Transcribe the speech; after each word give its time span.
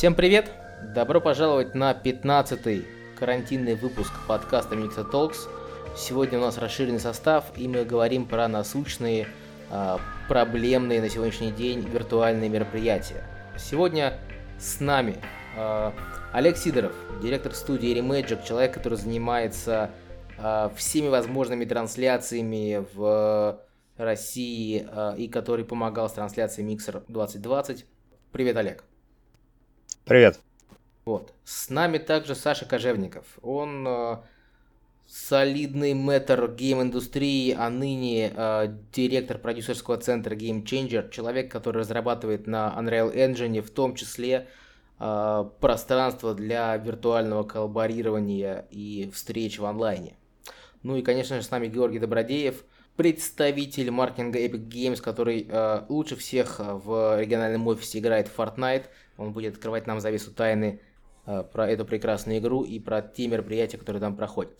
Всем 0.00 0.14
привет! 0.14 0.50
Добро 0.94 1.20
пожаловать 1.20 1.74
на 1.74 1.92
15-й 1.92 2.86
карантинный 3.18 3.74
выпуск 3.74 4.10
подкаста 4.26 4.74
Mixa 4.74 5.06
Talks. 5.06 5.46
Сегодня 5.94 6.38
у 6.38 6.40
нас 6.40 6.56
расширенный 6.56 6.98
состав, 7.00 7.44
и 7.54 7.68
мы 7.68 7.84
говорим 7.84 8.24
про 8.24 8.48
насущные, 8.48 9.28
а, 9.70 10.00
проблемные 10.26 11.02
на 11.02 11.10
сегодняшний 11.10 11.52
день 11.52 11.80
виртуальные 11.80 12.48
мероприятия. 12.48 13.22
Сегодня 13.58 14.14
с 14.58 14.80
нами 14.80 15.18
а, 15.54 15.92
Олег 16.32 16.56
Сидоров, 16.56 16.94
директор 17.22 17.52
студии 17.52 17.94
Remagic, 17.94 18.46
человек, 18.46 18.72
который 18.72 18.96
занимается 18.96 19.90
а, 20.38 20.72
всеми 20.76 21.08
возможными 21.08 21.66
трансляциями 21.66 22.86
в 22.94 23.60
России 23.98 24.88
и 25.18 25.28
который 25.28 25.66
помогал 25.66 26.08
с 26.08 26.14
трансляцией 26.14 26.74
Mixer 26.74 27.02
2020. 27.06 27.84
Привет, 28.32 28.56
Олег. 28.56 28.82
Привет. 30.04 30.40
Вот. 31.04 31.32
С 31.44 31.70
нами 31.70 31.98
также 31.98 32.34
Саша 32.34 32.66
Кожевников. 32.66 33.24
Он 33.42 33.86
э, 33.86 34.16
солидный 35.10 35.94
мэтр 35.94 36.52
гейм-индустрии, 36.52 37.52
а 37.58 37.68
ныне 37.68 38.32
э, 38.34 38.76
директор 38.92 39.38
продюсерского 39.38 39.96
центра 39.96 40.36
Game 40.36 40.62
Changer, 40.62 41.10
человек, 41.10 41.50
который 41.50 41.78
разрабатывает 41.78 42.46
на 42.46 42.72
Unreal 42.78 43.12
Engine 43.12 43.60
в 43.60 43.70
том 43.70 43.96
числе 43.96 44.46
э, 45.00 45.44
пространство 45.60 46.34
для 46.34 46.76
виртуального 46.76 47.42
коллаборирования 47.42 48.66
и 48.70 49.10
встреч 49.12 49.58
в 49.58 49.64
онлайне. 49.64 50.14
Ну 50.84 50.96
и, 50.96 51.02
конечно 51.02 51.36
же, 51.36 51.42
с 51.42 51.50
нами 51.50 51.66
Георгий 51.66 51.98
Добродеев, 51.98 52.64
представитель 52.96 53.90
маркетинга 53.90 54.38
Epic 54.38 54.68
Games, 54.68 55.02
который 55.02 55.44
э, 55.48 55.82
лучше 55.88 56.14
всех 56.14 56.60
в 56.60 57.20
региональном 57.20 57.66
офисе 57.66 57.98
играет 57.98 58.28
в 58.28 58.38
Fortnite. 58.38 58.84
Он 59.20 59.32
будет 59.32 59.54
открывать 59.54 59.86
нам 59.86 60.00
завесу 60.00 60.32
тайны 60.32 60.80
э, 61.26 61.44
про 61.52 61.68
эту 61.68 61.84
прекрасную 61.84 62.38
игру 62.38 62.62
и 62.62 62.78
про 62.78 63.02
те 63.02 63.28
мероприятия, 63.28 63.76
которые 63.76 64.00
там 64.00 64.16
проходят. 64.16 64.54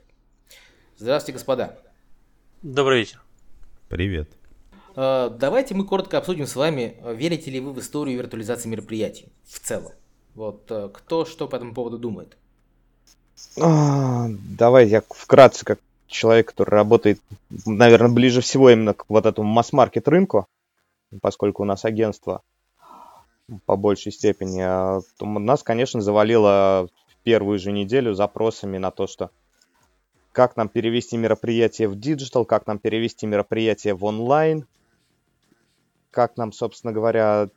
Здравствуйте, 0.99 1.33
господа. 1.33 1.79
Добрый 2.61 2.99
вечер. 2.99 3.23
Привет. 3.89 4.29
Э, 4.97 5.31
давайте 5.31 5.75
мы 5.75 5.87
коротко 5.87 6.19
обсудим 6.19 6.47
с 6.47 6.55
вами, 6.57 6.99
э, 6.99 7.15
верите 7.15 7.51
ли 7.51 7.59
вы 7.59 7.73
в 7.73 7.81
историю 7.81 8.19
виртуализации 8.19 8.69
мероприятий 8.69 9.33
в 9.47 9.61
целом. 9.61 9.93
Вот 10.35 10.71
кто 10.93 11.25
что 11.25 11.49
по 11.49 11.57
этому 11.57 11.73
поводу 11.73 11.99
думает? 11.99 12.37
А, 13.59 14.27
давай 14.29 14.89
я 14.89 15.03
вкратце, 15.09 15.65
как 15.65 15.81
человек, 16.07 16.49
который 16.49 16.71
работает, 16.71 17.19
наверное, 17.65 18.11
ближе 18.11 18.43
всего 18.43 18.69
именно 18.69 18.93
к 18.93 19.07
вот 19.09 19.25
этому 19.25 19.49
масс-маркет 19.49 20.07
рынку, 20.07 20.47
поскольку 21.23 21.63
у 21.63 21.67
нас 21.67 21.87
агентство 21.87 22.43
по 23.67 23.77
большей 23.77 24.13
степени. 24.13 24.61
А, 24.63 25.01
нас, 25.21 25.63
конечно, 25.63 26.01
завалило 26.01 26.89
в 27.09 27.17
первую 27.23 27.59
же 27.59 27.73
неделю 27.73 28.15
запросами 28.15 28.79
на 28.79 28.91
то, 28.91 29.07
что 29.07 29.31
как 30.33 30.57
нам 30.57 30.69
перевести 30.69 31.17
мероприятие 31.17 31.89
в 31.89 31.99
digital, 31.99 32.45
как 32.45 32.67
нам 32.67 32.79
перевести 32.79 33.27
мероприятие 33.27 33.95
в 33.95 34.05
онлайн, 34.05 34.67
как 36.11 36.37
нам, 36.37 36.53
собственно 36.53 36.93
говоря, 36.93 37.49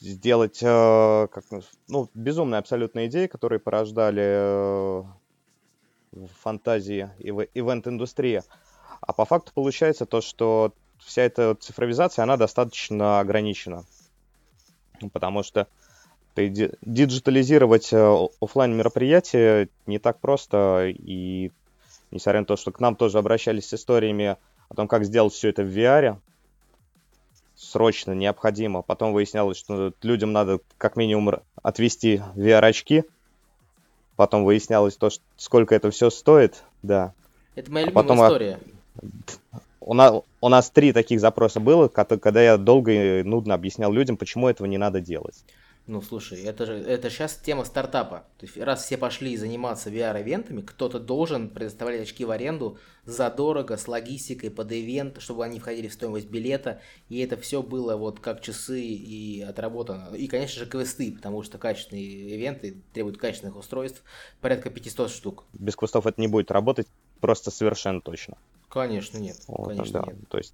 сделать 0.00 0.58
э, 0.62 1.28
как, 1.30 1.44
ну, 1.88 2.08
безумные 2.14 2.58
абсолютно 2.58 3.06
идеи, 3.06 3.26
которые 3.26 3.58
порождали 3.58 4.24
э, 4.24 5.02
фантазии 6.42 7.10
и 7.18 7.28
ивент-индустрия. 7.28 8.44
А 9.00 9.12
по 9.12 9.24
факту 9.24 9.52
получается 9.54 10.06
то, 10.06 10.20
что 10.20 10.72
вся 10.98 11.22
эта 11.22 11.54
цифровизация, 11.54 12.22
она 12.22 12.36
достаточно 12.36 13.20
ограничена. 13.20 13.84
Потому 15.12 15.42
что 15.42 15.68
диджитализировать 16.36 17.92
э, 17.92 18.26
офлайн 18.40 18.76
мероприятия 18.76 19.68
не 19.86 19.98
так 19.98 20.20
просто. 20.20 20.88
И 20.88 21.50
несмотря 22.10 22.40
на 22.40 22.46
то, 22.46 22.56
что 22.56 22.72
к 22.72 22.80
нам 22.80 22.96
тоже 22.96 23.18
обращались 23.18 23.68
с 23.68 23.74
историями 23.74 24.36
о 24.68 24.74
том, 24.74 24.88
как 24.88 25.04
сделать 25.04 25.32
все 25.32 25.48
это 25.48 25.62
в 25.62 25.68
VR, 25.68 26.18
срочно, 27.56 28.12
необходимо. 28.12 28.82
Потом 28.82 29.12
выяснялось, 29.12 29.56
что 29.56 29.92
людям 30.02 30.32
надо 30.32 30.60
как 30.78 30.96
минимум 30.96 31.40
отвести 31.62 32.22
VR-очки. 32.34 33.04
Потом 34.16 34.44
выяснялось 34.44 34.96
то, 34.96 35.10
сколько 35.36 35.74
это 35.74 35.90
все 35.90 36.10
стоит, 36.10 36.64
да. 36.82 37.12
Это 37.54 37.70
моя 37.70 37.86
а 37.86 37.88
любимая 37.88 38.04
потом, 38.04 38.24
история. 38.24 38.58
У 39.86 39.94
нас, 39.94 40.20
у 40.40 40.48
нас 40.48 40.68
три 40.68 40.92
таких 40.92 41.20
запроса 41.20 41.60
было, 41.60 41.86
когда 41.86 42.42
я 42.42 42.56
долго 42.56 42.90
и 42.90 43.22
нудно 43.22 43.54
объяснял 43.54 43.92
людям, 43.92 44.16
почему 44.16 44.48
этого 44.48 44.66
не 44.66 44.78
надо 44.78 45.00
делать. 45.00 45.44
Ну, 45.86 46.02
слушай, 46.02 46.42
это 46.42 46.66
же 46.66 46.72
это 46.72 47.08
сейчас 47.08 47.36
тема 47.36 47.64
стартапа. 47.64 48.24
То 48.38 48.46
есть, 48.46 48.58
раз 48.58 48.84
все 48.84 48.98
пошли 48.98 49.36
заниматься 49.36 49.88
VR-ивентами, 49.88 50.62
кто-то 50.62 50.98
должен 50.98 51.48
предоставлять 51.48 52.02
очки 52.02 52.24
в 52.24 52.32
аренду 52.32 52.78
задорого, 53.04 53.76
с 53.76 53.86
логистикой 53.86 54.50
под 54.50 54.72
ивент, 54.72 55.22
чтобы 55.22 55.44
они 55.44 55.60
входили 55.60 55.86
в 55.86 55.92
стоимость 55.92 56.28
билета, 56.28 56.80
и 57.08 57.20
это 57.20 57.36
все 57.36 57.62
было 57.62 57.96
вот 57.96 58.18
как 58.18 58.40
часы 58.40 58.80
и 58.80 59.40
отработано. 59.42 60.12
И, 60.16 60.26
конечно 60.26 60.58
же, 60.58 60.68
квесты, 60.68 61.12
потому 61.12 61.44
что 61.44 61.58
качественные 61.58 62.34
ивенты 62.34 62.82
требуют 62.92 63.18
качественных 63.18 63.56
устройств, 63.56 64.02
порядка 64.40 64.70
500 64.70 65.08
штук. 65.08 65.44
Без 65.52 65.76
квестов 65.76 66.08
это 66.08 66.20
не 66.20 66.26
будет 66.26 66.50
работать 66.50 66.88
просто 67.20 67.50
совершенно 67.50 68.00
точно. 68.00 68.36
Конечно, 68.68 69.18
нет. 69.18 69.36
Вот, 69.46 69.68
Конечно, 69.68 70.00
да. 70.00 70.12
нет. 70.12 70.28
То 70.28 70.38
есть 70.38 70.52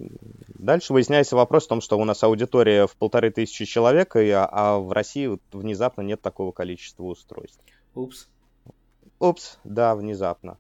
дальше 0.54 0.92
выясняется 0.92 1.34
вопрос 1.34 1.64
в 1.64 1.68
том, 1.68 1.80
что 1.80 1.98
у 1.98 2.04
нас 2.04 2.22
аудитория 2.22 2.86
в 2.86 2.94
полторы 2.96 3.30
тысячи 3.30 3.64
человек, 3.64 4.16
и, 4.16 4.28
а, 4.30 4.48
а 4.50 4.78
в 4.78 4.92
России 4.92 5.38
внезапно 5.52 6.02
нет 6.02 6.20
такого 6.20 6.52
количества 6.52 7.04
устройств. 7.04 7.60
Упс. 7.94 8.28
Упс, 9.18 9.58
да, 9.64 9.94
внезапно. 9.96 10.58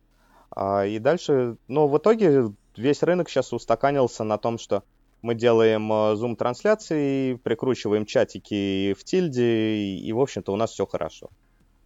А, 0.50 0.86
и 0.86 0.98
дальше, 0.98 1.56
ну, 1.68 1.88
в 1.88 1.98
итоге 1.98 2.52
весь 2.76 3.02
рынок 3.02 3.28
сейчас 3.28 3.52
устаканился 3.52 4.24
на 4.24 4.38
том, 4.38 4.58
что 4.58 4.82
мы 5.20 5.34
делаем 5.34 5.92
э, 5.92 6.16
зум-трансляции, 6.16 7.34
прикручиваем 7.34 8.06
чатики 8.06 8.92
в 8.98 9.04
тильде, 9.04 9.76
и 9.76 10.12
в 10.12 10.20
общем-то, 10.20 10.52
у 10.52 10.56
нас 10.56 10.72
все 10.72 10.84
хорошо. 10.84 11.30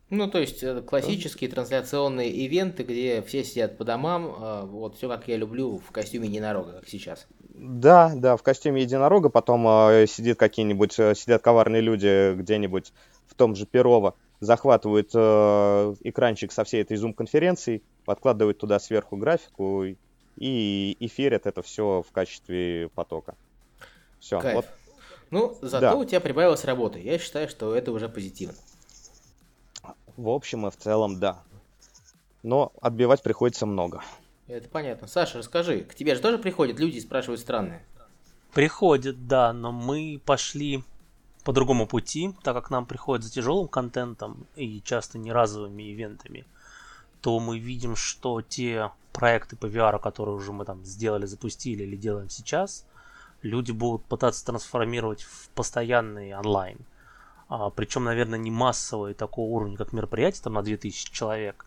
Ну, 0.09 0.31
то 0.31 0.39
есть 0.39 0.63
э, 0.63 0.83
классические 0.83 1.51
трансляционные 1.51 2.31
ивенты, 2.31 2.85
где 2.85 3.23
все 3.23 3.43
сидят 3.43 3.77
по 3.77 3.85
домам, 3.85 4.37
э, 4.39 4.63
вот 4.67 4.97
все 4.97 5.09
как 5.09 5.27
я 5.27 5.37
люблю 5.37 5.79
в 5.79 5.91
костюме 5.91 6.29
единорога, 6.29 6.75
как 6.75 6.89
сейчас. 6.89 7.27
Да, 7.55 8.13
да, 8.15 8.37
в 8.37 8.43
костюме 8.43 8.83
единорога, 8.83 9.31
потом 9.31 9.67
э, 9.67 10.07
сидит 10.07 10.39
какие-нибудь, 10.39 10.97
э, 10.99 11.15
сидят 11.17 11.43
коварные 11.43 11.83
люди 11.83 12.35
где-нибудь 12.35 12.93
в 13.27 13.35
том 13.35 13.57
же 13.57 13.67
Перово, 13.67 14.15
захватывают 14.39 15.11
э, 15.13 15.95
экранчик 16.05 16.53
со 16.53 16.63
всей 16.63 16.83
этой 16.83 16.97
зум-конференции, 16.97 17.83
подкладывают 18.05 18.59
туда 18.59 18.79
сверху 18.79 19.17
графику 19.17 19.87
и 20.37 20.97
эфирят 21.01 21.47
это 21.47 21.63
все 21.63 22.05
в 22.09 22.13
качестве 22.13 22.91
потока. 22.95 23.35
Все. 24.21 24.39
Кайф. 24.39 24.55
Вот. 24.55 24.67
Ну, 25.31 25.59
зато 25.63 25.81
да. 25.81 25.95
у 25.97 26.05
тебя 26.05 26.21
прибавилась 26.21 26.65
работа. 26.65 26.99
Я 26.99 27.19
считаю, 27.19 27.49
что 27.49 27.75
это 27.75 27.91
уже 27.91 28.09
позитивно. 28.09 28.55
В 30.17 30.29
общем 30.29 30.67
и 30.67 30.71
в 30.71 30.77
целом, 30.77 31.21
да. 31.21 31.43
Но 32.43 32.73
отбивать 32.81 33.23
приходится 33.23 33.67
много. 33.67 34.03
Это 34.49 34.69
понятно. 34.69 35.09
Саша, 35.09 35.39
расскажи, 35.39 35.81
к 35.81 35.95
тебе 35.95 36.15
же 36.15 36.21
тоже 36.21 36.39
приходят 36.39 36.79
люди 36.79 36.97
и 36.97 37.01
спрашивают 37.01 37.41
странные? 37.41 37.85
Приходят, 38.55 39.27
да, 39.27 39.53
но 39.53 39.73
мы 39.73 40.21
пошли 40.25 40.85
по 41.45 41.53
другому 41.53 41.87
пути, 41.87 42.35
так 42.43 42.55
как 42.55 42.71
нам 42.71 42.87
приходят 42.87 43.25
за 43.25 43.33
тяжелым 43.33 43.69
контентом 43.69 44.47
и 44.57 44.81
часто 44.83 45.19
не 45.19 45.33
разовыми 45.33 45.93
ивентами, 45.93 46.47
то 47.21 47.39
мы 47.39 47.59
видим, 47.59 47.97
что 47.97 48.41
те 48.41 48.91
проекты 49.13 49.57
по 49.57 49.67
VR, 49.67 50.01
которые 50.01 50.37
уже 50.37 50.53
мы 50.53 50.65
там 50.65 50.85
сделали, 50.85 51.27
запустили 51.27 51.83
или 51.83 51.97
делаем 51.97 52.31
сейчас, 52.31 52.87
люди 53.43 53.73
будут 53.73 54.05
пытаться 54.05 54.47
трансформировать 54.47 55.23
в 55.23 55.51
постоянный 55.51 56.35
онлайн– 56.35 56.79
а, 57.49 57.71
причем, 57.71 58.05
наверное, 58.05 58.39
не 58.39 58.51
массовые 58.51 59.15
такого 59.15 59.49
уровня, 59.51 59.77
как 59.77 59.93
мероприятие, 59.93 60.43
там 60.43 60.55
на 60.55 60.63
2000 60.63 61.13
человек, 61.13 61.65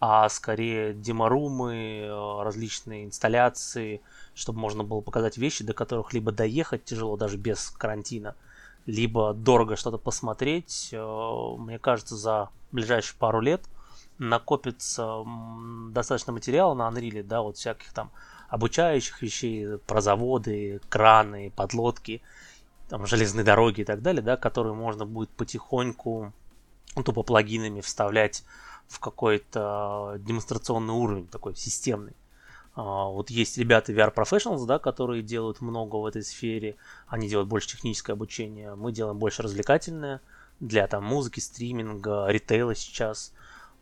а 0.00 0.28
скорее 0.28 0.92
деморумы, 0.92 2.02
э, 2.04 2.42
различные 2.42 3.06
инсталляции, 3.06 4.02
чтобы 4.34 4.58
можно 4.58 4.84
было 4.84 5.00
показать 5.00 5.38
вещи, 5.38 5.64
до 5.64 5.72
которых 5.72 6.12
либо 6.12 6.30
доехать 6.30 6.84
тяжело 6.84 7.16
даже 7.16 7.38
без 7.38 7.70
карантина, 7.70 8.34
либо 8.84 9.32
дорого 9.32 9.76
что-то 9.76 9.96
посмотреть. 9.96 10.90
Э, 10.92 11.54
мне 11.56 11.78
кажется, 11.78 12.16
за 12.16 12.50
ближайшие 12.70 13.16
пару 13.18 13.40
лет 13.40 13.62
накопится 14.18 15.24
достаточно 15.90 16.34
материала 16.34 16.74
на 16.74 16.88
Unreal, 16.88 17.22
да, 17.22 17.40
вот 17.40 17.56
всяких 17.56 17.92
там 17.94 18.10
обучающих 18.50 19.22
вещей 19.22 19.78
про 19.78 20.02
заводы, 20.02 20.82
краны, 20.90 21.50
подлодки– 21.56 22.20
там, 22.88 23.06
железные 23.06 23.44
дороги 23.44 23.82
и 23.82 23.84
так 23.84 24.02
далее, 24.02 24.22
да, 24.22 24.36
которые 24.36 24.74
можно 24.74 25.06
будет 25.06 25.30
потихоньку 25.30 26.32
ну, 26.96 27.02
тупо 27.02 27.22
плагинами 27.22 27.80
вставлять 27.80 28.44
в 28.88 29.00
какой-то 29.00 30.16
демонстрационный 30.18 30.94
уровень, 30.94 31.26
такой 31.26 31.56
системный. 31.56 32.14
А, 32.74 33.06
вот 33.06 33.30
есть 33.30 33.56
ребята 33.56 33.92
VR 33.92 34.12
Professionals, 34.14 34.66
да, 34.66 34.78
которые 34.78 35.22
делают 35.22 35.60
много 35.60 35.96
в 35.96 36.06
этой 36.06 36.22
сфере, 36.22 36.76
они 37.06 37.28
делают 37.28 37.48
больше 37.48 37.68
техническое 37.68 38.12
обучение, 38.12 38.74
мы 38.74 38.92
делаем 38.92 39.18
больше 39.18 39.42
развлекательное, 39.42 40.20
для 40.60 40.86
там 40.86 41.04
музыки, 41.04 41.40
стриминга, 41.40 42.26
ритейла 42.28 42.74
сейчас, 42.74 43.32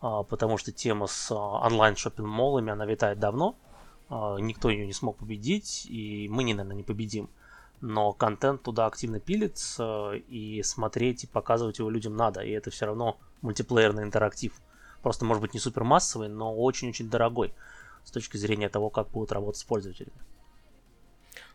а, 0.00 0.22
потому 0.22 0.58
что 0.58 0.72
тема 0.72 1.06
с 1.06 1.30
а, 1.30 1.66
онлайн 1.66 1.96
шопинг 1.96 2.28
моллами 2.28 2.72
она 2.72 2.86
витает 2.86 3.18
давно, 3.18 3.56
никто 4.10 4.68
ее 4.68 4.86
не 4.86 4.92
смог 4.92 5.16
победить, 5.16 5.86
и 5.88 6.28
мы, 6.30 6.44
наверное, 6.44 6.76
не 6.76 6.82
победим. 6.82 7.30
Но 7.82 8.12
контент 8.12 8.62
туда 8.62 8.86
активно 8.86 9.20
пилится, 9.20 10.12
и 10.12 10.62
смотреть 10.62 11.24
и 11.24 11.26
показывать 11.26 11.80
его 11.80 11.90
людям 11.90 12.16
надо, 12.16 12.40
и 12.40 12.50
это 12.50 12.70
все 12.70 12.86
равно 12.86 13.18
мультиплеерный 13.42 14.04
интерактив. 14.04 14.54
Просто, 15.02 15.24
может 15.24 15.42
быть, 15.42 15.52
не 15.52 15.60
супер 15.60 15.82
массовый, 15.82 16.28
но 16.28 16.54
очень-очень 16.56 17.10
дорогой 17.10 17.52
с 18.04 18.12
точки 18.12 18.36
зрения 18.36 18.68
того, 18.68 18.88
как 18.88 19.10
будут 19.10 19.32
работать 19.32 19.60
с 19.60 19.64
пользователями. 19.64 20.16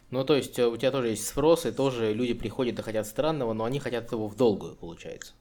Ну, 0.10 0.24
то 0.24 0.36
есть 0.36 0.58
э, 0.60 0.68
у 0.68 0.78
тебя 0.78 0.92
тоже 0.92 1.10
есть 1.10 1.28
спрос, 1.28 1.66
и 1.66 1.72
тоже 1.72 2.14
люди 2.14 2.34
приходят 2.34 2.78
и 2.80 2.82
хотят 2.82 3.08
странного, 3.08 3.54
но 3.54 3.66
они 3.66 3.80
хотят 3.80 4.12
его 4.12 4.28
в 4.28 4.36
долгую, 4.36 4.76
получается. 4.76 5.34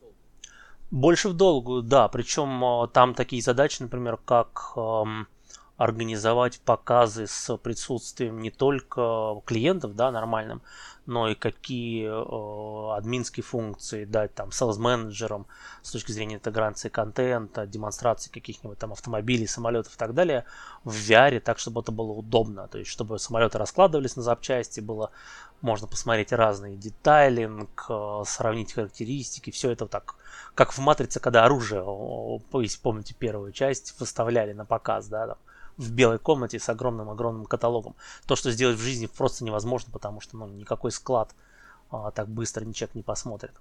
Больше 0.91 1.29
в 1.29 1.35
долгую, 1.35 1.83
да. 1.83 2.09
Причем 2.09 2.65
э, 2.65 2.89
там 2.89 3.15
такие 3.15 3.43
задачи, 3.43 3.83
например, 3.83 4.19
как 4.25 4.73
эм, 4.77 5.27
организовать 5.77 6.61
показы 6.61 7.27
с 7.27 7.57
присутствием 7.59 8.41
не 8.41 8.51
только 8.51 9.41
клиентов, 9.45 9.95
да, 9.95 10.11
нормальным, 10.11 10.63
но 11.05 11.29
и 11.29 11.35
какие 11.35 12.09
э, 12.09 12.97
админские 12.97 13.45
функции 13.45 14.05
дать 14.05 14.35
там 14.35 14.49
sales 14.49 14.79
менеджерам 14.79 15.47
с 15.83 15.93
точки 15.93 16.13
зрения 16.13 16.37
интеграции 16.37 16.89
контента, 16.89 17.67
демонстрации 17.67 18.31
каких-нибудь 18.31 18.79
там 18.79 18.93
автомобилей, 18.93 19.47
самолетов 19.47 19.95
и 19.95 19.99
так 19.99 20.15
далее 20.15 20.45
в 20.85 20.95
VR, 20.95 21.41
так 21.41 21.59
чтобы 21.59 21.83
это 21.83 21.93
было 21.93 22.13
удобно, 22.13 22.69
то 22.69 22.79
есть 22.79 22.91
чтобы 22.91 23.19
самолеты 23.19 23.59
раскладывались 23.59 24.17
на 24.17 24.23
запчасти, 24.23 24.81
было 24.81 25.11
можно 25.61 25.87
посмотреть 25.87 26.33
разные 26.33 26.77
детайлинг, 26.77 27.87
э, 27.89 28.23
сравнить 28.27 28.73
характеристики, 28.73 29.51
все 29.51 29.71
это 29.71 29.87
так, 29.87 30.17
как 30.55 30.73
в 30.73 30.79
Матрице, 30.79 31.21
когда 31.21 31.45
оружие, 31.45 31.85
если 32.55 32.81
помните 32.81 33.15
первую 33.15 33.53
часть, 33.53 33.99
выставляли 34.01 34.55
на 34.55 34.65
показ, 34.65 35.09
да, 35.09 35.27
там, 35.29 35.39
в 35.77 35.93
белой 35.93 36.19
комнате 36.19 36.59
с 36.59 36.69
огромным-огромным 36.69 37.45
каталогом. 37.47 37.95
То, 38.27 38.37
что 38.37 38.51
сделать 38.51 38.79
в 38.79 38.83
жизни 38.83 39.07
просто 39.07 39.45
невозможно, 39.45 39.93
потому 39.93 40.21
что 40.21 40.37
ну, 40.37 40.47
никакой 40.47 40.91
склад 40.91 41.35
а, 41.91 42.11
так 42.11 42.29
быстро 42.29 42.61
человек 42.73 42.95
не 42.95 43.03
посмотрит. 43.03 43.53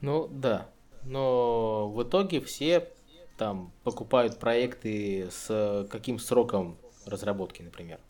Ну 0.00 0.28
да, 0.28 0.68
но 1.04 1.88
в 1.88 2.02
итоге 2.02 2.40
все 2.40 2.88
там 3.36 3.72
покупают 3.84 4.38
проекты 4.38 5.28
с 5.30 5.86
каким 5.90 6.18
сроком 6.18 6.78
разработки, 7.04 7.62
например. 7.62 8.00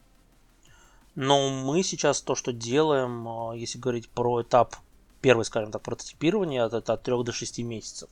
Но 1.15 1.49
мы 1.49 1.82
сейчас 1.82 2.21
то, 2.21 2.35
что 2.35 2.53
делаем, 2.53 3.27
а, 3.27 3.56
если 3.56 3.79
говорить 3.79 4.09
про 4.09 4.43
этап 4.43 4.77
первый, 5.21 5.44
скажем 5.44 5.73
так, 5.73 5.82
прототипирования, 5.82 6.67
это 6.67 6.93
от 6.93 7.03
3 7.03 7.25
до 7.25 7.32
6 7.32 7.59
месяцев. 7.61 8.09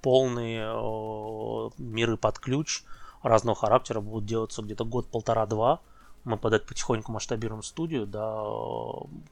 Полные 0.00 0.64
э, 0.64 1.70
миры 1.78 2.16
под 2.16 2.38
ключ– 2.38 2.84
разного 3.22 3.56
характера 3.56 4.00
будут 4.00 4.26
делаться 4.26 4.62
где-то 4.62 4.84
год-полтора-два. 4.84 5.80
Мы 6.24 6.36
под 6.36 6.52
это 6.52 6.66
потихоньку 6.66 7.10
масштабируем 7.10 7.62
студию, 7.62 8.06
да, 8.06 8.44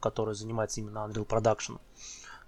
которая 0.01 0.35
занимается 0.35 0.81
именно 0.81 0.99
Unreal 0.99 1.27
Production. 1.27 1.79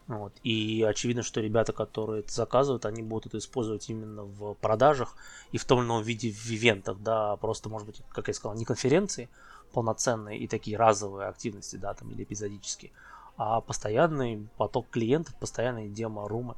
Вот. 0.09 0.33
И 0.43 0.83
очевидно, 0.83 1.23
что 1.23 1.41
ребята, 1.41 1.73
которые 1.73 2.21
это 2.21 2.33
заказывают, 2.33 2.87
они 2.87 3.03
будут 3.03 3.27
это 3.27 3.39
использовать 3.39 3.89
именно 3.89 4.25
в 4.25 4.55
продажах 4.55 5.15
и 5.53 5.59
в 5.59 5.65
том 5.65 5.79
или 5.79 5.87
ином 5.87 6.03
виде 6.03 6.33
в 6.33 6.51
ивентах, 6.51 6.99
да, 6.99 7.37
просто, 7.37 7.69
может 7.69 7.87
быть, 7.87 8.03
как 8.11 8.29
я 8.29 8.35
сказал, 8.35 8.57
не 8.57 8.65
конференции 8.65 9.29
полноценные 9.73 10.39
и 10.39 10.49
такие 10.49 10.77
разовые 10.77 11.29
активности, 11.29 11.77
да, 11.77 11.95
там, 11.95 12.11
или 12.11 12.25
эпизодические, 12.25 12.91
а 13.37 13.61
постоянный 13.61 14.49
поток 14.57 14.87
клиентов, 14.91 15.35
постоянные 15.37 15.89
демо-румы 15.89 16.57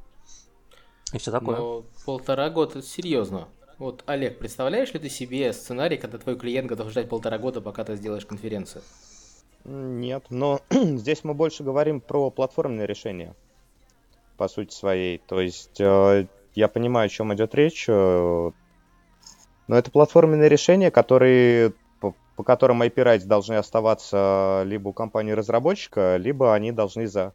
и 1.13 1.17
все 1.17 1.31
такое. 1.31 1.57
Но 1.57 1.85
полтора 2.03 2.49
года, 2.49 2.81
серьезно. 2.81 3.47
Вот, 3.77 4.03
Олег, 4.05 4.39
представляешь 4.39 4.93
ли 4.93 4.99
ты 4.99 5.09
себе 5.09 5.51
сценарий, 5.51 5.97
когда 5.97 6.17
твой 6.17 6.37
клиент 6.37 6.67
готов 6.67 6.89
ждать 6.91 7.09
полтора 7.09 7.37
года, 7.37 7.59
пока 7.59 7.83
ты 7.83 7.95
сделаешь 7.95 8.25
конференцию? 8.25 8.83
Нет, 9.65 10.25
но 10.29 10.61
здесь 10.69 11.23
мы 11.23 11.33
больше 11.33 11.63
говорим 11.63 11.99
про 11.99 12.29
платформенное 12.29 12.85
решение, 12.85 13.35
по 14.37 14.47
сути 14.47 14.73
своей. 14.73 15.17
То 15.17 15.41
есть 15.41 15.81
э, 15.81 16.27
я 16.53 16.67
понимаю, 16.69 17.07
о 17.07 17.09
чем 17.09 17.33
идет 17.33 17.53
речь, 17.53 17.85
э, 17.89 18.51
но 19.67 19.77
это 19.77 19.91
платформенные 19.91 20.47
решения, 20.47 20.89
которые, 20.89 21.73
по, 21.99 22.13
которым 22.43 22.81
IP 22.83 22.95
rights 22.95 23.25
должны 23.25 23.55
оставаться 23.55 24.63
либо 24.65 24.89
у 24.89 24.93
компании-разработчика, 24.93 26.15
либо 26.17 26.53
они 26.53 26.71
должны 26.71 27.07
за 27.07 27.33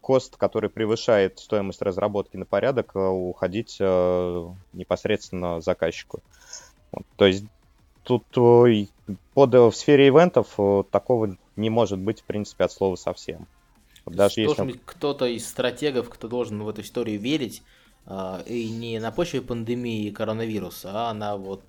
кост, 0.00 0.36
который 0.36 0.70
превышает 0.70 1.38
стоимость 1.38 1.82
разработки 1.82 2.36
на 2.36 2.46
порядок, 2.46 2.92
э, 2.94 2.98
уходить 2.98 3.76
э, 3.80 4.48
непосредственно 4.72 5.60
заказчику. 5.60 6.22
Вот, 6.90 7.06
то 7.16 7.26
есть 7.26 7.44
тут 8.02 8.24
э, 8.36 8.86
под, 9.34 9.54
в 9.54 9.72
сфере 9.72 10.08
ивентов 10.08 10.58
такого 10.90 11.36
не 11.56 11.70
может 11.70 11.98
быть, 11.98 12.20
в 12.20 12.24
принципе, 12.24 12.64
от 12.64 12.72
слова 12.72 12.96
совсем. 12.96 13.46
Даже 14.06 14.40
если... 14.40 14.46
Должен 14.46 14.66
быть 14.68 14.80
кто-то 14.84 15.26
из 15.26 15.46
стратегов, 15.48 16.08
кто 16.08 16.26
должен 16.26 16.62
в 16.62 16.68
эту 16.68 16.80
историю 16.80 17.20
верить, 17.20 17.62
и 18.46 18.70
не 18.70 18.98
на 18.98 19.12
почве 19.12 19.42
пандемии 19.42 20.06
и 20.06 20.10
коронавируса, 20.10 21.10
а 21.10 21.14
на 21.14 21.36
вот 21.36 21.62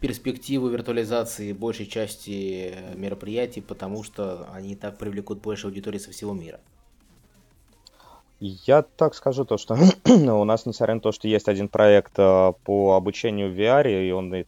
перспективу 0.00 0.68
виртуализации 0.68 1.52
большей 1.52 1.86
части 1.86 2.74
мероприятий, 2.94 3.60
потому 3.60 4.02
что 4.02 4.48
они 4.52 4.74
так 4.76 4.96
привлекут 4.98 5.42
больше 5.42 5.66
аудитории 5.66 5.98
со 5.98 6.10
всего 6.10 6.32
мира. 6.32 6.60
Я 8.40 8.82
так 8.82 9.14
скажу 9.14 9.44
то, 9.44 9.58
что 9.58 9.76
у 10.04 10.44
нас, 10.44 10.64
несмотря 10.64 10.94
на 10.94 11.00
то, 11.00 11.10
что 11.10 11.26
есть 11.26 11.48
один 11.48 11.68
проект 11.68 12.12
э, 12.18 12.52
по 12.64 12.94
обучению 12.94 13.50
в 13.50 13.58
VR, 13.58 14.06
и 14.06 14.12
он 14.12 14.32
и 14.32 14.44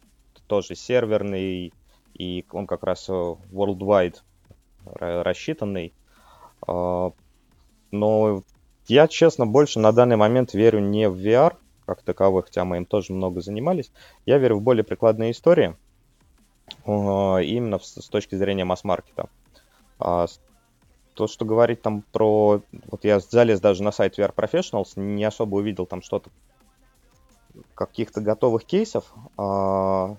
тоже 0.46 0.76
серверный, 0.76 1.72
и 2.14 2.44
он 2.52 2.66
как 2.68 2.84
раз 2.84 3.08
э, 3.08 3.12
worldwide 3.12 4.16
рассчитанный. 4.84 5.92
Э, 6.68 7.10
но 7.90 8.42
я, 8.86 9.08
честно, 9.08 9.44
больше 9.44 9.80
на 9.80 9.90
данный 9.90 10.16
момент 10.16 10.54
верю 10.54 10.78
не 10.78 11.08
в 11.08 11.16
VR 11.16 11.56
как 11.84 12.02
таковых, 12.02 12.44
хотя 12.44 12.64
мы 12.64 12.76
им 12.76 12.86
тоже 12.86 13.12
много 13.12 13.40
занимались. 13.40 13.90
Я 14.24 14.38
верю 14.38 14.58
в 14.58 14.62
более 14.62 14.84
прикладные 14.84 15.32
истории, 15.32 15.74
именно 16.86 17.80
с 17.80 18.08
точки 18.08 18.36
зрения 18.36 18.64
масс-маркета. 18.64 19.28
А 19.98 20.28
то, 21.20 21.26
что 21.26 21.44
говорить 21.44 21.82
там 21.82 22.02
про... 22.12 22.62
Вот 22.90 23.04
я 23.04 23.20
залез 23.20 23.60
даже 23.60 23.82
на 23.82 23.92
сайт 23.92 24.18
VR 24.18 24.34
Professionals, 24.34 24.98
не 24.98 25.22
особо 25.22 25.56
увидел 25.56 25.84
там 25.84 26.00
что-то, 26.00 26.30
каких-то 27.74 28.22
готовых 28.22 28.64
кейсов, 28.64 29.12
а... 29.36 30.16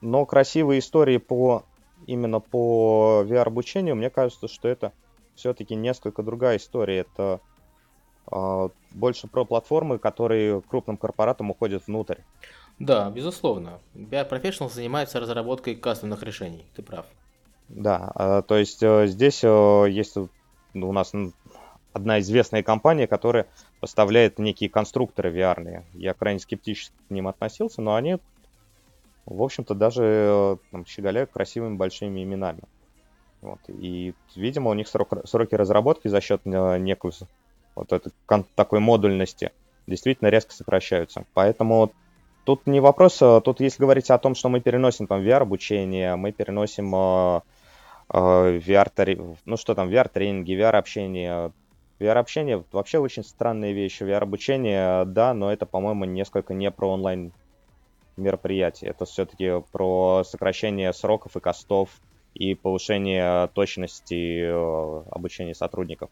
но 0.00 0.24
красивые 0.24 0.78
истории 0.78 1.16
по 1.16 1.64
именно 2.06 2.38
по 2.38 3.24
VR-обучению, 3.26 3.96
мне 3.96 4.10
кажется, 4.10 4.46
что 4.46 4.68
это 4.68 4.92
все-таки 5.34 5.74
несколько 5.74 6.22
другая 6.22 6.58
история. 6.58 6.98
Это 6.98 7.40
а, 8.30 8.68
больше 8.92 9.26
про 9.26 9.44
платформы, 9.44 9.98
которые 9.98 10.60
крупным 10.62 10.96
корпоратам 10.96 11.50
уходят 11.50 11.88
внутрь. 11.88 12.20
Да, 12.78 13.10
безусловно. 13.10 13.80
VR 13.94 14.30
Professionals 14.30 14.72
занимается 14.72 15.18
разработкой 15.18 15.74
кастомных 15.74 16.22
решений, 16.22 16.64
ты 16.76 16.82
прав. 16.82 17.06
Да, 17.68 18.10
а, 18.14 18.42
то 18.42 18.56
есть 18.56 18.82
э, 18.82 19.06
здесь 19.06 19.42
э, 19.42 19.86
есть 19.88 20.16
у 20.16 20.28
нас 20.74 21.12
одна 21.92 22.20
известная 22.20 22.62
компания, 22.62 23.06
которая 23.06 23.46
поставляет 23.80 24.38
некие 24.38 24.70
конструкторы 24.70 25.30
VR. 25.30 25.84
Я 25.94 26.14
крайне 26.14 26.40
скептически 26.40 26.94
к 27.08 27.10
ним 27.10 27.28
относился, 27.28 27.82
но 27.82 27.94
они, 27.94 28.18
в 29.26 29.42
общем-то, 29.42 29.74
даже 29.74 30.02
э, 30.04 30.56
там, 30.70 30.86
щеголяют 30.86 31.30
красивыми 31.30 31.76
большими 31.76 32.22
именами. 32.22 32.62
Вот. 33.40 33.60
И, 33.68 34.14
видимо, 34.36 34.70
у 34.70 34.74
них 34.74 34.86
срок, 34.86 35.26
сроки 35.26 35.54
разработки 35.54 36.08
за 36.08 36.20
счет 36.20 36.44
некой 36.44 37.12
вот 37.74 37.92
этой 37.92 38.12
такой 38.54 38.80
модульности 38.80 39.50
действительно 39.86 40.28
резко 40.28 40.52
сокращаются. 40.52 41.24
Поэтому 41.34 41.92
тут 42.44 42.66
не 42.66 42.80
вопрос, 42.80 43.18
тут 43.18 43.60
если 43.60 43.80
говорить 43.82 44.10
о 44.10 44.18
том, 44.18 44.34
что 44.34 44.48
мы 44.48 44.60
переносим 44.60 45.06
там 45.06 45.20
VR-обучение, 45.20 46.16
мы 46.16 46.32
переносим 46.32 47.42
Э, 48.12 48.58
VR, 48.58 49.36
ну 49.46 49.56
что 49.56 49.74
там, 49.74 49.88
VR-тренинги, 49.88 50.52
VR-общение. 50.54 51.52
VR-общение 51.98 52.62
вообще 52.72 52.98
очень 52.98 53.24
странная 53.24 53.72
вещь. 53.72 54.02
VR-обучение, 54.02 55.04
да, 55.06 55.32
но 55.34 55.52
это, 55.52 55.66
по-моему, 55.66 56.04
несколько 56.04 56.52
не 56.52 56.70
про 56.70 56.90
онлайн 56.90 57.32
мероприятие. 58.16 58.90
Это 58.90 59.06
все-таки 59.06 59.62
про 59.72 60.22
сокращение 60.24 60.92
сроков 60.92 61.36
и 61.36 61.40
костов 61.40 61.88
и 62.34 62.54
повышение 62.54 63.48
точности 63.48 64.42
э, 64.42 65.02
обучения 65.10 65.54
сотрудников. 65.54 66.10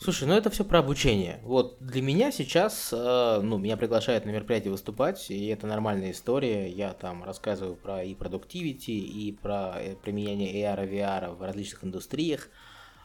Слушай, 0.00 0.28
ну 0.28 0.34
это 0.34 0.48
все 0.48 0.64
про 0.64 0.78
обучение. 0.78 1.40
Вот 1.42 1.76
для 1.80 2.00
меня 2.02 2.30
сейчас, 2.30 2.92
э, 2.92 3.40
ну, 3.42 3.58
меня 3.58 3.76
приглашают 3.76 4.24
на 4.24 4.30
мероприятие 4.30 4.70
выступать, 4.70 5.28
и 5.28 5.48
это 5.48 5.66
нормальная 5.66 6.12
история. 6.12 6.70
Я 6.70 6.92
там 6.92 7.24
рассказываю 7.24 7.74
про 7.74 8.04
и 8.04 8.14
продуктивити, 8.14 8.92
и 8.92 9.32
про 9.32 9.74
э, 9.76 9.96
применение 9.96 10.54
AR 10.62 10.88
VR 10.88 11.34
в 11.34 11.42
различных 11.42 11.82
индустриях. 11.82 12.48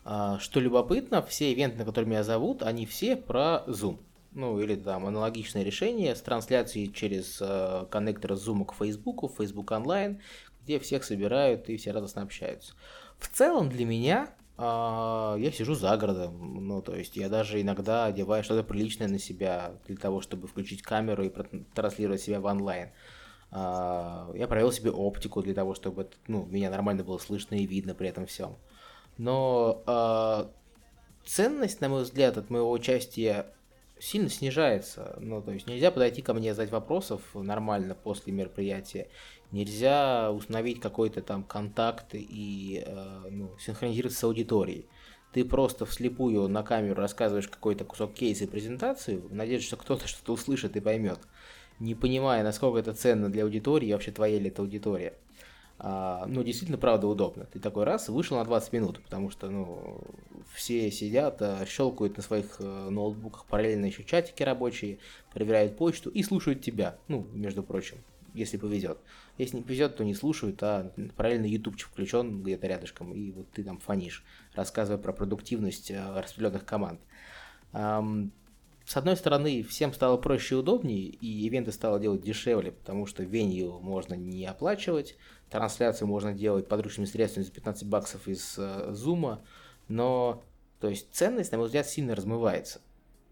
А, 0.05 0.37
что 0.37 0.59
любопытно, 0.59 1.23
все 1.23 1.51
ивенты, 1.51 1.77
на 1.77 1.85
которые 1.85 2.09
меня 2.11 2.23
зовут, 2.23 2.61
они 2.61 2.85
все 2.85 3.15
про 3.15 3.63
Zoom. 3.65 3.97
Ну, 4.33 4.59
или 4.59 4.75
там 4.75 5.07
аналогичное 5.07 5.63
решение 5.63 6.15
с 6.15 6.21
трансляцией 6.21 6.93
через 6.93 7.39
э, 7.41 7.87
коннектор 7.89 8.33
Zoom 8.33 8.65
к 8.65 8.75
Facebook, 8.75 9.31
Facebook 9.35 9.71
онлайн, 9.71 10.21
где 10.63 10.77
всех 10.77 11.03
собирают 11.03 11.69
и 11.69 11.77
все 11.77 11.89
радостно 11.89 12.21
общаются. 12.21 12.75
В 13.17 13.29
целом 13.29 13.69
для 13.69 13.83
меня 13.85 14.29
а, 14.57 15.35
я 15.37 15.51
сижу 15.51 15.73
за 15.73 15.97
городом, 15.97 16.67
ну, 16.67 16.81
то 16.81 16.95
есть 16.95 17.15
я 17.15 17.27
даже 17.27 17.59
иногда 17.61 18.05
одеваю 18.05 18.43
что-то 18.43 18.63
приличное 18.63 19.07
на 19.07 19.17
себя 19.17 19.73
для 19.87 19.97
того, 19.97 20.21
чтобы 20.21 20.47
включить 20.47 20.83
камеру 20.83 21.23
и 21.23 21.31
транслировать 21.73 22.21
себя 22.21 22.39
в 22.39 22.45
онлайн. 22.45 22.89
А, 23.51 24.31
я 24.35 24.47
провел 24.47 24.71
себе 24.71 24.91
оптику 24.91 25.41
для 25.41 25.53
того, 25.53 25.73
чтобы 25.73 26.09
ну, 26.27 26.45
меня 26.45 26.69
нормально 26.69 27.03
было 27.03 27.17
слышно 27.17 27.55
и 27.55 27.65
видно 27.65 27.95
при 27.95 28.09
этом 28.09 28.25
всем. 28.27 28.57
Но 29.17 29.81
а, 29.85 30.51
ценность, 31.25 31.81
на 31.81 31.89
мой 31.89 32.03
взгляд, 32.03 32.37
от 32.37 32.49
моего 32.49 32.71
участия 32.71 33.47
сильно 34.03 34.29
снижается. 34.29 35.15
Ну, 35.19 35.41
то 35.41 35.51
есть 35.51 35.65
нельзя 35.65 35.89
подойти 35.89 36.21
ко 36.21 36.33
мне 36.33 36.53
задать 36.53 36.71
вопросов 36.71 37.21
нормально 37.33 37.95
после 37.95 38.33
мероприятия. 38.33 39.07
Нельзя 39.51 40.31
установить 40.31 40.81
какой-то 40.81 41.21
там 41.21 41.43
контакт 41.43 42.09
и 42.13 42.83
э, 42.85 43.29
ну, 43.29 43.57
синхронизироваться 43.59 44.19
с 44.19 44.23
аудиторией. 44.25 44.87
Ты 45.31 45.45
просто 45.45 45.85
вслепую 45.85 46.47
на 46.49 46.63
камеру 46.63 46.95
рассказываешь 46.95 47.47
какой-то 47.47 47.85
кусок 47.85 48.13
кейса 48.13 48.43
и 48.43 48.47
презентацию, 48.47 49.27
в 49.27 49.33
надежде, 49.33 49.65
что 49.65 49.77
кто-то 49.77 50.07
что-то 50.07 50.33
услышит 50.33 50.75
и 50.75 50.81
поймет, 50.81 51.19
не 51.79 51.95
понимая, 51.95 52.43
насколько 52.43 52.79
это 52.79 52.93
ценно 52.93 53.31
для 53.31 53.43
аудитории 53.43 53.87
и 53.87 53.93
вообще 53.93 54.11
твоя 54.11 54.37
ли 54.37 54.49
это 54.49 54.61
аудитория. 54.61 55.13
А, 55.85 56.25
ну, 56.27 56.43
действительно, 56.43 56.77
правда, 56.77 57.07
удобно. 57.07 57.45
Ты 57.51 57.59
такой 57.59 57.83
раз 57.83 58.07
вышел 58.07 58.37
на 58.37 58.45
20 58.45 58.71
минут, 58.71 59.03
потому 59.03 59.29
что, 59.29 59.49
ну, 59.49 60.01
все 60.53 60.89
сидят, 60.89 61.41
а, 61.41 61.65
щелкают 61.65 62.15
на 62.15 62.23
своих 62.23 62.55
а, 62.59 62.89
ноутбуках 62.89 63.45
параллельно 63.45 63.87
еще 63.87 64.05
чатики 64.05 64.43
рабочие, 64.43 64.99
проверяют 65.33 65.75
почту 65.75 66.09
и 66.09 66.23
слушают 66.23 66.61
тебя, 66.61 66.95
ну, 67.09 67.27
между 67.33 67.63
прочим, 67.63 67.97
если 68.33 68.55
повезет. 68.55 68.97
Если 69.37 69.57
не 69.57 69.63
повезет, 69.63 69.97
то 69.97 70.05
не 70.05 70.15
слушают, 70.15 70.63
а 70.63 70.93
параллельно 71.17 71.47
ютубчик 71.47 71.89
включен 71.89 72.41
где-то 72.43 72.65
рядышком, 72.65 73.11
и 73.11 73.31
вот 73.31 73.51
ты 73.51 73.61
там 73.61 73.77
фонишь, 73.79 74.23
рассказывая 74.55 75.03
про 75.03 75.11
продуктивность 75.11 75.91
а, 75.91 76.21
распределенных 76.21 76.63
команд. 76.63 77.01
С 78.85 78.97
одной 78.97 79.15
стороны, 79.15 79.63
всем 79.63 79.93
стало 79.93 80.17
проще 80.17 80.55
и 80.55 80.57
удобнее, 80.57 81.05
и 81.05 81.45
ивенты 81.45 81.71
стало 81.71 81.99
делать 81.99 82.21
дешевле, 82.21 82.73
потому 82.73 83.05
что 83.05 83.23
венью 83.23 83.79
можно 83.79 84.13
не 84.13 84.45
оплачивать, 84.45 85.15
трансляцию 85.53 86.07
можно 86.07 86.33
делать 86.33 86.67
подручными 86.67 87.05
средствами 87.05 87.45
за 87.45 87.51
15 87.51 87.87
баксов 87.87 88.27
из 88.27 88.57
Zoom, 88.57 89.39
но 89.87 90.43
то 90.79 90.89
есть 90.89 91.07
ценность, 91.13 91.51
на 91.51 91.57
мой 91.57 91.67
взгляд, 91.67 91.87
сильно 91.87 92.15
размывается. 92.15 92.81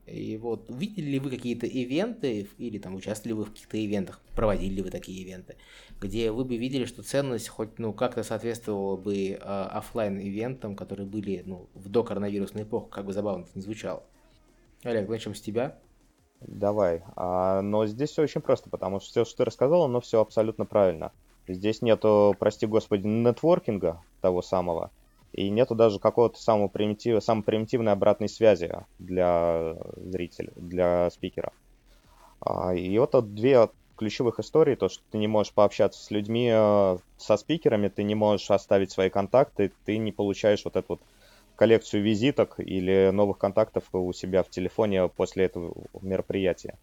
И 0.06 0.38
вот 0.38 0.66
видели 0.70 1.12
ли 1.12 1.20
вы 1.20 1.30
какие-то 1.30 1.66
ивенты 1.66 2.48
или 2.58 2.78
там 2.80 2.96
участвовали 2.96 3.34
вы 3.34 3.46
в 3.46 3.52
каких-то 3.52 3.84
ивентах, 3.84 4.20
проводили 4.36 4.76
ли 4.76 4.82
вы 4.82 4.90
такие 4.90 5.22
ивенты, 5.22 5.58
где 6.00 6.32
вы 6.32 6.44
бы 6.44 6.58
видели, 6.58 6.86
что 6.86 7.04
ценность 7.04 7.50
хоть 7.50 7.78
ну 7.78 7.94
как-то 7.94 8.24
соответствовала 8.24 8.98
бы 8.98 9.32
э, 9.32 9.38
офлайн 9.38 10.20
ивентам, 10.20 10.76
которые 10.76 11.08
были 11.08 11.44
ну 11.46 11.70
в 11.74 11.90
до 11.90 12.04
коронавирусную 12.04 12.66
эпоху, 12.66 12.88
как 12.88 13.06
бы 13.06 13.14
забавно 13.14 13.44
это 13.44 13.52
не 13.56 13.62
звучало. 13.62 14.04
Олег, 14.84 15.08
начнем 15.08 15.36
с 15.36 15.42
тебя. 15.42 15.78
Давай. 16.40 17.04
А, 17.16 17.62
но 17.62 17.86
здесь 17.86 18.10
все 18.10 18.24
очень 18.24 18.42
просто, 18.42 18.70
потому 18.70 19.00
что 19.00 19.10
все, 19.10 19.26
что 19.26 19.38
ты 19.38 19.46
рассказал, 19.46 19.84
оно 19.84 20.02
все 20.02 20.20
абсолютно 20.20 20.66
правильно. 20.66 21.12
Здесь 21.48 21.82
нету, 21.82 22.36
прости 22.40 22.66
господи, 22.66 23.08
нетворкинга 23.08 24.02
того 24.22 24.42
самого, 24.42 24.92
и 25.34 25.50
нету 25.50 25.76
даже 25.76 26.00
какого-то 26.00 26.40
самого 26.40 26.68
примитива, 26.68 27.20
самой 27.20 27.44
примитивной 27.44 27.92
обратной 27.94 28.30
связи 28.30 28.72
для 29.00 29.76
зрителя, 29.96 30.52
для 30.56 31.10
спикера. 31.10 31.52
А, 32.42 32.74
и 32.74 32.98
вот 32.98 33.34
две 33.34 33.70
ключевых 33.98 34.40
истории, 34.40 34.76
то, 34.76 34.90
что 34.90 35.04
ты 35.12 35.20
не 35.20 35.28
можешь 35.28 35.54
пообщаться 35.54 36.04
с 36.04 36.10
людьми, 36.10 36.50
э, 36.52 36.98
со 37.18 37.38
спикерами, 37.38 37.88
ты 37.88 38.02
не 38.02 38.16
можешь 38.16 38.50
оставить 38.50 38.92
свои 38.92 39.10
контакты, 39.10 39.72
ты 39.86 39.98
не 39.98 40.12
получаешь 40.12 40.66
вот 40.66 40.76
эту 40.76 40.86
вот 40.90 41.02
коллекцию 41.56 42.02
визиток 42.02 42.56
или 42.60 43.12
новых 43.12 43.38
контактов 43.38 43.84
у 43.94 44.12
себя 44.14 44.42
в 44.42 44.50
телефоне 44.50 45.08
после 45.08 45.46
этого 45.46 45.76
мероприятия. 46.02 46.80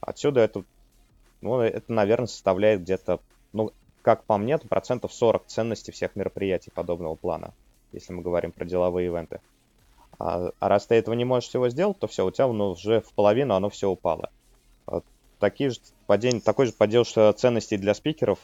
Отсюда 0.00 0.42
это, 0.42 0.62
ну, 1.40 1.58
это, 1.58 1.92
наверное, 1.92 2.28
составляет 2.28 2.82
где-то, 2.82 3.18
ну, 3.52 3.72
как 4.02 4.24
по 4.24 4.36
мне, 4.38 4.58
то 4.58 4.68
процентов 4.68 5.12
40 5.12 5.46
ценности 5.46 5.90
всех 5.90 6.16
мероприятий 6.16 6.70
подобного 6.70 7.14
плана, 7.14 7.54
если 7.92 8.12
мы 8.12 8.22
говорим 8.22 8.52
про 8.52 8.64
деловые 8.64 9.06
ивенты. 9.06 9.40
А, 10.18 10.50
а 10.58 10.68
раз 10.68 10.86
ты 10.86 10.96
этого 10.96 11.14
не 11.14 11.24
можешь 11.24 11.48
всего 11.48 11.68
сделать, 11.68 11.98
то 11.98 12.06
все, 12.06 12.26
у 12.26 12.30
тебя 12.30 12.48
ну, 12.48 12.70
уже 12.70 13.00
в 13.00 13.12
половину 13.12 13.54
оно 13.54 13.70
все 13.70 13.88
упало. 13.88 14.30
Такие 15.38 15.70
же 15.70 15.78
падение, 16.06 16.40
такой 16.42 16.66
же 16.66 16.72
подел 16.72 17.04
ценностей 17.04 17.78
для 17.78 17.94
спикеров 17.94 18.40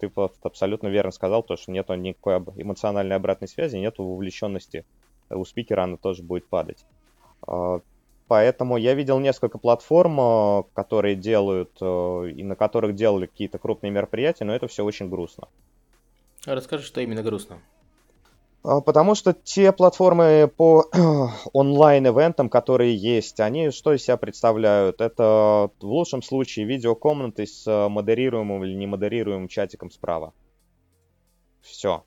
ты 0.00 0.10
абсолютно 0.42 0.88
верно 0.88 1.12
сказал, 1.12 1.42
то, 1.42 1.56
что 1.56 1.70
нету 1.70 1.94
никакой 1.94 2.38
эмоциональной 2.56 3.16
обратной 3.16 3.48
связи, 3.48 3.76
нету 3.76 4.04
вовлеченности 4.04 4.84
у 5.28 5.44
спикера, 5.44 5.84
она 5.84 5.96
тоже 5.96 6.22
будет 6.22 6.48
падать. 6.48 6.84
Поэтому 8.30 8.76
я 8.76 8.94
видел 8.94 9.18
несколько 9.18 9.58
платформ, 9.58 10.20
а, 10.20 10.62
которые 10.72 11.16
делают, 11.16 11.72
а, 11.80 12.22
и 12.26 12.44
на 12.44 12.54
которых 12.54 12.94
делали 12.94 13.26
какие-то 13.26 13.58
крупные 13.58 13.90
мероприятия, 13.90 14.44
но 14.44 14.54
это 14.54 14.68
все 14.68 14.84
очень 14.84 15.08
грустно. 15.08 15.48
Расскажи, 16.46 16.84
что 16.84 17.00
именно 17.00 17.24
грустно. 17.24 17.58
А, 18.62 18.82
потому 18.82 19.16
что 19.16 19.32
те 19.32 19.72
платформы 19.72 20.48
по 20.56 20.84
онлайн-эвентам, 21.52 22.48
которые 22.48 22.94
есть, 22.94 23.40
они 23.40 23.70
что 23.72 23.94
из 23.94 24.04
себя 24.04 24.16
представляют? 24.16 25.00
Это 25.00 25.72
в 25.80 25.86
лучшем 25.86 26.22
случае 26.22 26.66
видеокомнаты 26.66 27.48
с 27.48 27.66
э, 27.66 27.88
модерируемым 27.88 28.62
или 28.62 28.74
немодерируемым 28.74 29.48
чатиком 29.48 29.90
справа. 29.90 30.32
Все. 31.62 32.04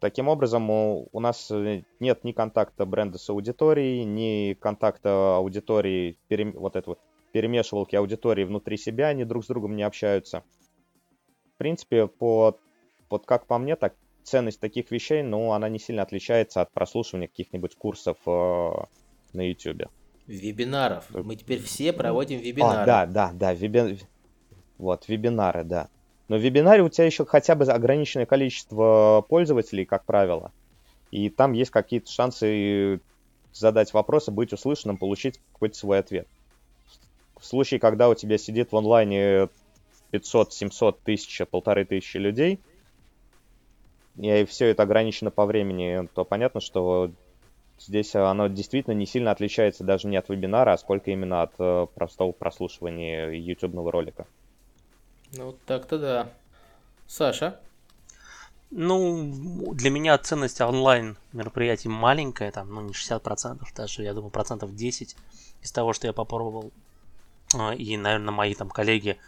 Таким 0.00 0.28
образом, 0.28 0.70
у, 0.70 1.08
у 1.12 1.20
нас 1.20 1.50
э, 1.50 1.82
нет 2.00 2.24
ни 2.24 2.32
контакта 2.32 2.86
бренда 2.86 3.18
с 3.18 3.28
аудиторией, 3.28 4.04
ни 4.04 4.54
контакта 4.54 5.36
аудитории, 5.36 6.16
вот 6.54 6.74
это 6.76 6.90
вот, 6.90 7.00
перемешивалки 7.32 7.96
аудитории 7.96 8.44
внутри 8.44 8.78
себя, 8.78 9.08
они 9.08 9.24
друг 9.24 9.44
с 9.44 9.48
другом 9.48 9.76
не 9.76 9.82
общаются. 9.82 10.42
В 11.54 11.58
принципе, 11.58 12.06
по, 12.06 12.58
вот 13.10 13.26
как 13.26 13.46
по 13.46 13.58
мне, 13.58 13.76
так 13.76 13.94
ценность 14.22 14.58
таких 14.58 14.90
вещей, 14.90 15.22
ну, 15.22 15.52
она 15.52 15.68
не 15.68 15.78
сильно 15.78 16.02
отличается 16.02 16.62
от 16.62 16.72
прослушивания 16.72 17.28
каких-нибудь 17.28 17.76
курсов 17.76 18.16
э, 18.26 18.70
на 19.34 19.48
YouTube. 19.48 19.90
Вебинаров. 20.26 21.10
Мы 21.10 21.36
теперь 21.36 21.60
все 21.60 21.92
проводим 21.92 22.38
вебинары. 22.38 22.82
А, 22.82 22.86
да, 22.86 23.06
да, 23.06 23.30
да, 23.34 23.52
веби... 23.52 23.98
вот, 24.78 25.08
вебинары, 25.08 25.64
да. 25.64 25.90
Но 26.30 26.36
в 26.36 26.42
вебинаре 26.42 26.84
у 26.84 26.88
тебя 26.88 27.06
еще 27.06 27.26
хотя 27.26 27.56
бы 27.56 27.64
ограниченное 27.64 28.24
количество 28.24 29.26
пользователей, 29.28 29.84
как 29.84 30.04
правило. 30.04 30.52
И 31.10 31.28
там 31.28 31.54
есть 31.54 31.72
какие-то 31.72 32.08
шансы 32.08 33.00
задать 33.52 33.92
вопросы, 33.92 34.30
быть 34.30 34.52
услышанным, 34.52 34.96
получить 34.96 35.40
какой-то 35.52 35.76
свой 35.76 35.98
ответ. 35.98 36.28
В 37.36 37.44
случае, 37.44 37.80
когда 37.80 38.08
у 38.08 38.14
тебя 38.14 38.38
сидит 38.38 38.70
в 38.70 38.76
онлайне 38.76 39.48
500, 40.12 40.52
700, 40.52 41.00
тысяч, 41.00 41.40
полторы 41.50 41.84
тысячи 41.84 42.18
людей, 42.18 42.60
и 44.16 44.44
все 44.44 44.66
это 44.66 44.84
ограничено 44.84 45.32
по 45.32 45.46
времени, 45.46 46.08
то 46.14 46.24
понятно, 46.24 46.60
что 46.60 47.10
здесь 47.76 48.14
оно 48.14 48.46
действительно 48.46 48.94
не 48.94 49.06
сильно 49.06 49.32
отличается 49.32 49.82
даже 49.82 50.06
не 50.06 50.16
от 50.16 50.28
вебинара, 50.28 50.74
а 50.74 50.78
сколько 50.78 51.10
именно 51.10 51.42
от 51.42 51.54
э, 51.58 51.88
простого 51.92 52.30
прослушивания 52.30 53.30
ютубного 53.30 53.90
ролика. 53.90 54.28
Ну, 55.32 55.56
так-то 55.66 55.98
да. 55.98 56.32
Саша? 57.06 57.60
Ну, 58.70 59.72
для 59.74 59.90
меня 59.90 60.16
ценность 60.18 60.60
онлайн 60.60 61.16
мероприятий 61.32 61.88
маленькая, 61.88 62.52
там, 62.52 62.72
ну, 62.72 62.80
не 62.82 62.92
60%, 62.92 63.62
даже, 63.74 64.02
я 64.02 64.14
думаю, 64.14 64.30
процентов 64.30 64.74
10 64.74 65.16
из 65.62 65.72
того, 65.72 65.92
что 65.92 66.06
я 66.06 66.12
попробовал. 66.12 66.70
А, 67.54 67.74
и, 67.74 67.96
наверное, 67.96 68.32
мои 68.32 68.54
там 68.54 68.70
коллеги, 68.70 69.18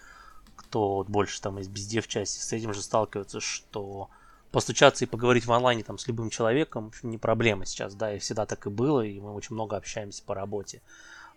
кто 0.55 1.05
больше 1.09 1.41
там 1.41 1.59
из 1.59 1.69
бездев 1.69 2.07
части, 2.07 2.39
с 2.39 2.53
этим 2.53 2.73
же 2.73 2.83
сталкиваются, 2.83 3.41
что 3.41 4.09
постучаться 4.53 5.05
и 5.05 5.09
поговорить 5.09 5.47
в 5.47 5.53
онлайне 5.53 5.83
там 5.83 5.99
с 5.99 6.07
любым 6.07 6.31
человеком 6.31 6.93
не 7.03 7.19
проблема 7.19 7.67
сейчас, 7.67 7.95
да, 7.95 8.15
и 8.15 8.19
всегда 8.19 8.47
так 8.47 8.67
и 8.67 8.71
было, 8.71 9.01
и 9.01 9.19
мы 9.19 9.33
очень 9.33 9.55
много 9.55 9.77
общаемся 9.77 10.23
по 10.23 10.35
работе. 10.35 10.83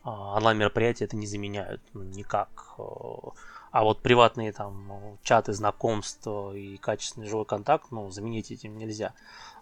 Онлайн-мероприятия 0.10 1.06
это 1.06 1.16
не 1.16 1.26
заменяют 1.26 1.82
ну, 1.94 2.04
никак. 2.04 2.76
А 3.72 3.84
вот 3.84 4.02
приватные 4.02 4.54
там 4.54 5.18
чаты, 5.24 5.52
знакомства 5.54 6.56
и 6.56 6.78
качественный 6.78 7.28
живой 7.28 7.46
контакт, 7.46 7.92
ну, 7.92 8.10
заменить 8.10 8.52
этим 8.52 8.78
нельзя. 8.78 9.14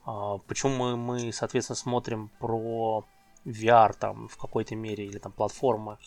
А, 0.05 0.37
почему 0.37 0.75
мы, 0.75 0.97
мы, 0.97 1.33
соответственно, 1.33 1.77
смотрим 1.77 2.29
про 2.39 3.05
VR 3.45 3.95
там 3.97 4.27
в 4.27 4.37
какой-то 4.37 4.75
мере 4.75 5.05
или 5.05 5.17
там 5.17 5.31
платформы 5.31 5.97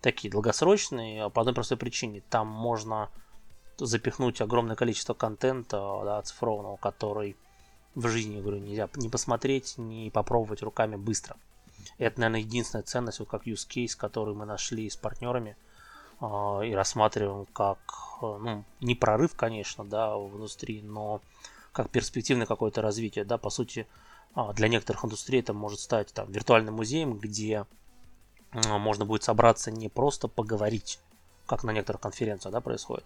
такие 0.00 0.30
долгосрочные, 0.30 1.30
по 1.30 1.40
одной 1.40 1.54
простой 1.54 1.78
причине. 1.78 2.22
Там 2.28 2.48
можно 2.48 3.10
запихнуть 3.78 4.40
огромное 4.40 4.76
количество 4.76 5.14
контента 5.14 5.78
да, 6.04 6.22
цифровного, 6.22 6.76
который 6.76 7.36
в 7.94 8.08
жизни, 8.08 8.40
говорю, 8.40 8.58
нельзя 8.58 8.88
не 8.96 9.08
посмотреть, 9.08 9.78
не 9.78 10.10
попробовать 10.10 10.62
руками 10.62 10.96
быстро. 10.96 11.36
Это, 11.98 12.20
наверное, 12.20 12.40
единственная 12.40 12.82
ценность, 12.82 13.18
вот 13.18 13.28
как 13.28 13.46
use 13.46 13.66
case, 13.68 13.96
который 13.96 14.34
мы 14.34 14.46
нашли 14.46 14.88
с 14.88 14.96
партнерами 14.96 15.56
э, 16.20 16.26
и 16.66 16.74
рассматриваем 16.74 17.46
как, 17.46 17.78
э, 18.22 18.38
ну, 18.40 18.64
не 18.80 18.94
прорыв, 18.94 19.34
конечно, 19.34 19.84
да, 19.84 20.16
в 20.16 20.34
индустрии, 20.34 20.82
но 20.82 21.20
как 21.72 21.90
перспективное 21.90 22.46
какое-то 22.46 22.82
развитие, 22.82 23.24
да, 23.24 23.38
по 23.38 23.50
сути, 23.50 23.86
э, 24.36 24.40
для 24.54 24.68
некоторых 24.68 25.04
индустрий 25.04 25.40
это 25.40 25.52
может 25.52 25.80
стать 25.80 26.12
там 26.12 26.30
виртуальным 26.30 26.74
музеем, 26.74 27.18
где 27.18 27.66
можно 28.52 29.04
будет 29.04 29.24
собраться 29.24 29.72
не 29.72 29.88
просто 29.88 30.28
поговорить, 30.28 31.00
как 31.46 31.64
на 31.64 31.72
некоторых 31.72 32.00
конференциях, 32.00 32.52
да, 32.52 32.60
происходит, 32.60 33.04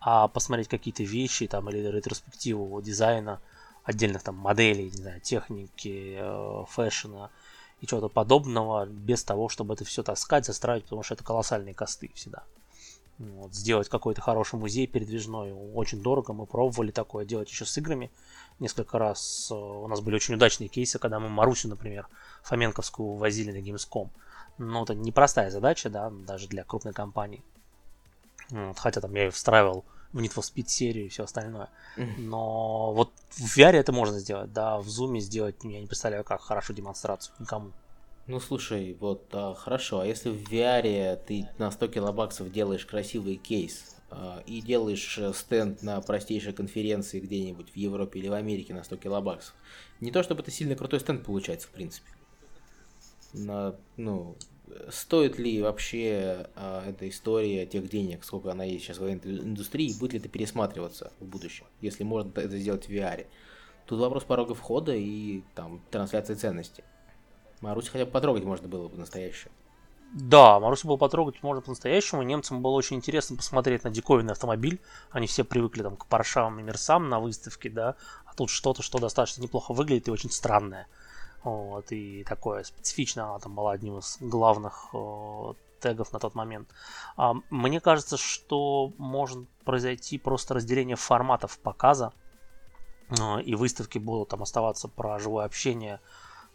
а 0.00 0.26
посмотреть 0.26 0.68
какие-то 0.68 1.04
вещи 1.04 1.46
там 1.46 1.70
или 1.70 1.86
ретроспективу 1.86 2.80
дизайна 2.82 3.40
отдельных 3.88 4.22
там 4.22 4.36
моделей, 4.36 4.90
не 4.90 4.96
знаю, 4.96 5.20
техники, 5.20 6.16
э, 6.18 6.64
фэшена, 6.68 7.30
и 7.80 7.86
чего-то 7.86 8.08
подобного, 8.08 8.86
без 8.86 9.24
того, 9.24 9.48
чтобы 9.48 9.74
это 9.74 9.84
все 9.84 10.02
таскать, 10.02 10.46
застраивать, 10.46 10.84
потому 10.84 11.02
что 11.02 11.14
это 11.14 11.24
колоссальные 11.24 11.74
косты 11.74 12.10
всегда. 12.14 12.42
Вот, 13.18 13.52
сделать 13.52 13.88
какой-то 13.88 14.20
хороший 14.20 14.60
музей 14.60 14.86
передвижной 14.86 15.52
очень 15.52 16.00
дорого. 16.00 16.32
Мы 16.32 16.46
пробовали 16.46 16.92
такое 16.92 17.24
делать 17.24 17.50
еще 17.50 17.64
с 17.64 17.76
играми 17.76 18.12
несколько 18.60 18.98
раз. 18.98 19.50
У 19.50 19.88
нас 19.88 20.00
были 20.00 20.14
очень 20.14 20.34
удачные 20.34 20.68
кейсы, 20.68 20.98
когда 21.00 21.18
мы 21.18 21.28
Марусю, 21.28 21.68
например, 21.68 22.06
Фоменковскую 22.42 23.14
возили 23.14 23.50
на 23.50 23.64
Gamescom. 23.64 24.08
Но 24.58 24.84
это 24.84 24.94
непростая 24.94 25.50
задача, 25.50 25.90
да, 25.90 26.10
даже 26.10 26.46
для 26.48 26.62
крупной 26.62 26.92
компании. 26.92 27.42
Вот, 28.50 28.78
хотя 28.78 29.00
там 29.00 29.14
я 29.14 29.24
ее 29.24 29.30
встраивал 29.30 29.84
в 30.12 30.20
Need 30.20 30.34
for 30.34 30.42
Speed 30.42 30.68
серию 30.68 31.06
и 31.06 31.08
все 31.08 31.24
остальное. 31.24 31.68
Но 31.96 32.92
вот 32.92 33.12
в 33.30 33.56
VR 33.56 33.72
это 33.72 33.92
можно 33.92 34.18
сделать, 34.18 34.52
да, 34.52 34.78
в 34.78 34.86
Zoom 34.86 35.18
сделать, 35.20 35.56
я 35.62 35.80
не 35.80 35.86
представляю, 35.86 36.24
как 36.24 36.40
хорошо 36.40 36.72
демонстрацию 36.72 37.34
никому. 37.38 37.72
Ну 38.26 38.40
слушай, 38.40 38.94
вот 39.00 39.26
а, 39.32 39.54
хорошо, 39.54 40.00
а 40.00 40.06
если 40.06 40.28
в 40.28 40.52
VR 40.52 41.16
ты 41.16 41.48
на 41.56 41.70
100 41.70 41.88
килобаксов 41.88 42.52
делаешь 42.52 42.84
красивый 42.84 43.36
кейс 43.36 43.96
а, 44.10 44.42
и 44.44 44.60
делаешь 44.60 45.16
э, 45.16 45.32
стенд 45.32 45.82
на 45.82 45.98
простейшей 46.02 46.52
конференции 46.52 47.20
где-нибудь 47.20 47.70
в 47.70 47.76
Европе 47.76 48.18
или 48.18 48.28
в 48.28 48.34
Америке 48.34 48.74
на 48.74 48.84
100 48.84 48.98
килобаксов, 48.98 49.54
не 50.00 50.10
то 50.10 50.22
чтобы 50.22 50.42
это 50.42 50.50
сильно 50.50 50.76
крутой 50.76 51.00
стенд 51.00 51.24
получается 51.24 51.68
в 51.68 51.70
принципе. 51.70 52.10
На, 53.32 53.74
ну, 53.96 54.36
стоит 54.90 55.38
ли 55.38 55.62
вообще 55.62 56.48
а, 56.54 56.88
эта 56.88 57.08
история 57.08 57.66
тех 57.66 57.88
денег, 57.88 58.24
сколько 58.24 58.50
она 58.52 58.64
есть 58.64 58.84
сейчас 58.84 58.98
в 58.98 59.08
индустрии, 59.08 59.94
будет 59.98 60.12
ли 60.12 60.18
это 60.18 60.28
пересматриваться 60.28 61.12
в 61.20 61.24
будущем, 61.24 61.66
если 61.80 62.04
можно 62.04 62.30
это 62.30 62.56
сделать 62.58 62.86
в 62.86 62.90
VR. 62.90 63.26
Тут 63.86 64.00
вопрос 64.00 64.24
порога 64.24 64.54
входа 64.54 64.94
и 64.94 65.42
там 65.54 65.80
трансляции 65.90 66.34
ценностей. 66.34 66.84
Маруси 67.60 67.90
хотя 67.90 68.04
бы 68.04 68.10
потрогать 68.10 68.44
можно 68.44 68.68
было 68.68 68.88
бы 68.88 68.96
настоящую. 68.98 69.52
Да, 70.12 70.58
Марусю 70.58 70.88
было 70.88 70.96
потрогать 70.96 71.42
можно 71.42 71.60
по-настоящему. 71.60 72.22
Немцам 72.22 72.62
было 72.62 72.72
очень 72.72 72.96
интересно 72.96 73.36
посмотреть 73.36 73.84
на 73.84 73.90
диковинный 73.90 74.32
автомобиль. 74.32 74.80
Они 75.10 75.26
все 75.26 75.44
привыкли 75.44 75.82
там 75.82 75.96
к 75.96 76.06
паршам 76.06 76.58
и 76.58 76.62
мерсам 76.62 77.10
на 77.10 77.20
выставке, 77.20 77.68
да. 77.68 77.94
А 78.24 78.34
тут 78.34 78.48
что-то, 78.48 78.82
что 78.82 78.98
достаточно 78.98 79.42
неплохо 79.42 79.74
выглядит 79.74 80.08
и 80.08 80.10
очень 80.10 80.30
странное. 80.30 80.86
Вот, 81.44 81.92
и 81.92 82.24
такое 82.24 82.64
специфичное, 82.64 83.24
она 83.24 83.38
там 83.38 83.54
была 83.54 83.72
одним 83.72 83.98
из 83.98 84.18
главных 84.20 84.88
э, 84.92 85.52
тегов 85.80 86.12
на 86.12 86.18
тот 86.18 86.34
момент. 86.34 86.68
А, 87.16 87.34
мне 87.50 87.80
кажется, 87.80 88.16
что 88.16 88.92
может 88.98 89.48
произойти 89.64 90.18
просто 90.18 90.54
разделение 90.54 90.96
форматов 90.96 91.58
показа, 91.60 92.12
э, 93.10 93.42
и 93.42 93.54
выставки 93.54 93.98
будут 93.98 94.30
там 94.30 94.42
оставаться 94.42 94.88
про 94.88 95.18
живое 95.20 95.44
общение, 95.44 96.00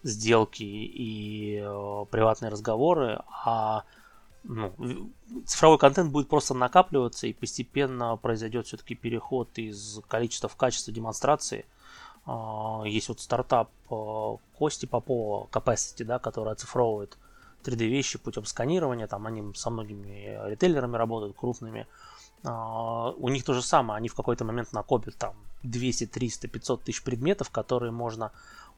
сделки 0.03 0.63
и 0.63 1.61
э, 1.63 2.05
приватные 2.11 2.49
разговоры, 2.51 3.23
а 3.29 3.85
ну, 4.43 5.09
цифровой 5.45 5.77
контент 5.77 6.11
будет 6.11 6.27
просто 6.27 6.53
накапливаться 6.53 7.27
и 7.27 7.33
постепенно 7.33 8.17
произойдет 8.17 8.67
все-таки 8.67 8.95
переход 8.95 9.57
из 9.57 10.01
количества 10.09 10.49
в 10.49 10.57
качество 10.57 10.91
демонстрации– 10.91 11.65
есть 12.85 13.09
вот 13.09 13.19
стартап 13.19 13.69
а, 13.89 14.37
Кости 14.57 14.85
Попова, 14.85 15.47
Capacity, 15.51 16.03
да, 16.05 16.19
который 16.19 16.53
оцифровывает 16.53 17.17
3D 17.63 17.85
вещи 17.85 18.17
путем 18.17 18.45
сканирования. 18.45 19.07
Там 19.07 19.27
они 19.27 19.53
со 19.55 19.69
многими 19.69 20.39
ритейлерами 20.49 20.95
работают, 20.95 21.35
крупными. 21.35 21.87
А, 22.43 23.11
у 23.11 23.29
них 23.29 23.43
то 23.43 23.53
же 23.53 23.61
самое. 23.61 23.97
Они 23.97 24.09
в 24.09 24.15
какой-то 24.15 24.45
момент 24.45 24.73
накопят 24.73 25.15
там 25.17 25.35
200, 25.63 26.07
300, 26.07 26.47
500 26.47 26.83
тысяч 26.83 27.03
предметов, 27.03 27.49
которые 27.49 27.91
можно 27.91 28.31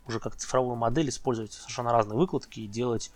уже 0.08 0.20
как 0.20 0.36
цифровую 0.36 0.76
модель 0.76 1.10
использовать 1.10 1.54
совершенно 1.54 1.92
разные 1.92 2.18
выкладки 2.18 2.60
и 2.60 2.68
делать 2.68 3.12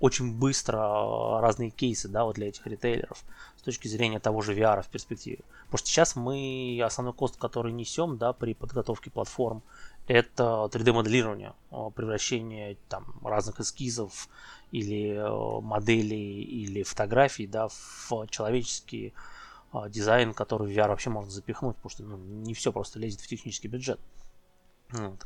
очень 0.00 0.34
быстро 0.34 0.78
а, 0.78 1.40
разные 1.40 1.70
кейсы, 1.70 2.08
да, 2.08 2.24
вот 2.24 2.36
для 2.36 2.48
этих 2.48 2.66
ритейлеров 2.66 3.22
с 3.56 3.62
точки 3.62 3.86
зрения 3.86 4.18
того 4.18 4.40
же 4.40 4.54
VR 4.54 4.82
в 4.82 4.88
перспективе. 4.88 5.40
Потому 5.66 5.78
что 5.78 5.88
сейчас 5.88 6.16
мы 6.16 6.80
основной 6.82 7.12
кост, 7.12 7.36
который 7.36 7.72
несем, 7.72 8.16
да, 8.16 8.32
при 8.32 8.54
подготовке 8.54 9.10
платформ, 9.10 9.62
это 10.08 10.68
3D-моделирование, 10.72 11.52
а, 11.70 11.90
превращение 11.90 12.78
там 12.88 13.14
разных 13.22 13.60
эскизов 13.60 14.28
или 14.72 15.16
а, 15.16 15.60
моделей 15.60 16.42
или 16.42 16.82
фотографий, 16.82 17.46
да, 17.46 17.68
в 17.68 18.26
человеческий 18.30 19.12
дизайн, 19.88 20.34
который 20.34 20.66
в 20.66 20.76
VR 20.76 20.88
вообще 20.88 21.10
можно 21.10 21.30
запихнуть, 21.30 21.76
потому 21.76 21.90
что 21.90 22.02
ну, 22.02 22.16
не 22.16 22.54
все 22.54 22.72
просто 22.72 22.98
лезет 22.98 23.20
в 23.20 23.28
технический 23.28 23.68
бюджет. 23.68 24.00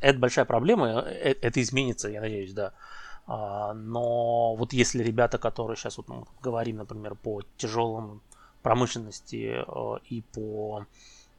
Это 0.01 0.19
большая 0.19 0.45
проблема, 0.45 1.03
э, 1.07 1.35
это 1.41 1.61
изменится, 1.61 2.09
я 2.09 2.21
надеюсь, 2.21 2.53
да. 2.53 2.73
А, 3.27 3.73
но 3.73 4.55
вот 4.55 4.73
если 4.73 5.03
ребята, 5.03 5.37
которые 5.37 5.77
сейчас 5.77 5.97
вот 5.97 6.07
ну, 6.07 6.27
говорим, 6.41 6.77
например, 6.77 7.15
по 7.15 7.41
тяжелым 7.57 8.21
промышленности 8.61 9.63
э, 9.65 9.99
и 10.09 10.21
по 10.21 10.85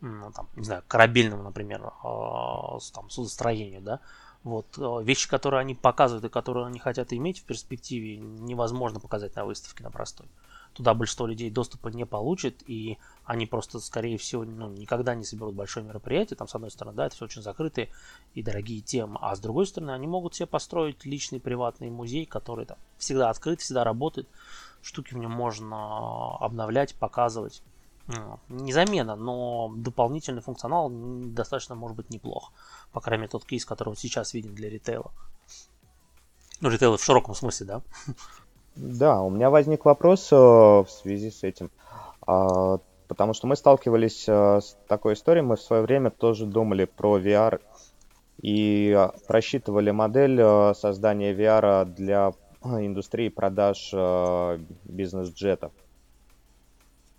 ну, 0.01 0.31
там, 0.33 0.49
не 0.57 0.65
знаю, 0.65 0.83
корабельному, 0.87 1.43
например, 1.43 1.83
э, 1.83 2.79
там, 2.93 3.09
судостроению, 3.09 3.81
да, 3.81 4.01
вот 4.43 4.67
вещи, 5.03 5.29
которые 5.29 5.61
они 5.61 5.75
показывают 5.75 6.25
и 6.25 6.29
которые 6.29 6.67
они 6.67 6.79
хотят 6.79 7.13
иметь 7.13 7.41
в 7.41 7.45
перспективе, 7.45 8.17
невозможно 8.19 9.01
показать 9.01 9.35
на 9.35 9.45
выставке 9.45 9.83
на 9.83 9.91
простой 9.91 10.27
туда 10.77 10.93
большинство 10.95 11.27
людей 11.27 11.51
доступа 11.51 11.89
не 11.89 12.05
получит, 12.05 12.63
и 12.67 12.99
они 13.25 13.47
просто, 13.47 13.81
скорее 13.81 14.19
всего, 14.19 14.45
ну, 14.45 14.69
никогда 14.69 15.15
не 15.15 15.25
соберут 15.25 15.55
большое 15.55 15.85
мероприятие. 15.87 16.37
Там, 16.37 16.49
с 16.49 16.55
одной 16.55 16.71
стороны, 16.71 16.97
да, 16.97 17.07
это 17.07 17.17
все 17.17 17.25
очень 17.25 17.43
закрытые 17.43 17.89
и 18.35 18.43
дорогие 18.43 18.83
темы, 18.83 19.19
а 19.21 19.35
с 19.35 19.41
другой 19.41 19.67
стороны, 19.67 19.93
они 19.93 20.07
могут 20.07 20.35
себе 20.35 20.47
построить 20.47 21.05
личный 21.05 21.41
приватный 21.41 21.91
музей, 21.91 22.27
который 22.27 22.67
там 22.67 22.77
всегда 22.99 23.31
открыт, 23.31 23.61
всегда 23.61 23.85
работает. 23.85 24.29
Штуки 24.83 25.15
в 25.15 25.19
нем 25.19 25.33
можно 25.33 26.37
обновлять, 26.37 26.95
показывать. 26.95 27.63
Ну, 28.07 28.39
не 28.49 28.73
замена, 28.73 29.17
но 29.17 29.73
дополнительный 29.75 30.43
функционал 30.43 30.89
достаточно 30.91 31.75
может 31.75 31.97
быть 31.97 32.11
неплох. 32.11 32.53
По 32.93 33.01
крайней 33.01 33.23
мере, 33.23 33.31
тот 33.31 33.45
кейс, 33.45 33.65
который 33.65 33.89
вот 33.89 33.99
сейчас 33.99 34.35
виден 34.35 34.55
для 34.55 34.71
ритейла. 34.71 35.11
Ну, 36.61 36.69
ритейла 36.69 36.99
в 36.99 37.03
широком 37.03 37.35
смысле, 37.35 37.67
да. 37.67 37.83
Да, 38.77 39.23
у 39.23 39.31
меня 39.31 39.49
возник 39.49 39.85
вопрос 39.85 40.29
э, 40.31 40.37
в 40.37 40.87
связи 40.89 41.31
с 41.31 41.43
этим. 41.43 41.71
А, 42.27 42.79
потому 43.09 43.33
что 43.33 43.47
мы 43.47 43.57
сталкивались 43.57 44.27
э, 44.29 44.61
с 44.61 44.77
такой 44.87 45.15
историей, 45.15 45.45
мы 45.45 45.57
в 45.57 45.63
свое 45.63 45.83
время 45.83 46.11
тоже 46.11 46.45
думали 46.45 46.85
про 46.85 47.19
VR 47.19 47.61
и 48.43 48.95
э, 48.95 49.09
просчитывали 49.27 49.91
модель 49.93 50.75
создания 50.75 51.33
VR 51.33 51.87
для 51.87 52.33
индустрии 52.63 53.29
продаж 53.29 53.95
бизнес-джетов, 54.85 55.73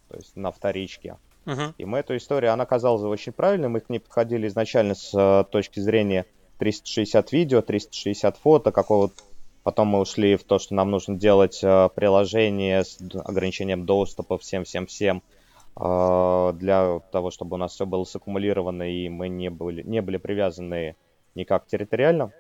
то 0.10 0.18
есть 0.18 0.36
на 0.36 0.52
вторичке. 0.52 1.18
Uh-huh. 1.46 1.74
И 1.78 1.86
мы 1.86 2.00
эту 2.00 2.18
историю, 2.18 2.52
она 2.52 2.66
казалась 2.66 3.02
очень 3.04 3.32
правильной, 3.32 3.70
мы 3.70 3.80
к 3.80 3.90
ней 3.90 4.00
подходили 4.00 4.48
изначально 4.48 4.94
с 4.94 5.48
точки 5.50 5.80
зрения 5.80 6.26
360 6.58 7.32
видео, 7.32 7.62
360 7.62 8.36
фото, 8.38 8.72
какого-то 8.72 9.16
Потом 9.68 9.90
мы 9.90 10.00
ушли 10.00 10.38
в 10.38 10.46
то, 10.46 10.60
что 10.60 10.76
нам 10.76 10.92
нужно 10.92 11.18
делать 11.18 11.60
э, 11.62 11.90
приложение 11.94 12.86
с 12.86 13.00
ограничением 13.26 13.86
доступа 13.86 14.38
всем-всем-всем 14.38 15.22
э, 15.76 16.54
для 16.56 17.00
того, 17.12 17.32
чтобы 17.32 17.56
у 17.56 17.58
нас 17.58 17.74
все 17.74 17.86
было 17.86 18.06
саккумулировано 18.06 18.90
и 18.90 19.10
мы 19.10 19.28
не 19.28 19.50
были, 19.50 19.84
не 19.84 20.02
были 20.02 20.16
привязаны 20.16 20.96
никак 21.36 21.68
территориально. 21.68 22.32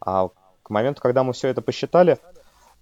А 0.00 0.28
к 0.62 0.70
моменту, 0.70 1.02
когда 1.02 1.24
мы 1.24 1.32
все 1.32 1.48
это 1.48 1.62
посчитали, 1.62 2.18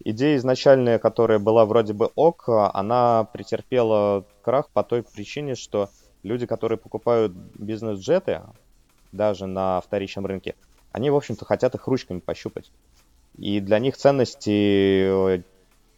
идея 0.05 0.37
изначальная, 0.37 0.99
которая 0.99 1.39
была 1.39 1.65
вроде 1.65 1.95
бы 1.95 2.11
ок, 2.17 2.51
она 2.51 3.25
претерпела 3.33 4.27
крах 4.43 4.69
по 4.69 4.85
той 4.85 5.03
причине, 5.03 5.55
что 5.55 5.89
люди, 6.23 6.45
которые 6.45 6.77
покупают 6.77 7.33
бизнес-джеты, 7.33 8.43
даже 9.11 9.47
на 9.47 9.81
вторичном 9.81 10.27
рынке, 10.27 10.55
они, 10.93 11.09
в 11.09 11.17
общем-то, 11.17 11.47
хотят 11.47 11.75
их 11.75 11.87
ручками 11.87 12.21
пощупать. 12.21 12.71
И 13.39 13.61
для 13.61 13.79
них 13.79 13.97
ценности 13.97 15.37
э, 15.37 15.43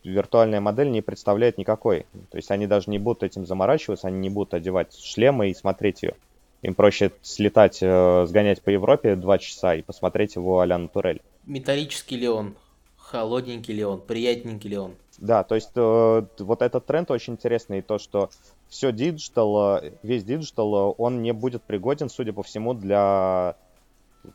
виртуальная 0.04 0.60
модель 0.60 0.90
не 0.90 1.02
представляет 1.02 1.58
никакой. 1.58 2.06
То 2.30 2.36
есть 2.36 2.50
они 2.50 2.66
даже 2.66 2.90
не 2.90 2.98
будут 2.98 3.22
этим 3.22 3.46
заморачиваться, 3.46 4.08
они 4.08 4.18
не 4.18 4.30
будут 4.30 4.54
одевать 4.54 4.94
шлемы 4.98 5.50
и 5.50 5.54
смотреть 5.54 6.02
ее. 6.02 6.14
Им 6.62 6.74
проще 6.74 7.12
слетать, 7.22 7.78
э, 7.80 8.24
сгонять 8.26 8.62
по 8.62 8.70
Европе 8.70 9.14
два 9.14 9.38
часа 9.38 9.74
и 9.74 9.82
посмотреть 9.82 10.34
его 10.34 10.60
а-ля 10.60 10.78
Натурель. 10.78 11.22
Металлический 11.46 12.16
ли 12.16 12.28
он? 12.28 12.56
Холодненький 12.96 13.74
ли 13.74 13.84
он? 13.84 14.00
Приятненький 14.00 14.70
ли 14.70 14.76
он? 14.76 14.94
Да, 15.18 15.44
то 15.44 15.54
есть 15.54 15.70
э, 15.76 16.26
вот 16.38 16.62
этот 16.62 16.86
тренд 16.86 17.10
очень 17.10 17.34
интересный, 17.34 17.82
то, 17.82 17.98
что 17.98 18.30
все 18.68 18.92
digital, 18.92 19.78
э, 19.78 19.92
весь 20.02 20.24
digital, 20.24 20.94
он 20.98 21.22
не 21.22 21.32
будет 21.32 21.62
пригоден, 21.62 22.08
судя 22.08 22.32
по 22.32 22.42
всему, 22.42 22.74
для 22.74 23.56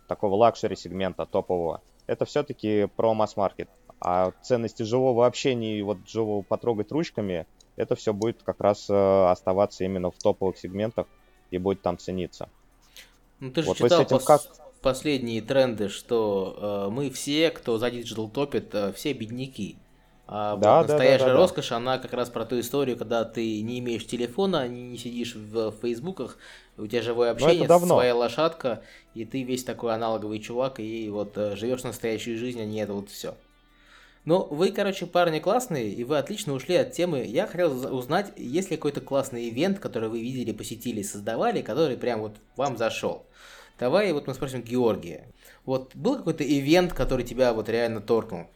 такого 0.07 0.35
luxury 0.35 0.75
сегмента 0.75 1.25
топового. 1.25 1.81
Это 2.07 2.25
все-таки 2.25 2.87
про 2.95 3.13
масс-маркет. 3.13 3.69
А 3.99 4.31
ценности 4.41 4.83
живого 4.83 5.25
общения 5.25 5.79
и 5.79 5.81
вот 5.81 5.97
живого 6.07 6.41
потрогать 6.41 6.91
ручками, 6.91 7.45
это 7.75 7.95
все 7.95 8.13
будет 8.13 8.43
как 8.43 8.59
раз 8.59 8.89
э, 8.89 9.25
оставаться 9.29 9.83
именно 9.83 10.11
в 10.11 10.17
топовых 10.17 10.57
сегментах 10.57 11.07
и 11.51 11.57
будет 11.57 11.81
там 11.81 11.97
цениться. 11.97 12.49
Ну 13.39 13.51
ты 13.51 13.61
же 13.61 13.69
вот 13.69 13.77
читал 13.77 14.03
пос- 14.03 14.25
как... 14.25 14.41
последние 14.81 15.41
тренды, 15.41 15.89
что 15.89 16.87
э, 16.87 16.91
мы 16.91 17.09
все, 17.09 17.49
кто 17.51 17.77
за 17.77 17.89
digital 17.89 18.29
топит, 18.29 18.75
э, 18.75 18.91
все 18.93 19.13
бедняки. 19.13 19.77
А 20.27 20.55
да, 20.55 20.79
вот 20.79 20.87
настоящая 20.87 21.25
да, 21.25 21.31
да, 21.31 21.33
да, 21.33 21.39
роскошь, 21.39 21.69
да. 21.69 21.77
она 21.77 21.97
как 21.97 22.13
раз 22.13 22.29
про 22.29 22.45
ту 22.45 22.59
историю, 22.59 22.97
когда 22.97 23.25
ты 23.25 23.61
не 23.61 23.79
имеешь 23.79 24.05
телефона, 24.05 24.67
не 24.67 24.97
сидишь 24.97 25.35
в 25.35 25.71
фейсбуках, 25.81 26.37
у 26.77 26.87
тебя 26.87 27.01
живое 27.01 27.31
общение, 27.31 27.67
своя 27.67 28.15
лошадка, 28.15 28.83
и 29.13 29.25
ты 29.25 29.43
весь 29.43 29.63
такой 29.63 29.93
аналоговый 29.93 30.39
чувак, 30.39 30.79
и 30.79 31.09
вот 31.09 31.37
э, 31.37 31.55
живешь 31.55 31.83
настоящую 31.83 32.37
жизнь, 32.37 32.61
а 32.61 32.65
не 32.65 32.79
это 32.79 32.93
вот 32.93 33.09
все. 33.09 33.35
Ну, 34.25 34.47
вы, 34.49 34.71
короче, 34.71 35.05
парни 35.05 35.39
классные, 35.39 35.89
и 35.89 36.03
вы 36.05 36.17
отлично 36.17 36.53
ушли 36.53 36.75
от 36.75 36.93
темы. 36.93 37.25
Я 37.25 37.45
хотел 37.45 37.93
узнать, 37.93 38.31
есть 38.37 38.71
ли 38.71 38.77
какой-то 38.77 39.01
классный 39.01 39.49
event, 39.49 39.79
который 39.79 40.07
вы 40.07 40.21
видели, 40.21 40.53
посетили, 40.53 41.01
создавали, 41.01 41.61
который 41.61 41.97
прям 41.97 42.21
вот 42.21 42.37
вам 42.55 42.77
зашел. 42.77 43.25
Давай 43.79 44.13
вот 44.13 44.27
мы 44.27 44.33
спросим 44.33 44.61
Георгия. 44.61 45.27
Вот 45.65 45.93
был 45.93 46.17
какой-то 46.17 46.43
ивент, 46.43 46.93
который 46.93 47.25
тебя 47.25 47.53
вот 47.53 47.67
реально 47.67 47.99
торкнул? 47.99 48.47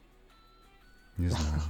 Не 1.18 1.30
знаю. 1.30 1.62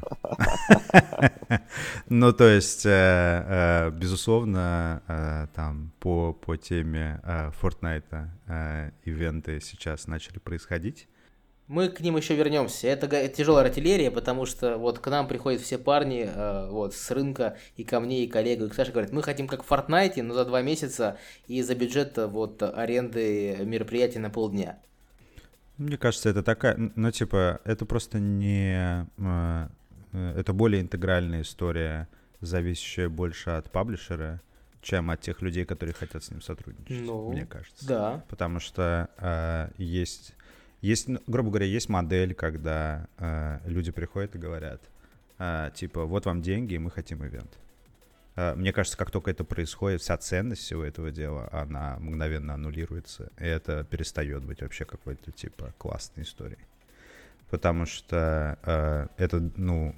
Ну, 2.09 2.33
то 2.33 2.45
есть, 2.45 2.85
э, 2.85 2.89
э, 2.89 3.89
безусловно, 3.91 5.01
э, 5.07 5.47
там 5.55 5.91
по, 5.99 6.33
по 6.33 6.57
теме 6.57 7.21
Fortnite 7.61 8.29
ивенты 9.03 9.59
сейчас 9.61 10.07
начали 10.07 10.39
происходить. 10.39 11.07
Мы 11.67 11.89
к 11.89 11.99
ним 11.99 12.15
еще 12.15 12.35
вернемся. 12.35 12.87
Это 12.87 13.27
тяжелая 13.27 13.65
артиллерия, 13.65 14.09
потому 14.09 14.45
что 14.45 14.77
вот 14.77 14.99
к 14.99 15.07
нам 15.07 15.27
приходят 15.27 15.61
все 15.61 15.77
парни 15.77 16.29
вот, 16.69 16.93
с 16.93 17.11
рынка 17.11 17.57
и 17.75 17.83
ко 17.83 17.99
мне, 17.99 18.23
и 18.23 18.27
коллегу, 18.27 18.65
и 18.65 18.69
к 18.69 18.73
Саше 18.73 18.91
говорят, 18.91 19.11
мы 19.11 19.21
хотим 19.21 19.47
как 19.47 19.63
в 19.63 19.71
Fortnite, 19.71 20.21
но 20.23 20.33
за 20.33 20.45
два 20.45 20.61
месяца 20.61 21.17
и 21.47 21.61
за 21.61 21.75
бюджет 21.75 22.13
вот 22.17 22.63
аренды 22.63 23.57
мероприятия 23.65 24.19
на 24.19 24.29
полдня. 24.29 24.79
Мне 25.77 25.97
кажется, 25.97 26.29
это 26.29 26.43
такая, 26.43 26.75
ну, 26.95 27.11
типа, 27.11 27.61
это 27.63 27.85
просто 27.85 28.19
не... 28.19 29.07
Э, 29.17 29.67
это 30.11 30.53
более 30.53 30.81
интегральная 30.81 31.41
история, 31.41 32.07
зависящая 32.41 33.09
больше 33.09 33.51
от 33.51 33.71
паблишера, 33.71 34.41
чем 34.81 35.09
от 35.11 35.21
тех 35.21 35.41
людей, 35.41 35.65
которые 35.65 35.93
хотят 35.93 36.23
с 36.23 36.31
ним 36.31 36.41
сотрудничать, 36.41 37.05
ну, 37.05 37.31
мне 37.31 37.45
кажется. 37.45 37.87
Да. 37.87 38.23
Потому 38.29 38.59
что 38.59 39.09
э, 39.17 39.69
есть, 39.77 40.33
есть, 40.81 41.07
ну, 41.07 41.19
грубо 41.27 41.49
говоря, 41.49 41.65
есть 41.65 41.89
модель, 41.89 42.33
когда 42.33 43.07
э, 43.17 43.59
люди 43.65 43.91
приходят 43.91 44.35
и 44.35 44.39
говорят, 44.39 44.81
э, 45.39 45.71
типа, 45.75 46.05
вот 46.05 46.25
вам 46.25 46.41
деньги, 46.41 46.75
и 46.75 46.77
мы 46.77 46.89
хотим 46.89 47.25
ивент. 47.25 47.57
Э, 48.37 48.53
мне 48.55 48.71
кажется, 48.71 48.97
как 48.97 49.11
только 49.11 49.31
это 49.31 49.43
происходит, 49.43 50.01
вся 50.01 50.17
ценность 50.17 50.61
всего 50.61 50.83
этого 50.83 51.11
дела, 51.11 51.49
она 51.51 51.97
мгновенно 51.99 52.53
аннулируется, 52.53 53.31
и 53.37 53.43
это 53.43 53.83
перестает 53.83 54.43
быть 54.43 54.61
вообще 54.61 54.85
какой-то 54.85 55.31
типа 55.31 55.73
классной 55.77 56.23
историей. 56.23 56.65
Потому 57.49 57.85
что 57.85 58.57
э, 58.63 59.07
это, 59.17 59.51
ну, 59.57 59.95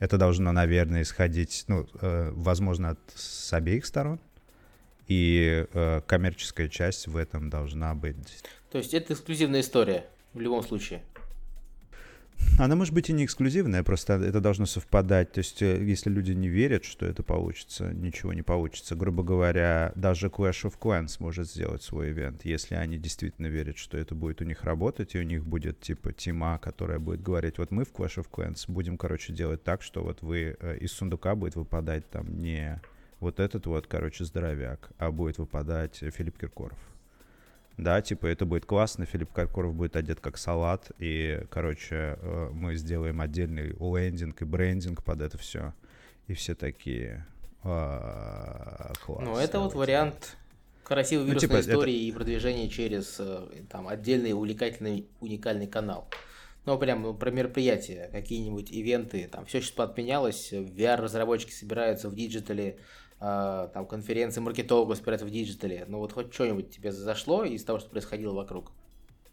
это 0.00 0.18
должно, 0.18 0.52
наверное, 0.52 1.02
исходить, 1.02 1.64
ну, 1.68 1.88
э, 2.00 2.30
возможно, 2.34 2.90
от, 2.90 2.98
с 3.14 3.52
обеих 3.52 3.86
сторон, 3.86 4.20
и 5.06 5.66
э, 5.72 6.00
коммерческая 6.06 6.68
часть 6.68 7.06
в 7.06 7.16
этом 7.16 7.48
должна 7.48 7.94
быть. 7.94 8.44
То 8.70 8.78
есть 8.78 8.92
это 8.92 9.14
эксклюзивная 9.14 9.60
история 9.60 10.04
в 10.34 10.40
любом 10.40 10.62
случае. 10.62 11.02
Она 12.58 12.74
может 12.74 12.92
быть 12.92 13.08
и 13.08 13.12
не 13.12 13.24
эксклюзивная, 13.24 13.84
просто 13.84 14.14
это 14.14 14.40
должно 14.40 14.66
совпадать. 14.66 15.32
То 15.32 15.38
есть, 15.38 15.62
э, 15.62 15.80
если 15.84 16.10
люди 16.10 16.32
не 16.32 16.48
верят, 16.48 16.84
что 16.84 17.06
это 17.06 17.22
получится, 17.22 17.92
ничего 17.92 18.32
не 18.32 18.42
получится. 18.42 18.96
Грубо 18.96 19.22
говоря, 19.22 19.92
даже 19.94 20.26
Clash 20.26 20.64
of 20.64 20.74
Clans 20.80 21.16
может 21.20 21.48
сделать 21.48 21.82
свой 21.82 22.10
ивент, 22.10 22.44
если 22.44 22.74
они 22.74 22.98
действительно 22.98 23.46
верят, 23.46 23.78
что 23.78 23.96
это 23.96 24.14
будет 24.14 24.40
у 24.40 24.44
них 24.44 24.64
работать, 24.64 25.14
и 25.14 25.20
у 25.20 25.22
них 25.22 25.46
будет 25.46 25.80
типа 25.80 26.12
тима, 26.12 26.58
которая 26.58 26.98
будет 26.98 27.22
говорить, 27.22 27.58
вот 27.58 27.70
мы 27.70 27.84
в 27.84 27.92
Clash 27.92 28.16
of 28.16 28.26
Clans 28.30 28.64
будем, 28.66 28.98
короче, 28.98 29.32
делать 29.32 29.62
так, 29.62 29.82
что 29.82 30.02
вот 30.02 30.22
вы 30.22 30.56
э, 30.58 30.78
из 30.78 30.90
сундука 30.92 31.36
будет 31.36 31.54
выпадать 31.54 32.10
там 32.10 32.40
не 32.40 32.80
вот 33.20 33.38
этот 33.38 33.66
вот, 33.66 33.86
короче, 33.86 34.24
здоровяк, 34.24 34.90
а 34.98 35.12
будет 35.12 35.38
выпадать 35.38 35.96
Филипп 35.96 36.38
Киркоров 36.38 36.78
да, 37.78 38.02
типа 38.02 38.26
это 38.26 38.44
будет 38.44 38.66
классно, 38.66 39.06
Филипп 39.06 39.32
Каркоров 39.32 39.74
будет 39.74 39.94
одет 39.94 40.18
как 40.20 40.36
салат, 40.36 40.90
и, 40.98 41.44
короче, 41.48 42.18
э, 42.20 42.50
мы 42.52 42.74
сделаем 42.74 43.20
отдельный 43.20 43.68
лендинг 43.78 44.42
и 44.42 44.44
брендинг 44.44 45.04
под 45.04 45.22
это 45.22 45.38
все, 45.38 45.72
и 46.26 46.34
все 46.34 46.56
такие, 46.56 47.24
а, 47.62 48.92
класс. 49.04 49.22
Ну, 49.24 49.36
это 49.36 49.60
вот 49.60 49.74
вариант 49.74 50.36
красивой 50.82 51.24
ну, 51.24 51.30
вирусной 51.30 51.48
ну, 51.48 51.62
типа, 51.62 51.70
истории 51.70 51.94
это... 51.94 52.04
и 52.04 52.12
продвижения 52.12 52.68
через 52.68 53.16
э, 53.20 53.46
там 53.70 53.86
отдельный 53.86 54.32
увлекательный 54.32 55.06
уникальный 55.20 55.68
канал. 55.68 56.08
Ну, 56.64 56.78
прям 56.78 57.16
про 57.16 57.30
мероприятия, 57.30 58.10
какие-нибудь 58.12 58.70
ивенты, 58.72 59.28
там 59.30 59.46
все 59.46 59.60
сейчас 59.60 59.70
подменялось, 59.70 60.52
VR-разработчики 60.52 61.52
собираются 61.52 62.08
в 62.08 62.14
диджитале, 62.14 62.78
э, 63.20 63.68
там 63.72 63.86
конференции 63.86 64.40
маркетологов 64.40 64.98
собираются 64.98 65.26
в 65.26 65.30
диджитале. 65.30 65.84
Ну 65.88 65.98
вот 65.98 66.12
хоть 66.12 66.32
что-нибудь 66.32 66.70
тебе 66.70 66.92
зашло 66.92 67.44
из 67.44 67.64
того, 67.64 67.78
что 67.78 67.90
происходило 67.90 68.34
вокруг? 68.34 68.72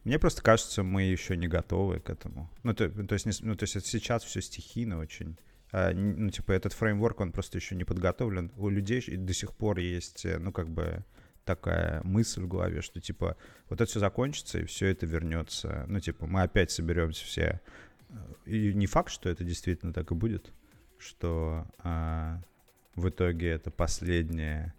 Мне 0.03 0.19
просто 0.19 0.43
кажется, 0.43 0.83
мы 0.83 1.01
еще 1.01 1.35
не 1.35 1.47
готовы 1.47 1.99
к 1.99 2.11
этому. 2.11 2.49
Ну, 2.61 2.75
то, 2.75 2.89
то 2.89 3.13
есть, 3.13 3.41
ну, 3.41 3.55
то 3.55 3.63
есть 3.63 3.75
это 3.75 3.87
сейчас 3.87 4.23
все 4.23 4.39
стихийно 4.39 4.99
очень. 4.99 5.35
А, 5.71 5.91
ну, 5.93 6.29
типа, 6.29 6.51
этот 6.51 6.73
фреймворк, 6.73 7.21
он 7.21 7.31
просто 7.31 7.57
еще 7.57 7.75
не 7.75 7.85
подготовлен. 7.85 8.51
У 8.55 8.69
людей 8.69 9.01
до 9.17 9.33
сих 9.33 9.51
пор 9.53 9.79
есть, 9.79 10.23
э, 10.25 10.37
ну, 10.37 10.51
как 10.51 10.69
бы, 10.69 11.03
такая 11.43 12.01
мысль 12.03 12.41
в 12.43 12.47
голове, 12.47 12.81
что, 12.81 13.01
типа, 13.01 13.35
вот 13.67 13.81
это 13.81 13.89
все 13.89 13.99
закончится, 13.99 14.59
и 14.59 14.65
все 14.65 14.87
это 14.87 15.07
вернется. 15.07 15.85
Ну, 15.87 15.99
типа, 15.99 16.27
мы 16.27 16.43
опять 16.43 16.69
соберемся 16.69 17.25
все. 17.25 17.61
И 18.45 18.73
не 18.73 18.85
факт, 18.85 19.11
что 19.11 19.27
это 19.27 19.43
действительно 19.43 19.91
так 19.91 20.11
и 20.11 20.15
будет, 20.15 20.53
что 20.97 21.65
а, 21.79 22.41
в 22.95 23.09
итоге 23.09 23.49
это 23.49 23.71
последняя, 23.71 24.73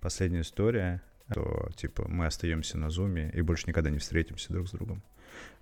последняя 0.00 0.42
история, 0.42 1.02
то, 1.32 1.70
типа, 1.76 2.06
мы 2.08 2.26
остаемся 2.26 2.78
на 2.78 2.90
зуме 2.90 3.30
и 3.34 3.40
больше 3.40 3.64
никогда 3.66 3.90
не 3.90 3.98
встретимся 3.98 4.52
друг 4.52 4.68
с 4.68 4.72
другом. 4.72 5.02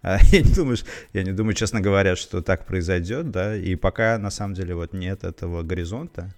А, 0.03 0.19
я 0.33 0.43
не 0.43 0.53
думаю, 0.53 0.77
я 1.12 1.23
не 1.23 1.33
думаю, 1.33 1.55
честно 1.55 1.81
говоря, 1.81 2.17
что 2.17 2.43
так 2.43 2.67
произойдет, 2.67 3.31
да, 3.31 3.57
и 3.57 3.75
пока, 3.77 4.19
на 4.19 4.31
самом 4.31 4.55
деле, 4.55 4.75
вот 4.75 4.93
нет 4.93 5.25
этого 5.25 5.62
горизонта, 5.62 6.35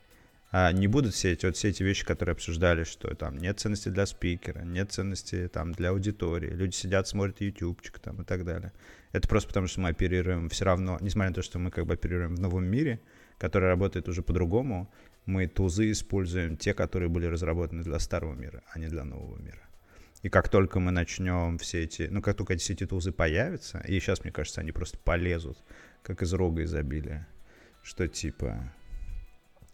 а 0.56 0.70
не 0.70 0.86
будут 0.86 1.14
все 1.14 1.32
эти, 1.32 1.46
вот 1.46 1.56
все 1.56 1.70
эти 1.70 1.82
вещи, 1.82 2.04
которые 2.04 2.34
обсуждали, 2.34 2.84
что 2.84 3.12
там 3.14 3.38
нет 3.38 3.58
ценности 3.58 3.88
для 3.88 4.06
спикера, 4.06 4.60
нет 4.60 4.92
ценности 4.92 5.48
там 5.52 5.72
для 5.72 5.90
аудитории, 5.90 6.50
люди 6.50 6.76
сидят, 6.76 7.08
смотрят 7.08 7.40
ютубчик 7.40 7.98
там 7.98 8.22
и 8.22 8.24
так 8.24 8.44
далее. 8.44 8.72
Это 9.10 9.26
просто 9.26 9.48
потому, 9.48 9.66
что 9.66 9.80
мы 9.80 9.88
оперируем 9.88 10.48
все 10.48 10.64
равно, 10.64 10.96
несмотря 11.00 11.30
на 11.30 11.34
то, 11.34 11.42
что 11.42 11.58
мы 11.58 11.72
как 11.72 11.86
бы 11.86 11.94
оперируем 11.94 12.36
в 12.36 12.40
новом 12.40 12.66
мире, 12.66 13.00
который 13.38 13.68
работает 13.68 14.08
уже 14.08 14.22
по-другому, 14.22 14.88
мы 15.26 15.46
тузы 15.46 15.90
используем 15.90 16.56
те, 16.56 16.74
которые 16.74 17.08
были 17.08 17.26
разработаны 17.26 17.82
для 17.82 17.98
старого 17.98 18.34
мира, 18.34 18.62
а 18.72 18.78
не 18.78 18.88
для 18.88 19.04
нового 19.04 19.38
мира. 19.38 19.60
И 20.22 20.30
как 20.30 20.48
только 20.48 20.80
мы 20.80 20.90
начнем 20.90 21.58
все 21.58 21.84
эти, 21.84 22.08
ну 22.10 22.22
как 22.22 22.36
только 22.36 22.56
все 22.56 22.72
эти 22.72 22.86
тузы 22.86 23.12
появятся, 23.12 23.78
и 23.86 24.00
сейчас, 24.00 24.24
мне 24.24 24.32
кажется, 24.32 24.60
они 24.60 24.72
просто 24.72 24.98
полезут, 24.98 25.58
как 26.02 26.22
из 26.22 26.32
рога 26.32 26.64
изобилия, 26.64 27.28
что 27.82 28.08
типа, 28.08 28.72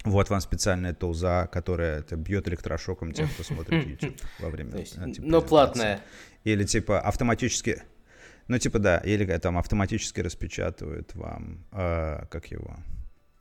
вот 0.04 0.30
вам 0.30 0.40
специальная 0.40 0.94
туза, 0.94 1.48
которая 1.52 2.00
это 2.00 2.16
бьет 2.16 2.48
электрошоком 2.48 3.12
тех, 3.12 3.32
кто 3.32 3.44
смотрит 3.44 3.86
YouTube 4.02 4.20
во 4.38 4.50
время. 4.50 4.80
Э, 4.80 4.84
типа, 4.84 5.26
но 5.26 5.40
платная. 5.40 6.00
Или 6.42 6.64
типа 6.64 7.00
автоматически, 7.00 7.84
ну 8.48 8.58
типа 8.58 8.78
да, 8.78 8.98
или 8.98 9.24
там 9.38 9.58
автоматически 9.58 10.20
распечатывают 10.20 11.14
вам, 11.14 11.64
э, 11.70 12.24
как 12.30 12.46
его, 12.46 12.76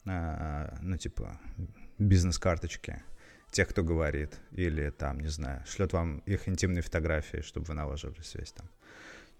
э, 0.05 0.77
ну 0.81 0.97
типа 0.97 1.39
бизнес-карточки 1.99 3.03
тех, 3.51 3.67
кто 3.67 3.83
говорит, 3.83 4.37
или 4.51 4.89
там, 4.89 5.19
не 5.19 5.27
знаю, 5.27 5.63
шлет 5.65 5.93
вам 5.93 6.19
их 6.19 6.47
интимные 6.47 6.81
фотографии, 6.81 7.41
чтобы 7.41 7.67
вы 7.67 7.73
налаживали 7.73 8.21
связь 8.21 8.51
там. 8.51 8.69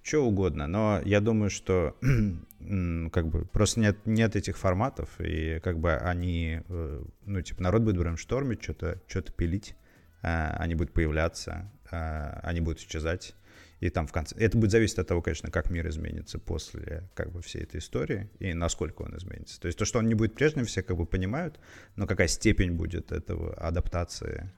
Что 0.02 0.26
угодно, 0.26 0.68
но 0.68 1.02
я 1.04 1.20
думаю, 1.20 1.50
что 1.50 1.98
как 3.12 3.28
бы 3.28 3.46
просто 3.46 3.80
нет, 3.80 4.06
нет 4.06 4.36
этих 4.36 4.58
форматов, 4.58 5.10
и 5.20 5.60
как 5.60 5.80
бы 5.80 5.94
они, 5.94 6.62
э, 6.68 7.04
ну, 7.26 7.42
типа, 7.42 7.62
народ 7.62 7.84
будет 7.84 7.98
брейнштормить, 7.98 8.64
что-то 8.64 9.02
что 9.08 9.22
пилить, 9.22 9.76
э, 10.22 10.52
они 10.58 10.76
будут 10.76 10.94
появляться, 10.94 11.70
а, 11.92 12.40
они 12.44 12.62
будут 12.62 12.80
исчезать. 12.80 13.36
И 13.80 13.90
там 13.90 14.08
в 14.08 14.12
конце... 14.12 14.36
Это 14.38 14.58
будет 14.58 14.72
зависеть 14.72 15.00
от 15.00 15.08
того, 15.08 15.22
конечно, 15.22 15.50
как 15.52 15.70
мир 15.70 15.88
изменится 15.88 16.38
после 16.38 17.10
как 17.14 17.32
бы 17.32 17.42
всей 17.42 17.64
этой 17.64 17.80
истории 17.80 18.30
и 18.40 18.54
насколько 18.54 19.04
он 19.04 19.18
изменится. 19.18 19.60
То 19.60 19.68
есть 19.68 19.78
то, 19.78 19.86
что 19.86 20.00
он 20.00 20.08
не 20.08 20.16
будет 20.16 20.36
прежним, 20.36 20.66
все 20.66 20.84
как 20.84 20.98
бы 20.98 21.06
понимают, 21.06 21.60
но 21.96 22.06
какая 22.06 22.28
степень 22.28 22.74
будет 22.74 23.12
этого 23.12 23.54
адаптации 23.54 24.52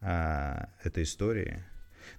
а, 0.00 0.68
этой 0.82 1.04
истории, 1.04 1.64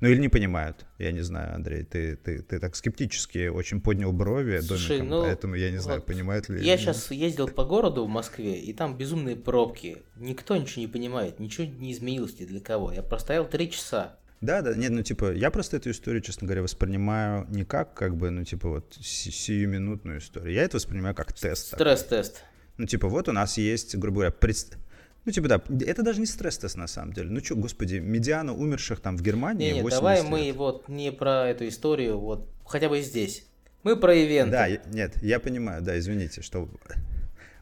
ну 0.02 0.08
или 0.08 0.20
не 0.20 0.30
понимают, 0.30 0.86
я 0.98 1.12
не 1.12 1.22
знаю, 1.22 1.56
Андрей, 1.56 1.84
ты, 1.84 2.16
ты, 2.16 2.42
ты 2.42 2.60
так 2.60 2.76
скептически 2.76 3.48
очень 3.48 3.82
поднял 3.82 4.14
брови 4.14 4.60
Слушай, 4.60 5.00
домиком, 5.00 5.10
ну, 5.10 5.22
поэтому 5.24 5.56
я 5.56 5.70
не 5.70 5.78
вот 5.78 5.84
знаю, 5.84 6.02
понимают 6.02 6.48
ли... 6.50 6.64
Я 6.64 6.78
сейчас 6.78 7.12
ездил 7.12 7.48
по 7.48 7.66
городу 7.66 8.06
в 8.06 8.08
Москве, 8.08 8.60
и 8.60 8.74
там 8.74 8.98
безумные 8.98 9.36
пробки. 9.36 9.98
Никто 10.16 10.56
ничего 10.56 10.82
не 10.82 10.88
понимает, 10.88 11.40
ничего 11.40 11.68
не 11.68 11.92
изменилось 11.92 12.40
ни 12.40 12.46
для 12.46 12.60
кого. 12.60 12.92
Я 12.92 13.04
простоял 13.04 13.48
три 13.48 13.72
часа. 13.72 14.18
Да, 14.42 14.62
да, 14.62 14.74
нет, 14.74 14.92
ну 14.92 15.04
типа, 15.04 15.34
я 15.34 15.52
просто 15.52 15.78
эту 15.78 15.92
историю, 15.92 16.22
честно 16.22 16.48
говоря, 16.48 16.62
воспринимаю 16.62 17.46
не 17.50 17.66
как, 17.66 17.94
как 17.94 18.16
бы, 18.16 18.30
ну 18.30 18.46
типа 18.46 18.70
вот 18.70 18.98
сиюминутную 19.00 20.20
историю. 20.20 20.54
Я 20.54 20.64
это 20.64 20.78
воспринимаю 20.78 21.14
как 21.14 21.34
тест. 21.34 21.74
Стресс-тест. 21.74 22.44
Ну 22.78 22.86
типа 22.86 23.10
вот 23.10 23.28
у 23.28 23.34
нас 23.34 23.58
есть, 23.58 23.96
грубо 23.98 24.16
говоря, 24.16 24.32
пред... 24.32 24.78
Ну, 25.26 25.34
типа, 25.34 25.50
да, 25.50 25.62
это 25.86 26.02
даже 26.02 26.22
не 26.22 26.26
стресс-тест 26.26 26.78
на 26.78 26.88
самом 26.88 27.12
деле. 27.12 27.30
Ну, 27.30 27.44
что, 27.44 27.56
господи, 27.56 27.96
медиана 27.96 28.54
умерших 28.54 29.02
там 29.02 29.18
в 29.18 29.22
Германии 29.22 29.74
не, 29.74 29.82
не, 29.82 29.90
давай 29.90 30.22
лет. 30.22 30.30
мы 30.30 30.54
вот 30.54 30.88
не 30.88 31.12
про 31.12 31.50
эту 31.50 31.68
историю, 31.68 32.18
вот 32.18 32.50
хотя 32.66 32.88
бы 32.88 33.02
здесь. 33.02 33.46
Мы 33.84 33.98
про 33.98 34.16
ивенты. 34.16 34.52
Да, 34.52 34.70
нет, 34.70 35.22
я 35.22 35.42
понимаю, 35.42 35.82
да, 35.82 36.00
извините, 36.00 36.42
что 36.42 36.70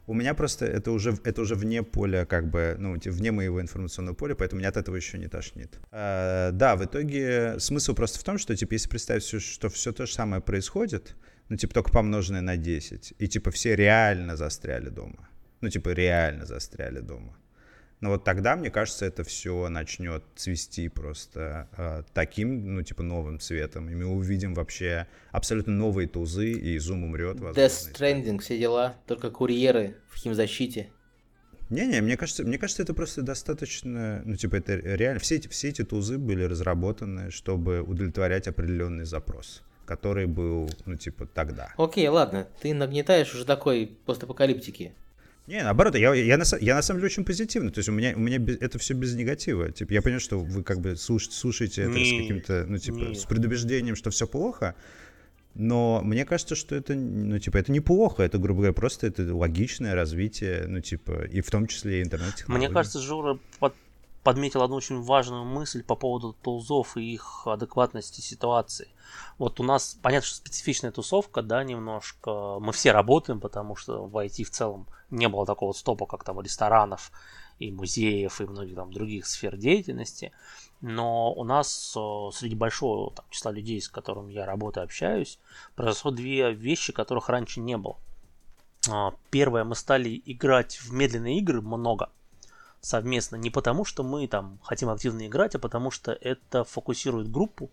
у 0.08 0.14
меня 0.14 0.34
просто 0.34 0.64
это 0.64 0.90
уже, 0.90 1.16
это 1.24 1.42
уже 1.42 1.54
вне 1.54 1.82
поля, 1.82 2.24
как 2.24 2.50
бы, 2.50 2.76
ну, 2.78 2.96
вне 3.04 3.30
моего 3.30 3.60
информационного 3.60 4.14
поля, 4.14 4.34
поэтому 4.34 4.60
меня 4.60 4.70
от 4.70 4.78
этого 4.78 4.96
еще 4.96 5.18
не 5.18 5.28
тошнит. 5.28 5.78
А, 5.92 6.50
да, 6.52 6.76
в 6.76 6.84
итоге 6.84 7.60
смысл 7.60 7.94
просто 7.94 8.18
в 8.18 8.24
том, 8.24 8.38
что, 8.38 8.56
типа, 8.56 8.72
если 8.72 8.88
представить, 8.88 9.22
что 9.24 9.68
все 9.68 9.92
то 9.92 10.06
же 10.06 10.12
самое 10.12 10.40
происходит, 10.40 11.14
ну, 11.50 11.56
типа, 11.56 11.74
только 11.74 11.92
помноженное 11.92 12.40
на 12.40 12.56
10, 12.56 13.14
и, 13.18 13.28
типа, 13.28 13.50
все 13.50 13.76
реально 13.76 14.36
застряли 14.36 14.88
дома. 14.88 15.28
Ну, 15.60 15.68
типа, 15.68 15.90
реально 15.90 16.46
застряли 16.46 17.00
дома 17.00 17.36
но 18.00 18.10
вот 18.10 18.24
тогда, 18.24 18.54
мне 18.54 18.70
кажется, 18.70 19.06
это 19.06 19.24
все 19.24 19.68
начнет 19.68 20.22
цвести 20.36 20.88
просто 20.88 21.68
э, 21.76 22.02
таким, 22.14 22.74
ну, 22.74 22.82
типа, 22.82 23.02
новым 23.02 23.40
цветом. 23.40 23.90
И 23.90 23.94
мы 23.94 24.06
увидим 24.06 24.54
вообще 24.54 25.08
абсолютно 25.32 25.72
новые 25.72 26.06
тузы, 26.06 26.52
и 26.52 26.76
Zoom 26.76 27.04
умрет. 27.04 27.38
Death 27.38 27.92
Stranding, 27.92 28.38
все 28.38 28.56
дела, 28.56 28.96
только 29.06 29.30
курьеры 29.30 29.96
в 30.08 30.16
химзащите. 30.16 30.90
Не-не, 31.70 32.00
мне 32.00 32.16
кажется, 32.16 32.44
мне 32.44 32.56
кажется, 32.56 32.82
это 32.82 32.94
просто 32.94 33.22
достаточно, 33.22 34.22
ну, 34.24 34.36
типа, 34.36 34.56
это 34.56 34.76
реально, 34.76 35.18
все 35.18 35.36
эти, 35.36 35.48
все 35.48 35.68
эти 35.68 35.84
тузы 35.84 36.18
были 36.18 36.44
разработаны, 36.44 37.30
чтобы 37.30 37.82
удовлетворять 37.82 38.46
определенный 38.46 39.04
запрос, 39.04 39.62
который 39.84 40.26
был, 40.26 40.70
ну, 40.86 40.96
типа, 40.96 41.26
тогда. 41.26 41.74
Окей, 41.76 42.08
ладно, 42.08 42.46
ты 42.62 42.72
нагнетаешь 42.72 43.34
уже 43.34 43.44
такой 43.44 43.98
постапокалиптики. 44.06 44.94
Не, 45.48 45.62
наоборот, 45.62 45.94
я, 45.94 46.12
я, 46.12 46.36
на, 46.36 46.44
я 46.60 46.74
на 46.74 46.82
самом 46.82 47.00
деле 47.00 47.06
очень 47.06 47.24
позитивный. 47.24 47.72
То 47.72 47.78
есть 47.78 47.88
у 47.88 47.92
меня, 47.92 48.12
у 48.14 48.18
меня 48.18 48.36
без, 48.36 48.58
это 48.58 48.78
все 48.78 48.92
без 48.92 49.14
негатива. 49.14 49.72
Типа, 49.72 49.94
я 49.94 50.02
понимаю, 50.02 50.20
что 50.20 50.38
вы 50.38 50.62
как 50.62 50.80
бы 50.80 50.94
слуш, 50.94 51.30
слушаете 51.30 51.84
это 51.84 51.92
не, 51.92 52.04
с 52.04 52.22
каким-то, 52.22 52.66
ну, 52.68 52.76
типа, 52.76 52.96
не. 52.96 53.14
с 53.14 53.24
предубеждением, 53.24 53.96
что 53.96 54.10
все 54.10 54.26
плохо. 54.26 54.74
Но 55.54 56.02
мне 56.04 56.26
кажется, 56.26 56.54
что 56.54 56.74
это, 56.76 56.94
ну, 56.94 57.38
типа, 57.38 57.56
это 57.56 57.72
неплохо, 57.72 58.22
это, 58.22 58.36
грубо 58.36 58.58
говоря, 58.58 58.74
просто 58.74 59.06
это 59.06 59.34
логичное 59.34 59.94
развитие, 59.94 60.66
ну, 60.68 60.82
типа, 60.82 61.24
и 61.24 61.40
в 61.40 61.50
том 61.50 61.66
числе 61.66 62.00
и 62.00 62.02
интернет-технологий. 62.02 62.66
Мне 62.66 62.74
кажется, 62.74 63.00
Жора 63.00 63.38
под, 63.58 63.72
подметил 64.22 64.60
одну 64.60 64.76
очень 64.76 65.00
важную 65.00 65.46
мысль 65.46 65.82
по 65.82 65.96
поводу 65.96 66.36
тулзов 66.42 66.98
и 66.98 67.14
их 67.14 67.44
адекватности 67.46 68.20
ситуации. 68.20 68.88
Вот 69.38 69.60
у 69.60 69.62
нас, 69.62 69.96
понятно, 70.02 70.26
что 70.26 70.36
специфичная 70.36 70.90
тусовка, 70.90 71.42
да, 71.42 71.62
немножко. 71.64 72.58
Мы 72.60 72.72
все 72.72 72.92
работаем, 72.92 73.40
потому 73.40 73.76
что 73.76 74.06
в 74.06 74.16
IT 74.16 74.44
в 74.44 74.50
целом 74.50 74.86
не 75.10 75.28
было 75.28 75.46
такого 75.46 75.72
стопа, 75.72 76.06
как 76.06 76.24
там 76.24 76.40
ресторанов 76.40 77.12
и 77.58 77.70
музеев 77.72 78.40
и 78.40 78.44
многих 78.44 78.76
там 78.76 78.92
других 78.92 79.26
сфер 79.26 79.56
деятельности. 79.56 80.32
Но 80.80 81.32
у 81.32 81.44
нас 81.44 81.94
э, 81.96 82.30
среди 82.32 82.54
большого 82.54 83.12
там, 83.12 83.24
числа 83.30 83.50
людей, 83.50 83.80
с 83.80 83.88
которыми 83.88 84.32
я 84.32 84.46
работаю, 84.46 84.84
общаюсь, 84.84 85.38
произошло 85.74 86.10
две 86.10 86.52
вещи, 86.52 86.92
которых 86.92 87.28
раньше 87.28 87.60
не 87.60 87.76
было. 87.76 87.96
А, 88.88 89.12
первое, 89.30 89.64
мы 89.64 89.74
стали 89.74 90.22
играть 90.24 90.76
в 90.76 90.92
медленные 90.92 91.38
игры 91.38 91.60
много 91.60 92.10
совместно 92.80 93.36
не 93.36 93.50
потому, 93.50 93.84
что 93.84 94.02
мы 94.02 94.26
там 94.26 94.58
хотим 94.62 94.88
активно 94.88 95.26
играть, 95.26 95.54
а 95.54 95.58
потому 95.58 95.90
что 95.90 96.12
это 96.12 96.64
фокусирует 96.64 97.30
группу 97.30 97.70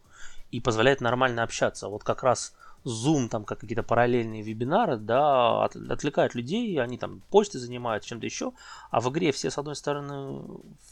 и 0.52 0.60
позволяет 0.60 1.02
нормально 1.02 1.44
общаться. 1.44 1.88
Вот 1.88 2.04
как 2.04 2.24
раз 2.24 2.54
Zoom, 2.86 3.30
там 3.30 3.46
как 3.46 3.60
какие-то 3.60 3.84
параллельные 3.84 4.44
вебинары, 4.44 4.98
да, 4.98 5.64
от, 5.66 5.76
отвлекают 5.76 6.36
людей, 6.36 6.80
они 6.80 6.98
там 6.98 7.22
почтой 7.32 7.60
занимаются, 7.60 8.10
чем-то 8.10 8.26
еще, 8.26 8.54
а 8.92 9.02
в 9.02 9.10
игре 9.10 9.32
все, 9.32 9.50
с 9.50 9.58
одной 9.58 9.76
стороны, 9.76 10.44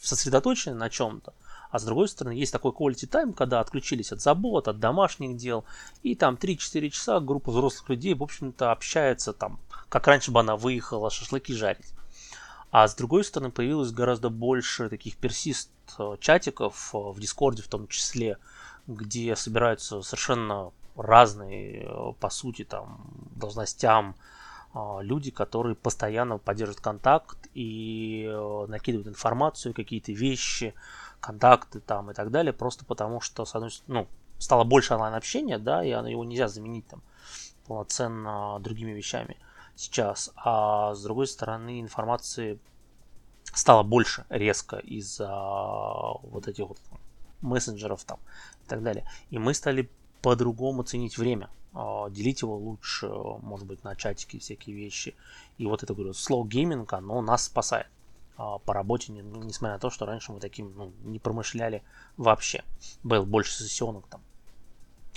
сосредоточены 0.02 0.76
на 0.76 0.89
чем-то, 0.89 1.34
а 1.70 1.80
с 1.80 1.84
другой 1.84 2.08
стороны, 2.08 2.34
есть 2.34 2.52
такой 2.52 2.72
quality 2.72 3.08
time, 3.08 3.34
когда 3.34 3.60
отключились 3.60 4.12
от 4.12 4.22
забот, 4.22 4.68
от 4.68 4.80
домашних 4.80 5.38
дел, 5.38 5.66
и 6.02 6.16
там 6.16 6.36
3-4 6.36 6.89
часа 6.89 7.20
группа 7.20 7.52
взрослых 7.52 7.89
людей, 7.89 8.16
в 8.16 8.24
общем-то, 8.24 8.72
общается 8.72 9.32
там, 9.32 9.60
как 9.89 10.08
раньше 10.08 10.32
бы 10.32 10.39
она 10.39 10.56
выехала 10.56 11.12
шашлыки 11.12 11.54
жарить. 11.54 11.94
А 12.72 12.88
с 12.88 12.96
другой 12.96 13.24
стороны, 13.24 13.52
появилось 13.52 13.92
гораздо 13.92 14.30
больше 14.30 14.89
таких 14.89 15.16
персист 15.18 15.70
э, 16.00 16.18
чатиков 16.20 16.89
э, 16.96 16.98
в 16.98 17.20
Дискорде 17.20 17.62
в 17.62 17.68
том 17.68 17.88
числе, 17.88 18.39
где 18.88 19.36
собираются 19.36 20.02
совершенно 20.02 20.72
разные, 20.96 21.84
э, 21.84 22.13
по 22.19 22.30
сути, 22.30 22.63
там, 22.63 23.06
должностям 23.36 24.15
люди, 25.02 25.30
которые 25.30 25.76
постоянно 25.76 26.39
поддерживают 26.39 26.82
контакт 26.82 27.38
и 27.54 28.28
накидывают 28.67 29.08
информацию, 29.08 29.72
какие-то 29.72 30.12
вещи, 30.13 30.74
контакты 31.19 31.80
там 31.80 32.10
и 32.10 32.15
так 32.15 32.32
далее, 32.32 32.54
просто 32.54 32.84
потому 32.84 33.22
что, 33.22 33.46
с 33.46 33.54
одной 33.54 33.69
ну, 33.86 34.08
стало 34.39 34.63
больше 34.63 34.96
онлайн-общения, 34.96 35.60
да, 35.60 35.84
и 35.84 35.89
его 35.89 36.26
нельзя 36.26 36.48
заменить 36.48 36.88
там 36.88 37.02
полноценно 37.67 38.60
другими 38.60 38.91
вещами 38.91 39.38
сейчас, 39.76 40.32
а 40.36 40.93
с 40.93 41.04
другой 41.04 41.28
стороны 41.28 41.80
информации 41.80 42.60
стало 43.54 43.84
больше 43.84 44.26
резко 44.30 44.78
из-за 44.78 45.30
вот 45.30 46.48
этих 46.48 46.67
вот 46.67 46.80
мессенджеров 47.41 48.04
там 48.04 48.19
и 48.65 48.69
так 48.69 48.84
далее. 48.84 49.06
И 49.30 49.38
мы 49.38 49.54
стали 49.54 49.89
по-другому 50.21 50.84
ценить 50.84 51.17
время, 51.17 51.49
а, 51.73 52.10
делить 52.10 52.41
его 52.41 52.56
лучше, 52.56 53.08
может 53.08 53.67
быть, 53.67 53.84
на 53.84 53.95
чатики 53.95 54.39
всякие 54.39 54.76
вещи. 54.76 55.15
И 55.58 55.65
вот 55.65 55.84
это, 55.84 55.93
говорю, 55.93 56.12
slow 56.12 56.43
gaming, 56.43 56.88
оно 56.91 57.21
нас 57.21 57.45
спасает 57.45 57.88
а, 58.38 58.60
по 58.60 58.73
работе, 58.73 59.12
несмотря 59.12 59.76
на 59.76 59.80
то, 59.80 59.89
что 59.89 60.06
раньше 60.06 60.32
мы 60.32 60.39
таким 60.39 60.73
ну, 60.76 60.93
не 61.04 61.19
промышляли 61.19 61.84
вообще. 62.17 62.63
Был 63.04 63.26
больше 63.26 63.54
сессионок 63.54 64.08
там. 64.08 64.21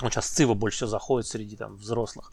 Вот 0.00 0.12
сейчас 0.12 0.28
Цива 0.28 0.54
больше 0.54 0.76
всего 0.76 0.90
заходит 0.90 1.26
среди 1.26 1.56
там 1.56 1.76
взрослых 1.76 2.32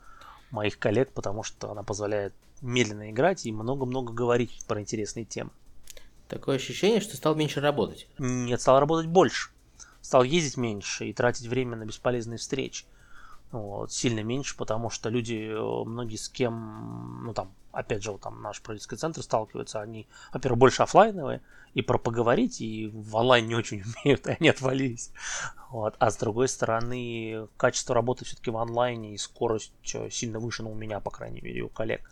моих 0.51 0.77
коллег, 0.77 1.11
потому 1.13 1.43
что 1.43 1.71
она 1.71 1.83
позволяет 1.83 2.33
медленно 2.61 3.09
играть 3.11 3.45
и 3.45 3.51
много-много 3.51 4.13
говорить 4.13 4.63
про 4.67 4.81
интересные 4.81 5.25
темы. 5.25 5.51
Такое 6.27 6.55
ощущение, 6.55 7.01
что 7.01 7.15
стал 7.15 7.35
меньше 7.35 7.61
работать. 7.61 8.07
Нет, 8.17 8.61
стал 8.61 8.79
работать 8.79 9.07
больше. 9.07 9.49
Стал 10.03 10.23
ездить 10.23 10.57
меньше 10.57 11.05
и 11.05 11.13
тратить 11.13 11.47
время 11.47 11.77
на 11.77 11.85
бесполезные 11.85 12.37
встречи. 12.37 12.85
Вот, 13.53 13.93
сильно 13.93 14.21
меньше, 14.21 14.57
потому 14.57 14.89
что 14.89 15.09
люди, 15.09 15.49
э, 15.49 15.83
многие 15.85 16.17
с 16.17 16.27
кем, 16.27 17.23
ну 17.23 17.33
там, 17.33 17.53
опять 17.71 18.03
же, 18.03 18.11
вот 18.11 18.19
там 18.19 18.41
наш 18.41 18.61
правительский 18.61 18.97
центр 18.97 19.21
сталкиваются, 19.21 19.79
они, 19.79 20.07
во-первых, 20.33 20.59
больше 20.59 20.83
офлайновые, 20.83 21.41
и 21.73 21.81
про 21.81 21.97
поговорить, 21.97 22.59
и 22.59 22.87
в 22.87 23.15
онлайн 23.15 23.47
не 23.47 23.55
очень 23.55 23.83
умеют, 24.03 24.27
и 24.27 24.31
они 24.31 24.49
отвалились. 24.49 25.11
Вот. 25.69 25.95
А 25.99 26.11
с 26.11 26.17
другой 26.17 26.49
стороны, 26.49 27.47
качество 27.55 27.95
работы 27.95 28.25
все-таки 28.25 28.51
в 28.51 28.57
онлайне 28.57 29.13
и 29.13 29.17
скорость 29.17 29.71
э, 29.93 30.09
сильно 30.09 30.39
выше, 30.39 30.63
ну, 30.63 30.71
у 30.71 30.75
меня, 30.75 30.99
по 30.99 31.11
крайней 31.11 31.39
мере, 31.39 31.61
у 31.61 31.69
коллег. 31.69 32.09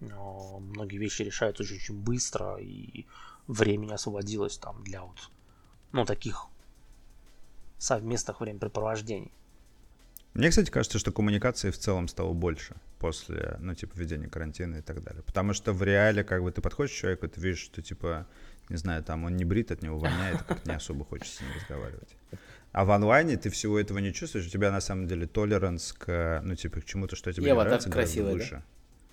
Но 0.00 0.58
многие 0.58 0.96
вещи 0.96 1.22
решаются 1.22 1.62
очень-очень 1.62 1.94
быстро, 1.94 2.56
и 2.56 3.06
времени 3.46 3.92
освободилось 3.92 4.58
там 4.58 4.82
для 4.82 5.02
вот, 5.02 5.30
ну, 5.92 6.04
таких 6.04 6.48
совместных 7.78 8.40
времяпрепровождений. 8.40 9.32
Мне, 10.34 10.50
кстати, 10.50 10.70
кажется, 10.70 10.98
что 10.98 11.10
коммуникации 11.10 11.70
в 11.70 11.78
целом 11.78 12.06
стало 12.06 12.32
больше 12.32 12.76
после, 12.98 13.56
ну, 13.60 13.74
типа, 13.74 13.92
введения 13.96 14.28
карантина 14.28 14.76
и 14.76 14.82
так 14.82 15.02
далее. 15.02 15.22
Потому 15.22 15.52
что 15.52 15.72
в 15.72 15.82
реале, 15.82 16.22
как 16.22 16.42
бы, 16.42 16.52
ты 16.52 16.60
подходишь 16.60 16.92
к 16.92 16.96
человеку, 16.96 17.28
ты 17.28 17.40
видишь, 17.40 17.60
что, 17.60 17.82
типа, 17.82 18.26
не 18.68 18.76
знаю, 18.76 19.02
там, 19.02 19.24
он 19.24 19.36
не 19.36 19.44
брит, 19.44 19.72
от 19.72 19.82
него 19.82 19.98
воняет, 19.98 20.42
как 20.42 20.64
не 20.66 20.74
особо 20.74 21.04
хочется 21.04 21.38
с 21.38 21.40
ним 21.40 21.50
разговаривать. 21.56 22.16
А 22.72 22.84
в 22.84 22.90
онлайне 22.90 23.36
ты 23.36 23.50
всего 23.50 23.80
этого 23.80 23.98
не 23.98 24.12
чувствуешь, 24.12 24.46
у 24.46 24.50
тебя, 24.50 24.70
на 24.70 24.80
самом 24.80 25.08
деле, 25.08 25.26
толеранс 25.26 25.92
к, 25.92 26.40
ну, 26.44 26.54
типа, 26.54 26.82
к 26.82 26.84
чему-то, 26.84 27.16
что 27.16 27.32
тебе 27.32 27.46
Ева, 27.46 27.62
нравится, 27.62 27.88
так 27.88 27.94
красиво, 27.94 28.30
выше. 28.30 28.56
Да? 28.56 28.62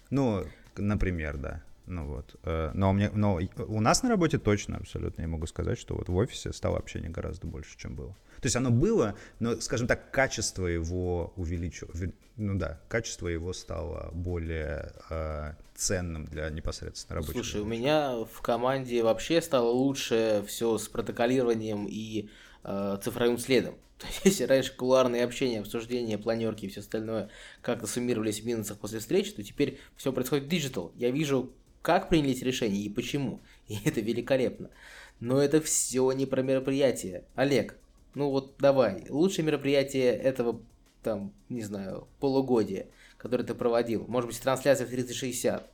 Ну, 0.09 0.47
например, 0.75 1.37
да. 1.37 1.63
Ну 1.87 2.07
вот. 2.07 2.35
Э, 2.43 2.71
но, 2.73 2.93
мне, 2.93 3.09
но 3.13 3.39
у 3.67 3.81
нас 3.81 4.03
на 4.03 4.09
работе 4.09 4.37
точно 4.37 4.77
абсолютно 4.77 5.21
я 5.21 5.27
могу 5.27 5.45
сказать, 5.47 5.79
что 5.79 5.95
вот 5.95 6.09
в 6.09 6.15
офисе 6.15 6.51
стало 6.53 6.77
общения 6.77 7.09
гораздо 7.09 7.47
больше, 7.47 7.77
чем 7.77 7.95
было. 7.95 8.15
То 8.41 8.47
есть 8.47 8.55
оно 8.55 8.71
было, 8.71 9.15
но, 9.39 9.59
скажем 9.61 9.87
так, 9.87 10.11
качество 10.11 10.67
его 10.67 11.33
увеличилось. 11.35 12.11
Ну 12.37 12.57
да, 12.57 12.81
качество 12.89 13.27
его 13.27 13.53
стало 13.53 14.09
более 14.13 14.91
э, 15.09 15.53
ценным 15.75 16.25
для 16.25 16.49
непосредственно 16.49 17.19
рабочих. 17.19 17.33
Слушай, 17.35 17.61
у 17.61 17.65
меня 17.65 18.25
в 18.25 18.41
команде 18.41 19.03
вообще 19.03 19.41
стало 19.41 19.69
лучше 19.69 20.43
все 20.47 20.77
с 20.77 20.87
протоколированием 20.87 21.87
и 21.89 22.29
э, 22.63 22.97
цифровым 23.01 23.37
следом. 23.37 23.75
То 23.99 24.07
есть, 24.07 24.25
если 24.25 24.43
раньше 24.43 24.75
кулуарные 24.75 25.23
общения, 25.23 25.61
обсуждения, 25.61 26.17
планерки 26.17 26.65
и 26.65 26.69
все 26.69 26.81
остальное 26.81 27.29
как-то 27.61 27.87
суммировались 27.87 28.41
в 28.41 28.45
минусах 28.45 28.77
после 28.77 28.99
встречи, 28.99 29.31
то 29.31 29.41
теперь 29.43 29.79
все 29.95 30.11
происходит 30.11 30.49
digital. 30.49 30.91
Я 30.95 31.11
вижу, 31.11 31.53
как 31.85 32.09
принялись 32.09 32.41
решения 32.41 32.79
и 32.79 32.89
почему. 32.89 33.39
И 33.67 33.77
это 33.85 34.01
великолепно. 34.01 34.71
Но 35.19 35.39
это 35.39 35.61
все 35.61 36.11
не 36.11 36.25
про 36.25 36.41
мероприятие. 36.41 37.23
Олег, 37.35 37.77
ну 38.15 38.31
вот 38.31 38.55
давай, 38.57 39.05
лучшее 39.09 39.45
мероприятие 39.45 40.11
этого, 40.11 40.59
там, 41.03 41.31
не 41.47 41.61
знаю, 41.61 42.07
полугодия, 42.19 42.87
которое 43.17 43.43
ты 43.43 43.53
проводил. 43.53 44.05
Может 44.07 44.29
быть, 44.31 44.41
трансляция 44.41 44.87
в 44.87 44.89
360 44.89 45.69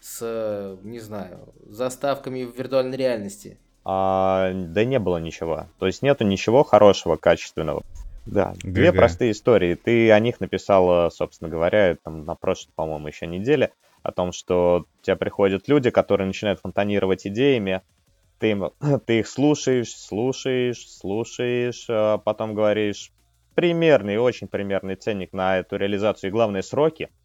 с, 0.00 0.78
не 0.82 0.98
знаю, 0.98 1.52
заставками 1.68 2.44
в 2.44 2.56
виртуальной 2.56 2.96
реальности. 2.96 3.58
А, 3.84 4.52
да 4.54 4.84
не 4.84 4.98
было 4.98 5.18
ничего. 5.18 5.66
То 5.78 5.86
есть 5.86 6.02
нету 6.02 6.24
ничего 6.24 6.64
хорошего, 6.64 7.16
качественного. 7.16 7.82
Да, 8.24 8.54
ГГ. 8.62 8.72
две 8.72 8.92
простые 8.92 9.32
истории. 9.32 9.74
Ты 9.74 10.10
о 10.12 10.18
них 10.18 10.40
написал, 10.40 11.10
собственно 11.10 11.50
говоря, 11.50 11.96
там 12.02 12.24
на 12.24 12.36
прошлой, 12.36 12.70
по-моему, 12.74 13.08
еще 13.08 13.26
неделе, 13.26 13.72
о 14.02 14.12
том, 14.12 14.32
что 14.32 14.86
у 15.00 15.02
тебя 15.04 15.16
приходят 15.16 15.68
люди, 15.68 15.90
которые 15.90 16.26
начинают 16.26 16.60
фонтанировать 16.60 17.26
идеями, 17.26 17.82
ты, 18.38 18.50
им, 18.50 18.70
ты 19.06 19.20
их 19.20 19.28
слушаешь, 19.28 19.94
слушаешь, 19.96 20.88
слушаешь, 20.90 21.86
а 21.88 22.18
потом 22.18 22.54
говоришь 22.54 23.12
примерный, 23.54 24.18
очень 24.18 24.48
примерный 24.48 24.96
ценник 24.96 25.32
на 25.32 25.58
эту 25.58 25.76
реализацию 25.76 26.28
и 26.28 26.32
главные 26.32 26.62
сроки– 26.62 27.10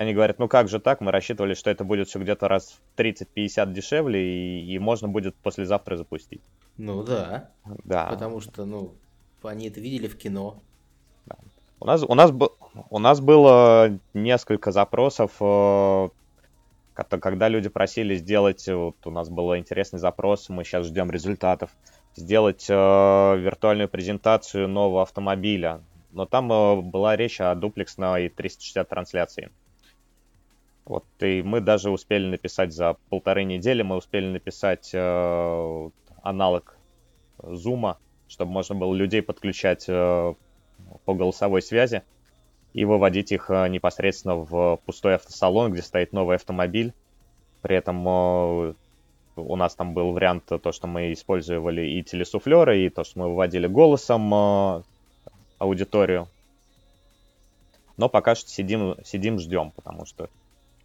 они 0.00 0.14
говорят, 0.14 0.38
ну 0.38 0.48
как 0.48 0.70
же 0.70 0.80
так, 0.80 1.02
мы 1.02 1.12
рассчитывали, 1.12 1.52
что 1.52 1.68
это 1.68 1.84
будет 1.84 2.08
все 2.08 2.18
где-то 2.18 2.48
раз 2.48 2.80
в 2.96 2.98
30-50 2.98 3.70
дешевле, 3.70 4.18
и, 4.18 4.74
и 4.74 4.78
можно 4.78 5.08
будет 5.08 5.36
послезавтра 5.36 5.98
запустить. 5.98 6.40
Ну 6.78 7.02
да. 7.02 7.50
Да. 7.84 8.06
Потому 8.06 8.40
что, 8.40 8.64
ну, 8.64 8.94
они 9.42 9.68
это 9.68 9.78
видели 9.78 10.08
в 10.08 10.16
кино. 10.16 10.62
У 11.80 11.86
нас, 11.86 12.02
у, 12.02 12.14
нас, 12.14 12.30
у 12.90 12.98
нас 12.98 13.20
было 13.20 13.98
несколько 14.12 14.70
запросов, 14.70 15.32
э, 15.40 16.08
когда 16.92 17.48
люди 17.48 17.70
просили 17.70 18.16
сделать, 18.16 18.68
вот 18.68 18.96
у 19.06 19.10
нас 19.10 19.30
был 19.30 19.56
интересный 19.56 19.98
запрос, 19.98 20.50
мы 20.50 20.64
сейчас 20.64 20.86
ждем 20.86 21.10
результатов, 21.10 21.70
сделать 22.14 22.66
э, 22.68 22.74
виртуальную 22.74 23.88
презентацию 23.88 24.68
нового 24.68 25.00
автомобиля. 25.02 25.80
Но 26.12 26.26
там 26.26 26.52
э, 26.52 26.82
была 26.82 27.16
речь 27.16 27.40
о 27.40 27.54
дуплексной 27.54 28.28
360 28.28 28.86
трансляции. 28.86 29.50
Вот, 30.84 31.04
и 31.20 31.40
мы 31.40 31.62
даже 31.62 31.90
успели 31.90 32.26
написать 32.26 32.74
за 32.74 32.96
полторы 33.08 33.44
недели, 33.44 33.80
мы 33.80 33.96
успели 33.96 34.26
написать 34.26 34.90
э, 34.92 35.90
аналог 36.22 36.76
зума, 37.42 37.96
чтобы 38.28 38.52
можно 38.52 38.74
было 38.74 38.92
людей 38.92 39.22
подключать 39.22 39.86
э, 39.88 40.34
по 41.10 41.14
голосовой 41.14 41.60
связи 41.60 42.04
и 42.72 42.84
выводить 42.84 43.32
их 43.32 43.50
э, 43.50 43.68
непосредственно 43.68 44.36
в 44.36 44.80
пустой 44.86 45.16
автосалон, 45.16 45.72
где 45.72 45.82
стоит 45.82 46.12
новый 46.12 46.36
автомобиль. 46.36 46.94
При 47.62 47.74
этом 47.74 48.06
э, 48.06 48.74
у 49.34 49.56
нас 49.56 49.74
там 49.74 49.92
был 49.92 50.12
вариант 50.12 50.44
то, 50.46 50.70
что 50.70 50.86
мы 50.86 51.12
использовали 51.12 51.82
и 51.82 52.04
телесуфлеры, 52.04 52.86
и 52.86 52.90
то, 52.90 53.02
что 53.02 53.18
мы 53.18 53.28
выводили 53.28 53.66
голосом 53.66 54.32
э, 54.32 54.82
аудиторию. 55.58 56.28
Но 57.96 58.08
пока 58.08 58.36
что 58.36 58.48
сидим, 58.48 58.94
сидим 59.04 59.40
ждем, 59.40 59.72
потому 59.72 60.06
что 60.06 60.28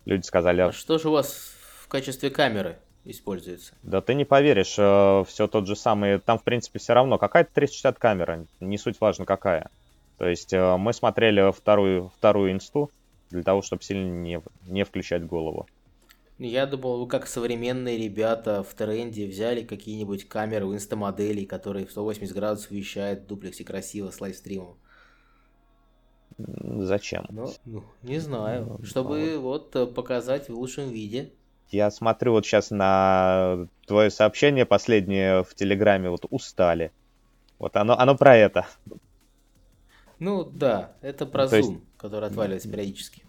Люди 0.05 0.25
сказали... 0.25 0.61
А 0.61 0.71
что 0.71 0.97
же 0.97 1.09
у 1.09 1.11
вас 1.11 1.51
в 1.79 1.87
качестве 1.87 2.29
камеры 2.29 2.77
используется? 3.03 3.73
Да 3.81 4.01
ты 4.01 4.13
не 4.13 4.23
поверишь, 4.23 4.75
э, 4.77 5.23
все 5.27 5.47
тот 5.47 5.67
же 5.67 5.75
самый. 5.75 6.19
Там, 6.19 6.37
в 6.37 6.43
принципе, 6.43 6.79
все 6.79 6.93
равно. 6.93 7.17
Какая-то 7.17 7.51
360 7.53 7.97
камера, 7.97 8.45
не 8.59 8.77
суть 8.77 9.01
важно 9.01 9.25
какая. 9.25 9.69
То 10.17 10.27
есть 10.27 10.53
э, 10.53 10.77
мы 10.77 10.93
смотрели 10.93 11.51
вторую, 11.51 12.11
вторую 12.17 12.51
инсту 12.51 12.89
для 13.29 13.43
того, 13.43 13.61
чтобы 13.61 13.83
сильно 13.83 14.09
не, 14.09 14.41
не 14.67 14.83
включать 14.83 15.25
голову. 15.25 15.67
Я 16.37 16.65
думал, 16.65 16.99
вы 16.99 17.07
как 17.07 17.27
современные 17.27 17.97
ребята 17.97 18.61
в 18.61 18.73
тренде 18.73 19.25
взяли 19.25 19.63
какие-нибудь 19.63 20.27
камеры 20.27 20.65
у 20.65 20.73
инстамоделей, 20.73 21.45
которые 21.45 21.85
в 21.85 21.91
180 21.91 22.35
градусов 22.35 22.71
вещают 22.71 23.21
в 23.21 23.27
дуплексе 23.27 23.63
красиво 23.63 24.11
с 24.11 24.19
лайвстримом. 24.19 24.75
Зачем? 26.37 27.25
Ну, 27.29 27.49
ну 27.63 27.83
не 28.03 28.19
знаю. 28.19 28.77
Ну, 28.79 28.85
Чтобы 28.85 29.37
вот. 29.37 29.73
вот 29.73 29.75
э, 29.75 29.85
показать 29.85 30.49
в 30.49 30.53
лучшем 30.53 30.89
виде. 30.89 31.31
Я 31.69 31.89
смотрю 31.89 32.33
вот 32.33 32.45
сейчас 32.45 32.69
на 32.69 33.67
твое 33.87 34.11
сообщение 34.11 34.65
последнее 34.65 35.43
в 35.43 35.55
Телеграме, 35.55 36.09
вот 36.09 36.25
устали. 36.29 36.91
Вот 37.57 37.77
оно, 37.77 37.97
оно 37.97 38.15
про 38.15 38.35
это. 38.35 38.67
Ну 40.19 40.43
да, 40.45 40.93
это 41.01 41.25
про 41.25 41.47
То 41.47 41.57
Zoom, 41.57 41.59
есть... 41.59 41.71
который 41.97 42.29
отваливается 42.29 42.69
периодически. 42.69 43.23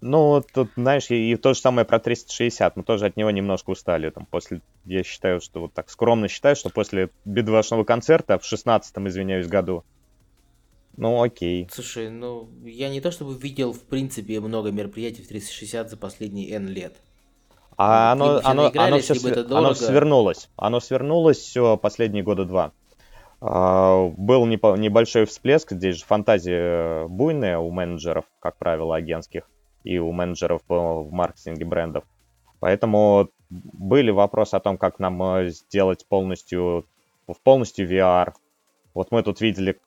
Ну, 0.00 0.42
тут, 0.52 0.70
знаешь, 0.76 1.10
и, 1.10 1.30
и 1.30 1.36
то 1.36 1.54
же 1.54 1.60
самое 1.60 1.84
про 1.86 2.00
360, 2.00 2.76
мы 2.76 2.82
тоже 2.82 3.06
от 3.06 3.16
него 3.16 3.30
немножко 3.30 3.70
устали. 3.70 4.10
Там, 4.10 4.26
после, 4.26 4.60
я 4.84 5.04
считаю, 5.04 5.40
что 5.40 5.60
вот 5.60 5.74
так 5.74 5.90
скромно 5.90 6.26
считаю, 6.26 6.56
что 6.56 6.70
после 6.70 7.10
бедвашного 7.24 7.84
концерта 7.84 8.38
в 8.38 8.52
16-м, 8.52 9.06
извиняюсь, 9.06 9.46
году, 9.46 9.84
ну, 10.96 11.22
окей. 11.22 11.68
Слушай, 11.70 12.10
ну, 12.10 12.48
я 12.64 12.90
не 12.90 13.00
то 13.00 13.10
чтобы 13.10 13.34
видел, 13.34 13.72
в 13.72 13.80
принципе, 13.80 14.40
много 14.40 14.70
мероприятий 14.70 15.22
в 15.22 15.28
360 15.28 15.90
за 15.90 15.96
последние 15.96 16.50
N 16.54 16.68
лет. 16.68 16.96
А 17.78 18.12
оно, 18.12 18.40
оно, 18.44 18.70
оно, 18.74 18.98
все 18.98 19.14
оно 19.14 19.74
свернулось. 19.74 20.50
Оно 20.56 20.80
свернулось 20.80 21.38
все 21.38 21.76
последние 21.76 22.22
года 22.22 22.44
два. 22.44 22.72
А, 23.44 24.08
был 24.16 24.46
небольшой 24.46 25.26
всплеск, 25.26 25.72
здесь 25.72 25.96
же 25.96 26.04
фантазия 26.04 27.08
буйная 27.08 27.58
у 27.58 27.72
менеджеров, 27.72 28.24
как 28.38 28.56
правило, 28.56 28.94
агентских, 28.94 29.50
и 29.82 29.98
у 29.98 30.12
менеджеров 30.12 30.62
в 30.68 31.10
маркетинге 31.10 31.64
брендов. 31.64 32.04
Поэтому 32.60 33.30
были 33.50 34.12
вопросы 34.12 34.54
о 34.54 34.60
том, 34.60 34.78
как 34.78 35.00
нам 35.00 35.20
э, 35.20 35.48
сделать 35.48 36.06
полностью, 36.06 36.86
в 37.26 37.34
полностью 37.42 37.90
VR. 37.90 38.32
Вот 38.94 39.10
мы 39.10 39.24
тут 39.24 39.40
видели 39.40 39.80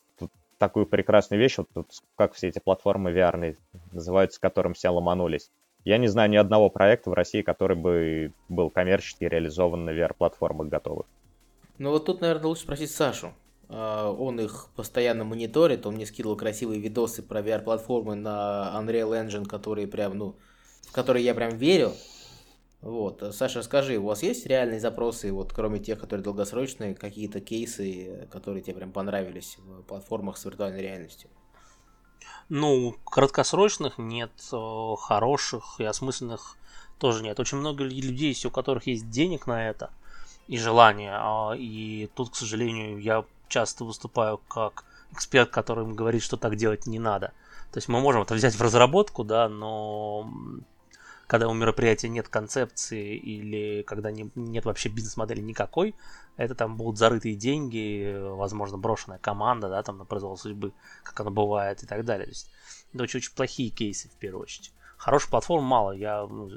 такую 0.58 0.86
прекрасную 0.86 1.42
вещь, 1.42 1.58
вот, 1.58 1.70
вот 1.76 1.88
как 2.18 2.34
все 2.34 2.50
эти 2.50 2.60
платформы 2.60 3.12
VR 3.12 3.56
называются, 3.94 4.42
которым 4.42 4.74
все 4.74 4.90
ломанулись. 4.90 5.50
Я 5.86 5.98
не 5.98 6.08
знаю 6.08 6.30
ни 6.30 6.36
одного 6.36 6.70
проекта 6.70 7.10
в 7.10 7.14
России, 7.14 7.42
который 7.42 7.78
бы 7.78 8.34
был 8.50 8.70
коммерчески 8.70 9.24
реализован 9.24 9.86
на 9.86 9.92
VR-платформах 9.92 10.68
готовых. 10.68 11.06
Ну 11.78 11.92
вот 11.92 12.06
тут, 12.06 12.20
наверное, 12.20 12.48
лучше 12.48 12.64
спросить 12.64 12.92
Сашу. 12.92 13.32
А, 13.70 14.12
он 14.12 14.40
их 14.40 14.68
постоянно 14.76 15.24
мониторит, 15.24 15.86
он 15.86 15.96
мне 15.96 16.06
скидывал 16.06 16.36
красивые 16.36 16.80
видосы 16.80 17.24
про 17.24 17.42
VR-платформы 17.42 18.16
на 18.16 18.72
Unreal 18.76 19.26
Engine, 19.26 19.46
которые 19.46 19.88
прям, 19.88 20.18
ну, 20.18 20.36
в 20.88 20.92
которые 20.92 21.26
я 21.26 21.34
прям 21.34 21.58
верю. 21.58 21.94
Вот. 22.82 23.24
Саша, 23.32 23.64
скажи, 23.64 23.98
у 23.98 24.06
вас 24.06 24.22
есть 24.22 24.46
реальные 24.46 24.80
запросы, 24.80 25.32
вот 25.32 25.52
кроме 25.54 25.80
тех, 25.80 26.00
которые 26.00 26.24
долгосрочные, 26.24 26.94
какие-то 26.94 27.42
кейсы, 27.42 28.28
которые 28.32 28.62
тебе 28.62 28.76
прям 28.76 28.92
понравились 28.92 29.58
в 29.58 29.82
платформах 29.84 30.38
с 30.38 30.46
виртуальной 30.46 30.82
реальностью? 30.82 31.30
Ну, 32.48 32.96
краткосрочных 33.06 33.98
нет, 33.98 34.32
хороших 35.00 35.80
и 35.80 35.84
осмысленных 35.84 36.58
тоже 37.00 37.24
нет. 37.24 37.40
Очень 37.40 37.58
много 37.58 37.84
людей 37.84 38.30
есть, 38.30 38.46
у 38.46 38.52
которых 38.52 38.86
есть 38.86 39.10
денег 39.10 39.48
на 39.48 39.68
это 39.68 39.90
и 40.48 40.58
желание. 40.58 41.14
А, 41.16 41.54
и 41.58 42.08
тут, 42.14 42.32
к 42.32 42.36
сожалению, 42.36 43.00
я 43.00 43.26
часто 43.48 43.86
выступаю 43.86 44.38
как 44.38 44.86
эксперт, 45.12 45.50
который 45.50 45.86
говорит, 45.94 46.22
что 46.22 46.38
так 46.38 46.56
делать 46.56 46.88
не 46.88 47.00
надо. 47.00 47.34
То 47.72 47.78
есть 47.78 47.88
мы 47.88 48.00
можем 48.00 48.22
это 48.22 48.34
взять 48.34 48.56
в 48.56 48.62
разработку, 48.62 49.24
да, 49.24 49.50
но 49.50 50.30
когда 51.28 51.48
у 51.48 51.54
мероприятия 51.54 52.08
нет 52.08 52.30
концепции 52.30 53.16
или 53.18 53.82
когда 53.84 54.12
не, 54.12 54.30
нет 54.36 54.66
вообще 54.66 54.90
бизнес-модели 54.90 55.42
никакой, 55.42 55.96
это 56.38 56.54
там 56.56 56.78
будут 56.78 56.98
зарытые 56.98 57.36
деньги, 57.36 58.16
возможно, 58.18 58.78
брошенная 58.78 59.18
команда, 59.18 59.70
да, 59.70 59.82
там 59.84 59.98
на 59.98 60.06
произвол 60.06 60.38
судьбы, 60.38 60.74
как 61.04 61.20
оно 61.20 61.32
бывает 61.32 61.84
и 61.84 61.88
так 61.88 62.06
далее. 62.06 62.26
То 62.26 62.32
есть 62.32 62.52
это 62.94 63.04
очень-очень 63.04 63.34
плохие 63.34 63.70
кейсы 63.70 64.10
в 64.10 64.14
первую 64.14 64.44
очередь. 64.44 64.72
Хороших 64.98 65.30
платформ 65.30 65.64
мало, 65.64 65.92
я 65.92 66.26
ну, 66.26 66.52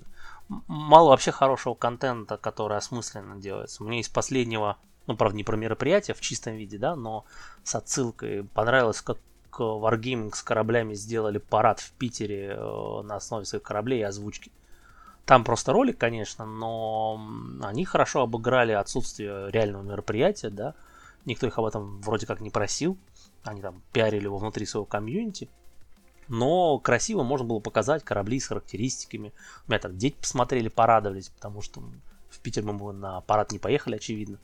мало 0.48 1.10
вообще 1.10 1.32
хорошего 1.32 1.74
контента, 1.74 2.36
который 2.36 2.76
осмысленно 2.76 3.36
делается. 3.36 3.82
Мне 3.82 4.00
из 4.00 4.08
последнего, 4.08 4.76
ну, 5.08 5.16
правда, 5.16 5.36
не 5.36 5.42
про 5.42 5.56
мероприятие 5.56 6.14
в 6.14 6.20
чистом 6.20 6.54
виде, 6.54 6.78
да, 6.78 6.94
но 6.94 7.24
с 7.64 7.74
отсылкой 7.74 8.44
понравилось, 8.44 9.00
как 9.00 9.18
Wargaming 9.58 10.34
с 10.34 10.42
кораблями 10.42 10.94
сделали 10.94 11.38
парад 11.38 11.80
в 11.80 11.92
Питере 11.92 12.54
э, 12.56 13.02
на 13.02 13.16
основе 13.16 13.44
своих 13.44 13.64
кораблей 13.64 14.00
и 14.00 14.02
озвучки. 14.02 14.52
Там 15.24 15.44
просто 15.44 15.72
ролик, 15.72 15.98
конечно, 15.98 16.44
но 16.44 17.20
они 17.62 17.84
хорошо 17.84 18.22
обыграли 18.22 18.72
отсутствие 18.72 19.50
реального 19.50 19.82
мероприятия, 19.82 20.50
да. 20.50 20.74
Никто 21.24 21.46
их 21.46 21.58
об 21.58 21.64
этом 21.64 22.00
вроде 22.02 22.26
как 22.26 22.40
не 22.40 22.50
просил. 22.50 22.96
Они 23.42 23.60
там 23.60 23.82
пиарили 23.92 24.24
его 24.24 24.38
внутри 24.38 24.66
своего 24.66 24.84
комьюнити. 24.84 25.48
Но 26.28 26.78
красиво 26.78 27.22
можно 27.22 27.46
было 27.46 27.60
показать 27.60 28.04
корабли 28.04 28.38
с 28.38 28.46
характеристиками. 28.46 29.32
У 29.66 29.70
меня 29.70 29.80
там 29.80 29.96
дети 29.96 30.16
посмотрели, 30.20 30.68
порадовались, 30.68 31.30
потому 31.30 31.62
что 31.62 31.82
в 32.28 32.38
Питер 32.40 32.62
мы 32.62 32.92
на 32.92 33.22
парад 33.22 33.52
не 33.52 33.58
поехали, 33.58 33.96
очевидно, 33.96 34.38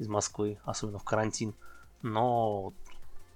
из 0.00 0.08
Москвы, 0.08 0.58
особенно 0.64 0.98
в 0.98 1.04
карантин. 1.04 1.54
Но 2.02 2.72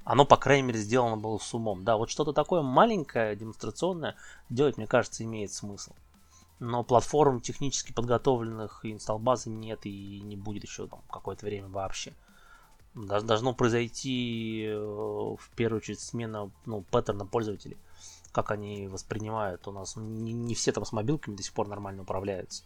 оно, 0.02 0.24
по 0.24 0.36
крайней 0.36 0.64
мере, 0.64 0.80
сделано 0.80 1.16
было 1.16 1.38
с 1.38 1.54
умом. 1.54 1.84
Да, 1.84 1.96
вот 1.96 2.10
что-то 2.10 2.32
такое 2.32 2.62
маленькое, 2.62 3.36
демонстрационное 3.36 4.16
делать, 4.50 4.76
мне 4.76 4.88
кажется, 4.88 5.22
имеет 5.22 5.52
смысл 5.52 5.92
но 6.64 6.82
платформ 6.84 7.40
технически 7.40 7.92
подготовленных 7.92 8.84
и 8.84 8.92
инсталл-базы 8.92 9.50
нет 9.50 9.80
и 9.84 10.20
не 10.20 10.36
будет 10.36 10.64
еще 10.64 10.86
там 10.86 11.02
какое-то 11.10 11.46
время 11.46 11.68
вообще. 11.68 12.12
Должно 12.94 13.54
произойти 13.54 14.66
э, 14.66 14.76
в 14.76 15.50
первую 15.56 15.78
очередь 15.78 16.00
смена 16.00 16.50
ну, 16.64 16.82
паттерна 16.82 17.26
пользователей, 17.26 17.76
как 18.30 18.52
они 18.52 18.86
воспринимают. 18.86 19.66
У 19.66 19.72
нас 19.72 19.96
не, 19.96 20.32
не 20.32 20.54
все 20.54 20.70
там 20.70 20.84
с 20.84 20.92
мобилками 20.92 21.34
до 21.34 21.42
сих 21.42 21.52
пор 21.52 21.66
нормально 21.66 22.02
управляются, 22.02 22.62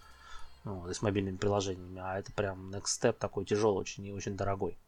ну, 0.69 0.93
с 0.93 1.01
мобильными 1.01 1.39
приложениями, 1.39 2.01
а 2.05 2.19
это 2.19 2.31
прям 2.33 2.71
next 2.71 3.01
step 3.01 3.14
такой 3.14 3.47
тяжелый 3.47 3.81
очень 3.81 4.05
и 4.05 4.12
очень 4.12 4.37
дорогой. 4.37 4.79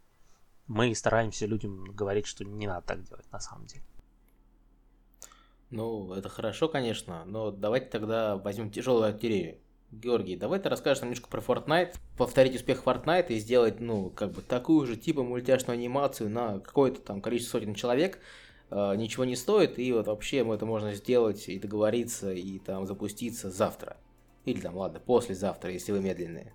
Мы 0.66 0.94
стараемся 0.94 1.46
людям 1.46 1.84
говорить, 1.84 2.26
что 2.26 2.44
не 2.44 2.66
надо 2.66 2.86
так 2.86 3.02
делать 3.02 3.24
на 3.32 3.40
самом 3.40 3.66
деле. 3.66 3.82
Ну, 5.70 6.12
это 6.12 6.28
хорошо, 6.28 6.68
конечно, 6.68 7.24
но 7.24 7.50
давайте 7.50 7.86
тогда 7.86 8.36
возьмем 8.36 8.70
тяжелую 8.70 9.06
артиллерию. 9.06 9.58
Георгий, 9.90 10.36
давай 10.36 10.60
ты 10.60 10.68
расскажешь 10.68 11.00
нам 11.00 11.10
немножко 11.10 11.28
про 11.28 11.40
Fortnite, 11.40 11.96
повторить 12.16 12.54
успех 12.54 12.84
Fortnite 12.84 13.28
и 13.28 13.38
сделать, 13.38 13.80
ну, 13.80 14.10
как 14.10 14.32
бы 14.32 14.42
такую 14.42 14.86
же 14.86 14.96
типа 14.96 15.24
мультяшную 15.24 15.74
анимацию 15.74 16.30
на 16.30 16.60
какое-то 16.60 17.00
там 17.00 17.20
количество 17.20 17.58
сотен 17.58 17.74
человек, 17.74 18.20
э, 18.70 18.94
ничего 18.96 19.24
не 19.24 19.34
стоит, 19.34 19.78
и 19.78 19.92
вот 19.92 20.06
вообще 20.06 20.46
это 20.46 20.66
можно 20.66 20.94
сделать 20.94 21.48
и 21.48 21.58
договориться, 21.58 22.32
и 22.32 22.58
там 22.60 22.86
запуститься 22.86 23.50
завтра. 23.50 23.96
Или 24.44 24.60
там, 24.60 24.76
ладно, 24.76 25.00
послезавтра, 25.00 25.70
если 25.70 25.92
вы 25.92 26.00
медленные. 26.00 26.52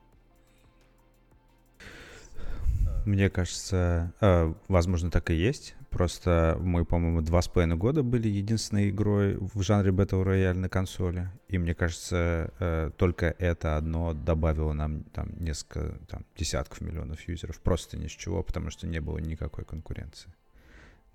Мне 3.06 3.30
кажется, 3.30 4.14
э, 4.20 4.52
возможно, 4.68 5.12
так 5.12 5.30
и 5.30 5.36
есть. 5.36 5.76
Просто 5.92 6.58
мы, 6.60 6.86
по-моему, 6.86 7.22
два 7.22 7.42
с 7.44 7.48
половиной 7.48 7.78
года 7.78 8.02
были 8.02 8.28
единственной 8.28 8.90
игрой 8.90 9.38
в 9.38 9.62
жанре 9.62 9.92
Battle 9.92 10.26
Royale 10.26 10.56
на 10.56 10.70
консоли. 10.70 11.30
И 11.48 11.60
мне 11.60 11.76
кажется, 11.76 12.52
э, 12.60 12.90
только 12.98 13.28
это 13.38 13.78
одно 13.78 14.14
добавило 14.14 14.74
нам 14.74 15.04
там 15.04 15.30
несколько 15.40 16.00
там, 16.08 16.26
десятков 16.36 16.82
миллионов 16.82 17.22
юзеров. 17.28 17.62
Просто 17.62 17.96
ни 17.96 18.08
с 18.08 18.12
чего, 18.12 18.42
потому 18.42 18.72
что 18.72 18.88
не 18.88 19.00
было 19.00 19.20
никакой 19.20 19.66
конкуренции. 19.66 20.34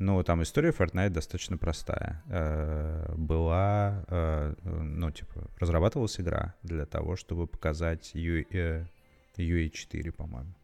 Ну, 0.00 0.22
там 0.22 0.42
история 0.42 0.70
Fortnite 0.70 1.10
достаточно 1.10 1.58
простая. 1.58 2.22
Э, 2.30 3.14
была, 3.18 4.02
э, 4.08 4.54
ну, 4.64 5.10
типа, 5.10 5.50
разрабатывалась 5.58 6.18
игра 6.18 6.54
для 6.62 6.86
того, 6.86 7.16
чтобы 7.16 7.46
показать 7.46 8.12
UA4, 8.14 10.12
по-моему. 10.12 10.54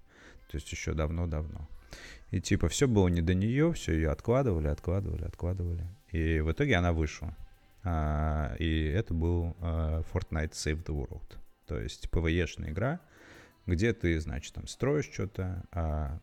То 0.51 0.57
есть 0.57 0.73
еще 0.73 0.95
давно-давно. 0.95 1.69
И 2.31 2.41
типа 2.41 2.69
все 2.69 2.89
было 2.89 3.09
не 3.09 3.21
до 3.21 3.35
нее, 3.35 3.75
все 3.75 3.93
ее 3.93 4.11
откладывали, 4.11 4.69
откладывали, 4.69 5.25
откладывали. 5.25 5.87
И 6.13 6.41
в 6.41 6.51
итоге 6.51 6.77
она 6.77 6.95
вышла. 6.95 7.37
А, 7.85 8.55
и 8.59 8.85
это 8.87 9.13
был 9.13 9.55
Fortnite 9.61 10.53
Save 10.53 10.83
the 10.83 10.95
World. 10.95 11.37
То 11.67 11.79
есть 11.79 12.09
PvE-шная 12.11 12.71
игра, 12.71 13.01
где 13.67 13.93
ты, 13.93 14.19
значит, 14.19 14.55
там 14.55 14.67
строишь 14.67 15.11
что-то, 15.13 15.63
а, 15.73 16.21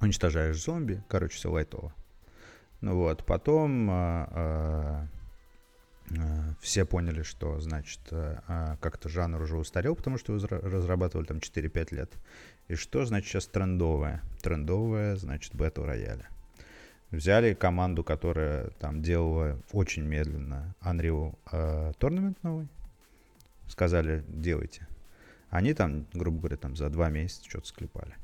уничтожаешь 0.00 0.60
зомби. 0.60 1.04
Короче, 1.08 1.36
все 1.36 1.52
лайтово. 1.52 1.94
Вот, 2.80 3.24
потом 3.26 3.88
а, 3.90 4.28
а 4.32 5.06
все 6.60 6.84
поняли, 6.84 7.22
что, 7.22 7.60
значит, 7.60 8.00
а, 8.10 8.76
как-то 8.80 9.08
жанр 9.08 9.40
уже 9.40 9.56
устарел, 9.56 9.94
потому 9.94 10.18
что 10.18 10.34
его 10.34 10.46
разрабатывали 10.48 11.26
там 11.26 11.38
4-5 11.38 11.94
лет. 11.94 12.12
И 12.68 12.74
что 12.74 13.04
значит 13.04 13.28
сейчас 13.28 13.46
трендовое? 13.46 14.22
Трендовое 14.42 15.16
значит 15.16 15.54
Battle 15.54 15.84
рояля. 15.84 16.26
Взяли 17.10 17.54
команду, 17.54 18.04
которая 18.04 18.70
там 18.78 19.02
делала 19.02 19.60
очень 19.72 20.04
медленно 20.04 20.74
Unreal 20.80 21.36
э, 21.50 21.92
Tournament 21.98 22.36
новый. 22.42 22.68
Сказали, 23.66 24.24
делайте. 24.28 24.86
Они 25.48 25.74
там, 25.74 26.06
грубо 26.12 26.38
говоря, 26.38 26.56
там 26.56 26.76
за 26.76 26.88
два 26.90 27.08
месяца 27.08 27.48
что-то 27.48 27.66
склепали. 27.66 28.14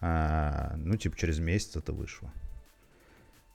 А, 0.00 0.74
ну, 0.76 0.96
типа 0.96 1.16
через 1.16 1.38
месяц 1.38 1.76
это 1.76 1.92
вышло. 1.92 2.30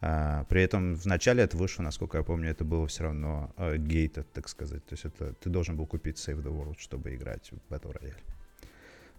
А, 0.06 0.44
при 0.50 0.62
этом 0.62 0.96
в 0.96 1.06
начале 1.06 1.44
это 1.44 1.56
вышло, 1.56 1.82
насколько 1.82 2.18
я 2.18 2.24
помню, 2.26 2.50
это 2.50 2.66
было 2.66 2.86
все 2.88 3.04
равно 3.04 3.54
gated, 3.58 4.26
так 4.34 4.50
сказать. 4.50 4.84
То 4.86 4.94
есть 4.96 5.06
это 5.06 5.34
ты 5.36 5.50
должен 5.50 5.78
был 5.78 5.88
купить 5.88 6.18
Save 6.18 6.44
the 6.44 6.52
World, 6.52 6.76
чтобы 6.78 7.16
играть 7.16 7.50
в 7.52 7.74
Battle 7.74 7.98
Royale. 7.98 8.22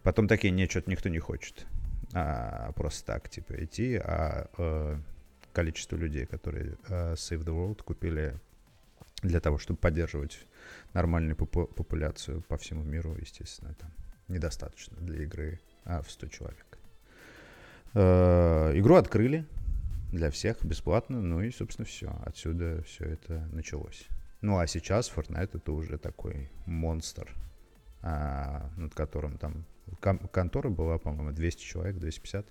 Потом 0.03 0.29
такие, 0.29 0.51
нет, 0.51 0.71
что-то 0.71 0.91
никто 0.91 1.09
не 1.09 1.21
хочет. 1.21 1.65
А, 2.13 2.73
просто 2.73 3.07
так, 3.07 3.31
типа, 3.31 3.65
идти, 3.65 3.97
а 3.97 4.51
э, 4.59 4.99
количество 5.55 5.97
людей, 5.97 6.27
которые 6.27 6.77
э, 6.89 7.15
Save 7.15 7.45
the 7.45 7.55
World 7.55 7.83
купили 7.83 8.39
для 9.23 9.41
того, 9.41 9.57
чтобы 9.57 9.79
поддерживать 9.79 10.47
нормальную 10.93 11.35
попу- 11.35 11.67
популяцию 11.67 12.43
по 12.43 12.59
всему 12.59 12.83
миру, 12.83 13.17
естественно, 13.19 13.75
там 13.81 13.91
недостаточно 14.29 14.99
для 15.01 15.23
игры 15.23 15.61
а, 15.87 16.03
в 16.03 16.11
100 16.11 16.27
человек. 16.29 16.79
Э, 17.95 18.73
игру 18.75 18.97
открыли 18.97 19.47
для 20.15 20.31
всех 20.31 20.65
бесплатно, 20.65 21.21
ну 21.21 21.43
и, 21.43 21.51
собственно, 21.51 21.87
все. 21.87 22.17
Отсюда 22.25 22.83
все 22.85 23.05
это 23.05 23.47
началось. 23.53 24.07
Ну 24.41 24.59
а 24.59 24.67
сейчас 24.67 25.11
Fortnite 25.11 25.57
это 25.57 25.73
уже 25.73 25.99
такой 25.99 26.51
монстр, 26.67 27.35
а, 28.03 28.71
над 28.77 28.95
которым 28.95 29.39
там 29.39 29.65
контора 30.01 30.69
была, 30.69 30.99
по-моему, 30.99 31.33
200 31.33 31.63
человек, 31.63 31.97
250, 31.97 32.47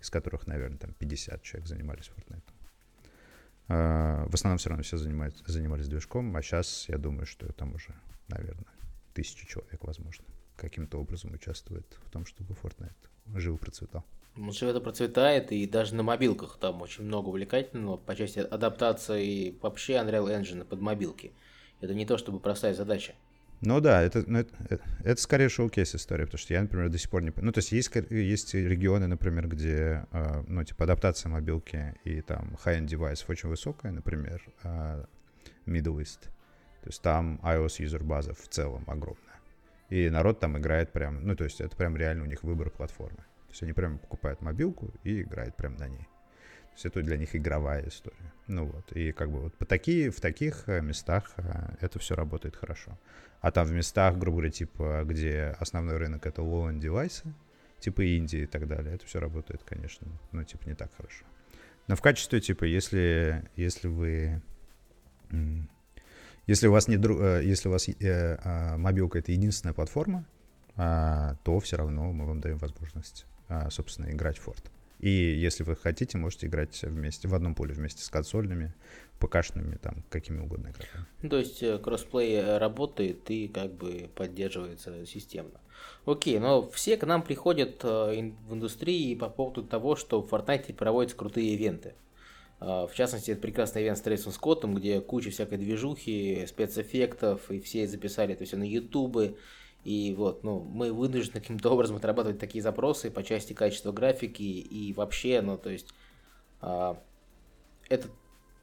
из 0.00 0.10
которых, 0.10 0.46
наверное, 0.46 0.78
там 0.78 0.92
50 0.94 1.42
человек 1.42 1.68
занимались 1.68 2.10
Fortnite. 2.14 2.42
А, 3.68 4.26
в 4.26 4.34
основном 4.34 4.58
все 4.58 4.68
равно 4.70 4.82
все 4.82 4.96
занимались, 4.96 5.42
занимались 5.46 5.88
движком, 5.88 6.36
а 6.36 6.42
сейчас 6.42 6.88
я 6.88 6.98
думаю, 6.98 7.26
что 7.26 7.50
там 7.52 7.74
уже, 7.74 7.94
наверное, 8.28 8.72
тысячи 9.14 9.46
человек, 9.46 9.82
возможно, 9.84 10.24
каким-то 10.56 10.98
образом 10.98 11.32
участвует 11.32 11.86
в 12.04 12.10
том, 12.10 12.26
чтобы 12.26 12.54
Fortnite 12.54 13.08
живо 13.34 13.56
процветал. 13.56 14.04
Живо 14.36 14.78
процветает, 14.80 15.50
и 15.50 15.66
даже 15.66 15.94
на 15.94 16.02
мобилках 16.02 16.58
там 16.60 16.80
очень 16.82 17.04
много 17.04 17.28
увлекательного 17.28 17.96
по 17.96 18.14
части 18.14 18.38
адаптации 18.38 19.54
вообще 19.60 19.94
Unreal 19.94 20.28
Engine 20.28 20.64
под 20.64 20.80
мобилки. 20.80 21.32
Это 21.80 21.94
не 21.94 22.06
то 22.06 22.18
чтобы 22.18 22.38
простая 22.38 22.74
задача. 22.74 23.14
Ну 23.60 23.80
да, 23.80 24.02
это, 24.02 24.22
ну, 24.26 24.38
это, 24.38 24.54
э, 24.70 24.78
это 25.02 25.20
скорее 25.20 25.48
шоу-кейс 25.48 25.94
история, 25.94 26.26
потому 26.26 26.38
что 26.38 26.54
я, 26.54 26.62
например, 26.62 26.88
до 26.90 26.98
сих 26.98 27.10
пор 27.10 27.22
не... 27.22 27.32
Ну, 27.36 27.50
то 27.50 27.58
есть 27.58 27.72
есть, 27.72 27.90
есть 28.10 28.54
регионы, 28.54 29.08
например, 29.08 29.48
где, 29.48 30.06
э, 30.12 30.44
ну, 30.46 30.62
типа, 30.62 30.84
адаптация 30.84 31.30
мобилки 31.30 31.96
и 32.04 32.20
там 32.20 32.56
high-end 32.64 32.86
девайс 32.86 33.24
очень 33.26 33.48
высокая, 33.48 33.90
например, 33.90 34.40
э, 34.62 35.04
Middle 35.66 35.98
East. 36.00 36.28
То 36.82 36.88
есть 36.88 37.02
там 37.02 37.40
iOS 37.42 37.82
юзер 37.82 38.04
база 38.04 38.32
в 38.32 38.46
целом 38.48 38.84
огромная. 38.86 39.40
И 39.90 40.08
народ 40.08 40.38
там 40.38 40.56
играет 40.56 40.92
прям, 40.92 41.26
ну, 41.26 41.34
то 41.34 41.42
есть 41.42 41.60
это 41.60 41.76
прям 41.76 41.96
реально 41.96 42.22
у 42.24 42.26
них 42.26 42.44
выбор 42.44 42.70
платформы. 42.70 43.24
То 43.58 43.62
есть 43.62 43.62
они 43.64 43.72
прям 43.72 43.98
покупают 43.98 44.40
мобилку 44.40 44.92
и 45.04 45.22
играют 45.22 45.56
прям 45.56 45.76
на 45.76 45.88
ней 45.88 46.08
есть 46.78 46.86
это 46.86 47.02
для 47.02 47.16
них 47.16 47.34
игровая 47.34 47.88
история. 47.88 48.32
Ну 48.46 48.66
вот, 48.66 48.92
и 48.92 49.10
как 49.10 49.30
бы 49.30 49.40
вот 49.40 49.54
по 49.58 49.64
такие, 49.64 50.10
в 50.10 50.20
таких 50.20 50.68
э, 50.68 50.80
местах 50.80 51.32
э, 51.36 51.74
это 51.80 51.98
все 51.98 52.14
работает 52.14 52.54
хорошо. 52.54 52.96
А 53.40 53.50
там 53.50 53.66
в 53.66 53.72
местах, 53.72 54.16
грубо 54.16 54.38
говоря, 54.38 54.52
типа, 54.52 55.02
где 55.04 55.56
основной 55.58 55.96
рынок 55.96 56.24
это 56.26 56.42
low-end 56.42 56.78
девайсы, 56.78 57.34
типа 57.80 58.02
Индии 58.02 58.40
и 58.40 58.46
так 58.46 58.68
далее, 58.68 58.94
это 58.94 59.06
все 59.06 59.18
работает, 59.18 59.64
конечно, 59.64 60.06
ну, 60.32 60.44
типа, 60.44 60.68
не 60.68 60.74
так 60.74 60.90
хорошо. 60.96 61.24
Но 61.88 61.96
в 61.96 62.00
качестве, 62.00 62.40
типа, 62.40 62.64
если, 62.64 63.50
если 63.56 63.88
вы... 63.88 64.42
Если 66.46 66.66
у 66.66 66.72
вас 66.72 66.88
не 66.88 66.96
э, 66.96 67.42
если 67.44 67.68
у 67.68 67.72
вас 67.72 67.88
э, 67.88 68.76
мобилка 68.76 69.18
это 69.18 69.32
единственная 69.32 69.74
платформа, 69.74 70.24
э, 70.76 71.34
то 71.42 71.60
все 71.60 71.76
равно 71.76 72.12
мы 72.12 72.24
вам 72.24 72.40
даем 72.40 72.56
возможность, 72.58 73.26
собственно, 73.70 74.10
играть 74.10 74.38
Ford. 74.38 74.62
И 75.00 75.10
если 75.10 75.62
вы 75.62 75.76
хотите, 75.76 76.18
можете 76.18 76.48
играть 76.48 76.82
вместе, 76.82 77.28
в 77.28 77.34
одном 77.34 77.54
поле 77.54 77.72
вместе 77.72 78.02
с 78.02 78.08
консольными, 78.08 78.74
ПКшными, 79.20 79.76
там, 79.76 80.02
какими 80.10 80.40
угодно 80.40 80.68
игроками. 80.68 81.06
Ну, 81.22 81.28
то 81.28 81.38
есть 81.38 81.62
э, 81.62 81.78
кроссплей 81.78 82.36
э, 82.36 82.58
работает 82.58 83.30
и 83.30 83.48
как 83.48 83.72
бы 83.72 84.10
поддерживается 84.14 85.06
системно. 85.06 85.60
Окей, 86.04 86.38
но 86.38 86.68
все 86.70 86.96
к 86.96 87.06
нам 87.06 87.22
приходят 87.22 87.80
э, 87.84 88.32
в 88.48 88.54
индустрии 88.54 89.14
по 89.14 89.28
поводу 89.28 89.62
того, 89.62 89.94
что 89.94 90.20
в 90.20 90.32
Fortnite 90.32 90.74
проводятся 90.74 91.16
крутые 91.16 91.54
ивенты. 91.54 91.94
А, 92.60 92.86
в 92.86 92.94
частности, 92.94 93.30
это 93.30 93.40
прекрасный 93.40 93.82
ивент 93.82 93.98
с 93.98 94.00
Трейсом 94.00 94.32
Скоттом, 94.32 94.74
где 94.74 95.00
куча 95.00 95.30
всякой 95.30 95.58
движухи, 95.58 96.44
спецэффектов, 96.46 97.50
и 97.50 97.60
все 97.60 97.86
записали 97.86 98.34
это 98.34 98.44
все 98.44 98.56
на 98.56 98.64
ютубы. 98.64 99.36
И 99.84 100.14
вот, 100.16 100.44
ну, 100.44 100.60
мы 100.60 100.92
вынуждены 100.92 101.40
каким-то 101.40 101.70
образом 101.70 101.96
отрабатывать 101.96 102.38
такие 102.38 102.62
запросы 102.62 103.10
по 103.10 103.22
части 103.22 103.52
качества 103.52 103.92
графики 103.92 104.42
и 104.42 104.92
вообще, 104.92 105.40
ну, 105.40 105.56
то 105.56 105.70
есть, 105.70 105.94
а, 106.60 107.02
это 107.88 108.08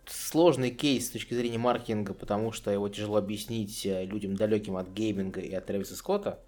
сложный 0.06 0.72
кейс 0.72 1.08
с 1.08 1.12
точки 1.12 1.34
зрения 1.34 1.58
маркетинга, 1.58 2.14
потому 2.14 2.52
что 2.52 2.72
его 2.72 2.90
тяжело 2.90 3.18
объяснить 3.18 3.86
э, 3.86 4.06
людям 4.06 4.36
далеким 4.36 4.78
от 4.78 4.90
гейминга 4.90 5.42
и 5.42 5.54
от 5.54 5.66
Трэвиса 5.66 5.96
Скотта. 5.96 6.40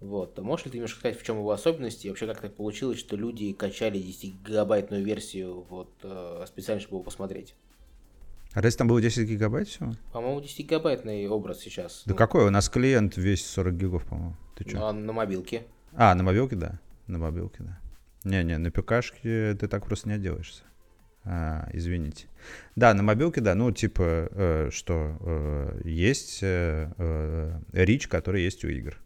Вот. 0.00 0.38
Можешь 0.38 0.66
ли 0.66 0.72
ты 0.72 0.78
немножко 0.78 0.98
сказать, 0.98 1.18
в 1.18 1.24
чем 1.24 1.38
его 1.38 1.50
особенности, 1.50 2.06
и 2.06 2.10
вообще 2.10 2.26
как 2.26 2.40
так 2.40 2.54
получилось, 2.54 2.98
что 2.98 3.16
люди 3.16 3.52
качали 3.52 3.98
10-гигабайтную 3.98 5.02
версию 5.02 5.62
вот, 5.62 5.90
э, 6.02 6.44
специально, 6.46 6.80
чтобы 6.80 6.96
его 6.96 7.04
посмотреть? 7.04 7.54
А 8.56 8.62
раньше 8.62 8.78
там 8.78 8.88
было 8.88 9.02
10 9.02 9.28
гигабайт 9.28 9.68
всего? 9.68 9.92
По-моему, 10.12 10.40
10-гигабайтный 10.40 11.28
образ 11.28 11.60
сейчас. 11.60 12.04
Да 12.06 12.12
ну, 12.12 12.16
какой? 12.16 12.46
У 12.46 12.50
нас 12.50 12.70
клиент 12.70 13.18
весь 13.18 13.44
40 13.44 13.76
гигов, 13.76 14.06
по-моему. 14.06 14.34
Ты 14.54 14.66
что? 14.66 14.88
А, 14.88 14.92
на 14.94 15.12
мобилке. 15.12 15.64
А, 15.92 16.14
на 16.14 16.22
мобилке, 16.22 16.56
да. 16.56 16.80
На 17.06 17.18
мобилке, 17.18 17.58
да. 17.58 17.78
Не-не, 18.24 18.56
на 18.56 18.70
ПКшке 18.70 19.54
ты 19.60 19.68
так 19.68 19.84
просто 19.84 20.08
не 20.08 20.14
отделаешься. 20.14 20.62
А, 21.24 21.68
извините. 21.74 22.28
Да, 22.76 22.94
на 22.94 23.02
мобилке, 23.02 23.42
да, 23.42 23.54
ну, 23.54 23.72
типа, 23.72 24.30
э, 24.30 24.70
что 24.72 25.18
э, 25.20 25.80
есть 25.84 26.38
э, 26.42 26.90
э, 26.96 27.60
рич, 27.74 28.08
который 28.08 28.42
есть 28.42 28.64
у 28.64 28.68
игр. 28.68 28.98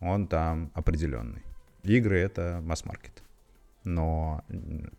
Он 0.00 0.26
там 0.26 0.70
определенный. 0.74 1.42
Игры— 1.84 2.18
это 2.20 2.60
масс-маркет. 2.62 3.22
Но 3.82 4.44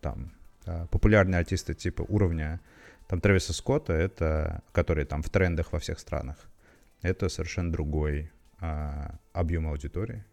там 0.00 0.32
э, 0.64 0.88
популярные 0.90 1.38
артисты 1.38 1.74
типа 1.74 2.02
уровня 2.08 2.60
там 3.08 3.20
Трэвиса 3.20 3.52
Скотта, 3.52 3.92
это, 3.92 4.62
которые 4.72 5.06
там 5.06 5.22
в 5.22 5.30
трендах 5.30 5.72
во 5.72 5.78
всех 5.78 5.98
странах, 5.98 6.36
это 7.02 7.28
совершенно 7.28 7.70
другой 7.70 8.32
э, 8.60 9.08
объем 9.32 9.68
аудитории. 9.68 10.24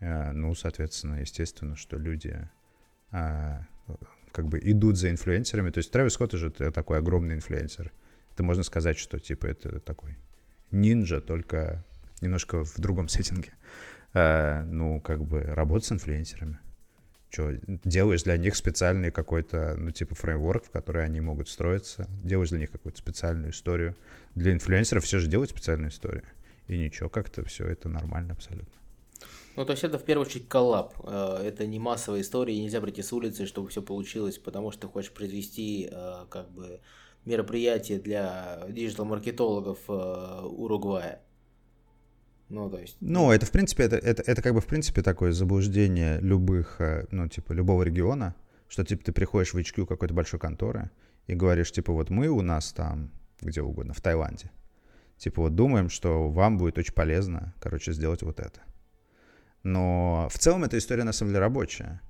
Э, 0.00 0.32
ну, 0.32 0.54
соответственно, 0.54 1.20
естественно, 1.20 1.76
что 1.76 1.96
люди 1.96 2.48
э, 3.12 3.60
как 4.32 4.46
бы 4.46 4.60
идут 4.62 4.96
за 4.96 5.10
инфлюенсерами. 5.10 5.70
То 5.70 5.78
есть 5.78 5.90
Трэвис 5.90 6.12
Скотт 6.12 6.34
уже 6.34 6.50
такой 6.50 6.98
огромный 6.98 7.34
инфлюенсер. 7.34 7.92
Это 8.32 8.42
можно 8.42 8.62
сказать, 8.62 8.98
что 8.98 9.18
типа 9.18 9.46
это 9.46 9.80
такой 9.80 10.16
нинджа, 10.70 11.20
только 11.20 11.84
немножко 12.20 12.64
в 12.64 12.78
другом 12.78 13.08
сеттинге. 13.08 13.52
А, 14.14 14.62
ну, 14.64 15.00
как 15.00 15.24
бы 15.24 15.42
работать 15.42 15.86
с 15.86 15.92
инфлюенсерами. 15.92 16.58
Что, 17.30 17.52
делаешь 17.66 18.22
для 18.22 18.36
них 18.38 18.56
специальный 18.56 19.10
какой-то, 19.10 19.74
ну, 19.76 19.90
типа 19.90 20.14
фреймворк, 20.14 20.64
в 20.64 20.70
который 20.70 21.04
они 21.04 21.20
могут 21.20 21.48
строиться, 21.48 22.08
делаешь 22.24 22.48
для 22.48 22.60
них 22.60 22.70
какую-то 22.70 22.98
специальную 22.98 23.52
историю. 23.52 23.94
Для 24.34 24.52
инфлюенсеров 24.52 25.04
все 25.04 25.18
же 25.18 25.28
делают 25.28 25.50
специальную 25.50 25.90
историю. 25.90 26.24
И 26.68 26.78
ничего, 26.78 27.08
как-то 27.08 27.44
все 27.44 27.66
это 27.66 27.88
нормально 27.88 28.32
абсолютно. 28.32 28.72
Ну, 29.56 29.64
то 29.64 29.72
есть 29.72 29.82
это 29.82 29.98
в 29.98 30.04
первую 30.04 30.26
очередь 30.26 30.48
коллаб. 30.48 30.94
Э, 31.02 31.42
это 31.44 31.66
не 31.66 31.78
массовая 31.78 32.20
история, 32.20 32.58
нельзя 32.58 32.80
прийти 32.80 33.02
с 33.02 33.12
улицы, 33.12 33.44
чтобы 33.44 33.68
все 33.68 33.82
получилось, 33.82 34.38
потому 34.38 34.70
что 34.70 34.82
ты 34.82 34.86
хочешь 34.86 35.10
произвести 35.10 35.88
э, 35.90 36.26
как 36.30 36.50
бы 36.52 36.80
мероприятие 37.24 37.98
для 37.98 38.64
диджитал-маркетологов 38.68 39.78
э, 39.88 40.40
Уругвая. 40.44 41.22
Ну, 42.48 42.70
то 42.70 42.78
есть... 42.78 42.96
Ну, 43.00 43.30
это, 43.30 43.46
в 43.46 43.50
принципе, 43.50 43.84
это, 43.84 43.96
это, 43.96 44.22
это 44.22 44.42
как 44.42 44.54
бы, 44.54 44.60
в 44.60 44.66
принципе, 44.66 45.02
такое 45.02 45.32
заблуждение 45.32 46.18
любых, 46.20 46.80
ну, 47.10 47.28
типа, 47.28 47.52
любого 47.52 47.82
региона, 47.82 48.34
что, 48.68 48.84
типа, 48.84 49.04
ты 49.04 49.12
приходишь 49.12 49.52
в 49.52 49.58
HQ 49.58 49.86
какой-то 49.86 50.14
большой 50.14 50.40
конторы 50.40 50.90
и 51.26 51.34
говоришь, 51.34 51.72
типа, 51.72 51.92
вот 51.92 52.10
мы 52.10 52.28
у 52.28 52.40
нас 52.40 52.72
там, 52.72 53.10
где 53.40 53.60
угодно, 53.60 53.92
в 53.92 54.00
Таиланде, 54.00 54.50
типа, 55.18 55.42
вот 55.42 55.54
думаем, 55.54 55.90
что 55.90 56.30
вам 56.30 56.58
будет 56.58 56.78
очень 56.78 56.94
полезно, 56.94 57.54
короче, 57.60 57.92
сделать 57.92 58.22
вот 58.22 58.40
это. 58.40 58.60
Но 59.62 60.28
в 60.30 60.38
целом 60.38 60.64
эта 60.64 60.78
история 60.78 61.04
на 61.04 61.12
самом 61.12 61.32
деле 61.32 61.40
рабочая. 61.40 62.00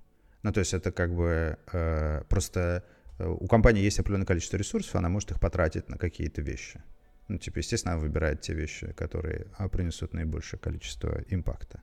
Ну, 0.43 0.53
то 0.53 0.61
есть 0.61 0.75
это 0.75 0.93
как 0.93 1.15
бы 1.15 1.59
э, 1.73 2.23
просто 2.29 2.85
э, 3.19 3.27
у 3.27 3.47
компании 3.49 3.83
есть 3.83 3.99
определенное 3.99 4.27
количество 4.27 4.57
ресурсов, 4.57 4.95
она 4.95 5.09
может 5.09 5.33
их 5.33 5.41
потратить 5.41 5.89
на 5.89 5.99
какие-то 5.99 6.43
вещи. 6.43 6.81
Ну, 7.29 7.39
типа, 7.39 7.59
естественно, 7.59 7.95
она 7.95 8.03
выбирает 8.03 8.41
те 8.41 8.55
вещи, 8.55 8.93
которые 8.93 9.47
а, 9.57 9.69
принесут 9.69 10.15
наибольшее 10.15 10.59
количество 10.59 11.23
импакта. 11.29 11.83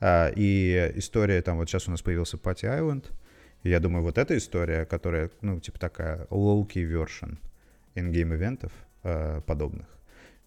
А, 0.00 0.32
и 0.34 0.92
история, 0.96 1.40
там, 1.42 1.56
вот 1.56 1.68
сейчас 1.68 1.88
у 1.88 1.92
нас 1.92 2.02
появился 2.02 2.36
Party 2.36 2.64
Island, 2.64 3.06
и 3.62 3.70
я 3.70 3.78
думаю, 3.78 4.02
вот 4.02 4.18
эта 4.18 4.36
история, 4.36 4.84
которая, 4.84 5.30
ну, 5.40 5.60
типа 5.60 5.78
такая 5.78 6.26
low-key 6.30 6.84
version 6.84 7.38
in-game 7.94 8.34
ивентов 8.34 8.72
подобных, 9.46 9.86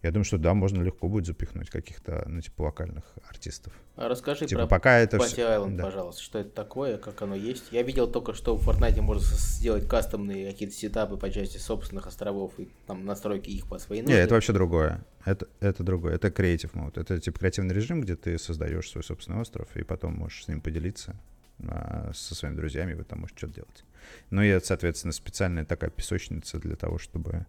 я 0.06 0.12
думаю, 0.12 0.24
что 0.24 0.38
да, 0.38 0.54
можно 0.54 0.84
легко 0.84 1.08
будет 1.08 1.26
запихнуть 1.26 1.72
каких-то, 1.72 2.26
ну, 2.28 2.40
типа, 2.40 2.62
локальных 2.62 3.04
артистов. 3.28 3.74
А 3.96 4.08
расскажи 4.08 4.46
типа, 4.46 4.62
про 4.62 4.68
пока 4.68 5.00
это 5.00 5.18
Party 5.18 5.38
Island, 5.38 5.78
да. 5.78 5.84
пожалуйста, 5.84 6.22
что 6.22 6.38
это 6.38 6.52
такое, 6.52 6.98
как 7.00 7.20
оно 7.24 7.34
есть. 7.34 7.72
Я 7.72 7.82
видел 7.82 8.08
только, 8.08 8.34
что 8.36 8.56
в 8.56 8.70
Fortnite 8.70 9.02
можно 9.02 9.26
сделать 9.26 9.88
кастомные 9.88 10.52
какие-то 10.52 10.76
сетапы 10.76 11.18
по 11.18 11.32
части 11.32 11.58
собственных 11.58 12.06
островов 12.06 12.54
и 12.60 12.70
там 12.86 13.04
настройки 13.04 13.50
их 13.50 13.68
по 13.68 13.80
своей 13.80 14.04
нужде. 14.04 14.14
Нет, 14.14 14.26
это 14.26 14.36
вообще 14.36 14.54
другое. 14.54 15.04
Это, 15.26 15.48
это 15.60 15.82
другое. 15.82 16.14
Это 16.14 16.28
Creative 16.28 16.72
Mode. 16.74 17.02
Это 17.02 17.20
типа 17.20 17.40
креативный 17.40 17.74
режим, 17.74 18.02
где 18.02 18.16
ты 18.16 18.38
создаешь 18.38 18.92
свой 18.92 19.04
собственный 19.04 19.42
остров 19.42 19.76
и 19.76 19.82
потом 19.82 20.14
можешь 20.14 20.46
с 20.46 20.48
ним 20.48 20.62
поделиться 20.62 21.20
а, 21.68 22.12
со 22.14 22.36
своими 22.36 22.56
друзьями, 22.56 22.94
вы 22.94 23.06
там 23.06 23.22
можете 23.22 23.40
что-то 23.40 23.56
делать. 23.56 23.84
Ну 24.30 24.44
и, 24.44 24.60
соответственно, 24.64 25.14
специальная 25.14 25.66
такая 25.66 25.90
песочница 25.90 26.60
для 26.60 26.76
того, 26.76 27.00
чтобы 27.00 27.48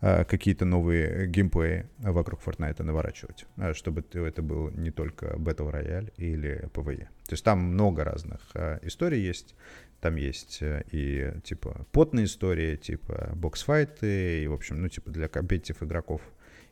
какие-то 0.00 0.66
новые 0.66 1.26
геймплеи 1.28 1.86
вокруг 1.98 2.42
Fortnite 2.42 2.82
наворачивать, 2.82 3.46
а, 3.56 3.72
чтобы 3.72 4.04
это 4.12 4.42
был 4.42 4.70
не 4.70 4.90
только 4.90 5.28
Battle 5.36 5.72
Royale 5.72 6.12
или 6.18 6.68
PvE. 6.74 7.06
То 7.26 7.32
есть 7.32 7.44
там 7.44 7.60
много 7.60 8.04
разных 8.04 8.40
а, 8.54 8.78
историй 8.82 9.20
есть. 9.20 9.54
Там 10.00 10.16
есть 10.16 10.58
э, 10.60 10.84
и 10.90 11.32
типа 11.44 11.86
потные 11.90 12.26
истории, 12.26 12.76
типа 12.76 13.30
боксфайты, 13.34 14.42
и, 14.42 14.46
в 14.46 14.52
общем, 14.52 14.82
ну, 14.82 14.88
типа 14.90 15.10
для 15.10 15.28
компетитив 15.28 15.82
игроков 15.82 16.20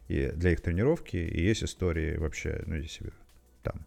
и 0.09 0.31
для 0.35 0.51
их 0.51 0.61
тренировки. 0.61 1.17
И 1.17 1.43
есть 1.43 1.65
истории 1.65 2.19
вообще, 2.19 2.63
ну, 2.67 2.75
если 2.75 3.11
там 3.63 3.87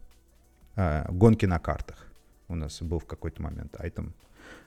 гонки 1.09 1.45
на 1.45 1.59
картах. 1.59 2.07
У 2.47 2.55
нас 2.55 2.81
был 2.81 2.97
в 2.97 3.05
какой-то 3.05 3.41
момент 3.43 3.75
айтем, 3.79 4.15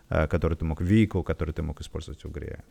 который 0.09 0.57
ты 0.57 0.65
мог, 0.65 0.81
vehicle, 0.81 1.25
который 1.25 1.53
ты 1.53 1.63
мог 1.63 1.81
использовать 1.81 2.23
в 2.23 2.31
игре, 2.31 2.63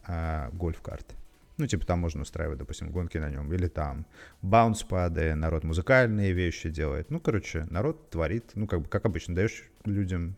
гольф-карты. 0.54 1.14
Ну, 1.58 1.66
типа 1.66 1.86
там 1.86 2.00
можно 2.00 2.22
устраивать, 2.22 2.60
допустим, 2.60 2.92
гонки 2.92 3.18
на 3.18 3.30
нем. 3.30 3.52
Или 3.52 3.68
там 3.68 4.06
баунс-пады, 4.44 5.34
народ 5.34 5.64
музыкальные 5.64 6.32
вещи 6.32 6.70
делает. 6.70 7.10
Ну, 7.10 7.20
короче, 7.20 7.66
народ 7.72 8.10
творит, 8.12 8.52
ну, 8.54 8.68
как 8.68 8.82
бы, 8.82 8.88
как 8.88 9.06
обычно, 9.06 9.36
даешь 9.36 9.64
людям 9.84 10.36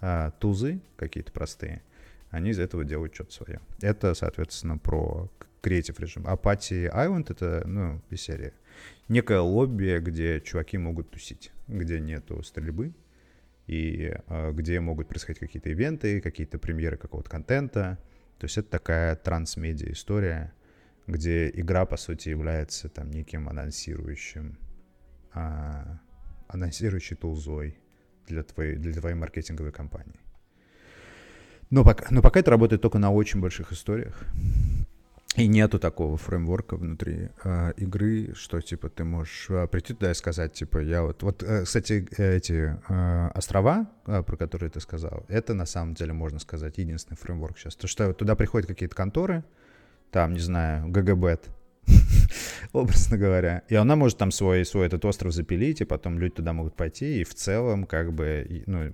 а, 0.00 0.32
тузы 0.32 0.80
какие-то 0.96 1.32
простые, 1.32 1.82
они 2.30 2.50
из 2.50 2.58
этого 2.58 2.84
делают 2.84 3.14
что-то 3.14 3.32
свое. 3.32 3.60
Это, 3.80 4.12
соответственно, 4.14 4.76
про 4.76 5.30
креатив 5.62 5.98
режим. 5.98 6.24
А 6.26 6.36
Party 6.36 6.92
Island— 6.92 7.26
это, 7.30 7.62
ну, 7.66 8.02
из 8.10 8.20
серии. 8.20 8.52
Некое 9.08 9.40
лобби, 9.40 9.98
где 10.00 10.40
чуваки 10.40 10.76
могут 10.78 11.10
тусить, 11.10 11.52
где 11.68 12.00
нету 12.00 12.42
стрельбы, 12.42 12.92
и 13.66 14.14
а, 14.26 14.52
где 14.52 14.78
могут 14.80 15.08
происходить 15.08 15.40
какие-то 15.40 15.70
ивенты, 15.70 16.20
какие-то 16.20 16.58
премьеры 16.58 16.98
какого-то 16.98 17.30
контента— 17.30 17.98
то 18.40 18.46
есть 18.46 18.56
это 18.56 18.70
такая 18.70 19.16
трансмедиа 19.16 19.92
история, 19.92 20.54
где 21.06 21.50
игра, 21.50 21.84
по 21.84 21.98
сути, 21.98 22.30
является 22.30 22.88
там 22.88 23.10
неким 23.10 23.50
анонсирующим, 23.50 24.58
а, 25.34 26.00
анонсирующей 26.48 27.16
тулзой 27.16 27.78
для 28.26 28.42
твоей, 28.42 28.76
для 28.76 28.94
твоей 28.94 29.14
маркетинговой 29.14 29.72
кампании. 29.72 30.18
Но 31.68 31.84
пока, 31.84 32.06
но 32.10 32.22
пока 32.22 32.40
это 32.40 32.50
работает 32.50 32.80
только 32.80 32.98
на 32.98 33.10
очень 33.10 33.40
больших 33.40 33.72
историях. 33.72 34.24
И 35.36 35.46
нету 35.46 35.78
такого 35.78 36.16
фреймворка 36.16 36.76
внутри 36.76 37.28
э, 37.44 37.72
игры, 37.76 38.34
что 38.34 38.60
типа 38.60 38.88
ты 38.88 39.04
можешь 39.04 39.46
э, 39.48 39.68
прийти 39.68 39.94
туда 39.94 40.10
и 40.10 40.14
сказать, 40.14 40.54
типа, 40.54 40.78
я 40.78 41.02
вот. 41.02 41.22
Вот, 41.22 41.44
э, 41.44 41.64
кстати, 41.64 42.08
эти 42.18 42.76
э, 42.88 43.30
острова, 43.32 43.86
э, 44.06 44.24
про 44.24 44.36
которые 44.36 44.70
ты 44.70 44.80
сказал, 44.80 45.24
это 45.28 45.54
на 45.54 45.66
самом 45.66 45.94
деле, 45.94 46.12
можно 46.12 46.40
сказать, 46.40 46.78
единственный 46.78 47.16
фреймворк 47.16 47.58
сейчас. 47.58 47.76
То, 47.76 47.86
что 47.86 48.12
туда 48.12 48.34
приходят 48.34 48.66
какие-то 48.66 48.96
конторы, 48.96 49.44
там, 50.10 50.32
не 50.32 50.40
знаю, 50.40 50.88
GGBet, 50.88 51.48
образно 52.72 53.18
говоря. 53.18 53.62
И 53.68 53.74
она 53.74 53.96
может 53.96 54.18
там 54.18 54.30
свой, 54.30 54.64
свой 54.64 54.86
этот 54.86 55.04
остров 55.04 55.32
запилить, 55.32 55.80
и 55.80 55.84
потом 55.84 56.18
люди 56.18 56.34
туда 56.34 56.52
могут 56.52 56.76
пойти, 56.76 57.20
и 57.20 57.24
в 57.24 57.34
целом, 57.34 57.84
как 57.84 58.12
бы, 58.12 58.64
ну, 58.66 58.92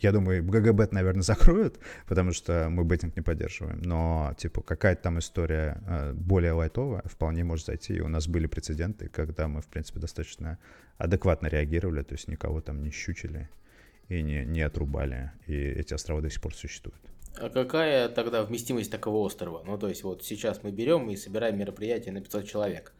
я 0.00 0.12
думаю, 0.12 0.44
GGBet, 0.44 0.88
наверное, 0.90 1.22
закроют, 1.30 1.78
потому 2.06 2.32
что 2.32 2.68
мы 2.70 2.84
беттинг 2.84 3.16
не 3.16 3.22
поддерживаем, 3.22 3.80
но, 3.82 4.34
типа, 4.38 4.62
какая-то 4.62 5.02
там 5.02 5.18
история 5.18 5.82
э, 5.86 6.12
более 6.12 6.52
лайтовая 6.52 7.02
вполне 7.04 7.44
может 7.44 7.66
зайти, 7.66 7.94
и 7.94 8.00
у 8.00 8.08
нас 8.08 8.28
были 8.28 8.46
прецеденты, 8.46 9.08
когда 9.08 9.48
мы, 9.48 9.62
в 9.62 9.66
принципе, 9.66 10.00
достаточно 10.00 10.58
адекватно 10.98 11.46
реагировали, 11.46 12.02
то 12.02 12.14
есть 12.14 12.28
никого 12.28 12.60
там 12.60 12.82
не 12.82 12.90
щучили 12.90 13.48
и 14.08 14.22
не, 14.22 14.44
не 14.44 14.60
отрубали, 14.62 15.32
и 15.46 15.54
эти 15.54 15.94
острова 15.94 16.20
до 16.20 16.30
сих 16.30 16.40
пор 16.40 16.54
существуют. 16.54 17.00
А 17.38 17.48
какая 17.48 18.08
тогда 18.08 18.42
вместимость 18.42 18.90
такого 18.90 19.18
острова? 19.18 19.62
Ну, 19.64 19.78
то 19.78 19.88
есть, 19.88 20.02
вот 20.02 20.24
сейчас 20.24 20.62
мы 20.62 20.70
берем 20.72 21.08
и 21.10 21.16
собираем 21.16 21.58
мероприятие 21.58 22.12
на 22.12 22.20
500 22.20 22.46
человек. 22.46 22.92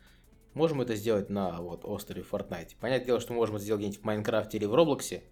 Можем 0.55 0.81
это 0.81 0.97
сделать 0.97 1.31
на 1.31 1.61
вот 1.61 1.85
острове 1.85 2.25
Fortnite. 2.29 2.71
Понятное 2.81 3.07
дело, 3.07 3.21
что 3.21 3.33
можем 3.33 3.57
это 3.57 3.65
сделать 3.65 3.81
где-нибудь 3.81 4.01
в 4.01 4.05
Майнкрафте 4.05 4.59
или 4.59 4.65
в 4.65 4.75
Роблоксе. 4.75 5.23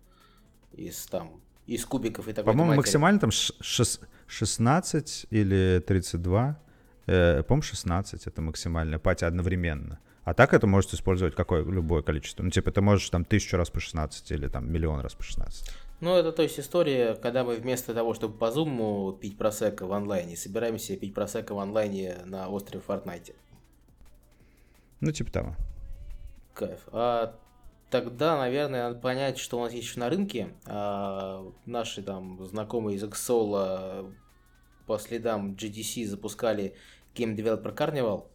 Из 0.73 1.07
там, 1.07 1.41
из 1.67 1.85
кубиков 1.85 2.29
и 2.29 2.33
так 2.33 2.45
По-моему, 2.45 2.75
максимально 2.75 3.19
там 3.19 3.31
16 3.31 5.27
или 5.31 5.83
32. 5.87 6.61
Э, 7.07 7.43
по-моему, 7.43 7.63
16 7.63 8.27
это 8.27 8.43
максимальная 8.43 8.99
пати 8.99 9.25
одновременно. 9.25 9.99
А 10.25 10.35
так 10.35 10.53
это 10.53 10.67
может 10.67 10.93
использовать 10.93 11.35
какое 11.35 11.65
любое 11.65 12.03
количество. 12.03 12.43
Ну, 12.43 12.51
типа, 12.51 12.71
ты 12.71 12.83
можешь 12.83 13.09
там 13.09 13.25
тысячу 13.25 13.57
раз 13.57 13.71
по 13.71 13.81
16 13.81 14.31
или 14.31 14.47
там 14.47 14.71
миллион 14.71 15.01
раз 15.01 15.15
по 15.15 15.23
16. 15.23 15.71
Ну, 16.01 16.15
это 16.15 16.31
то 16.31 16.43
есть 16.43 16.61
история, 16.61 17.15
когда 17.17 17.43
мы 17.43 17.57
вместо 17.57 17.93
того, 17.93 18.15
чтобы 18.15 18.39
по 18.39 18.53
зуму 18.53 19.13
пить 19.13 19.37
просека 19.37 19.87
в 19.87 19.93
онлайне, 19.93 20.37
собираемся 20.37 20.97
пить 20.97 21.13
просека 21.13 21.55
в 21.55 21.59
онлайне 21.59 22.19
на 22.25 22.49
острове 22.49 22.83
Fortnite. 22.87 23.35
Ну, 25.01 25.11
типа 25.11 25.33
того. 25.33 25.57
Кайф. 26.55 26.89
А 26.93 27.37
тогда, 27.91 28.39
наверное, 28.39 28.89
надо 28.89 29.01
понять, 29.01 29.39
что 29.39 29.59
у 29.59 29.63
нас 29.63 29.73
есть 29.73 29.89
еще 29.89 30.01
на 30.01 30.09
рынке. 30.09 30.55
А, 30.67 31.45
наши 31.67 32.03
там 32.03 32.45
знакомые 32.47 32.97
из 32.97 33.05
Exol 33.05 34.15
по 34.87 34.99
следам 34.99 35.55
GDC 35.55 36.07
запускали 36.07 36.75
Game 37.15 37.35
Developer 37.35 37.75
Carnival. 37.75 38.27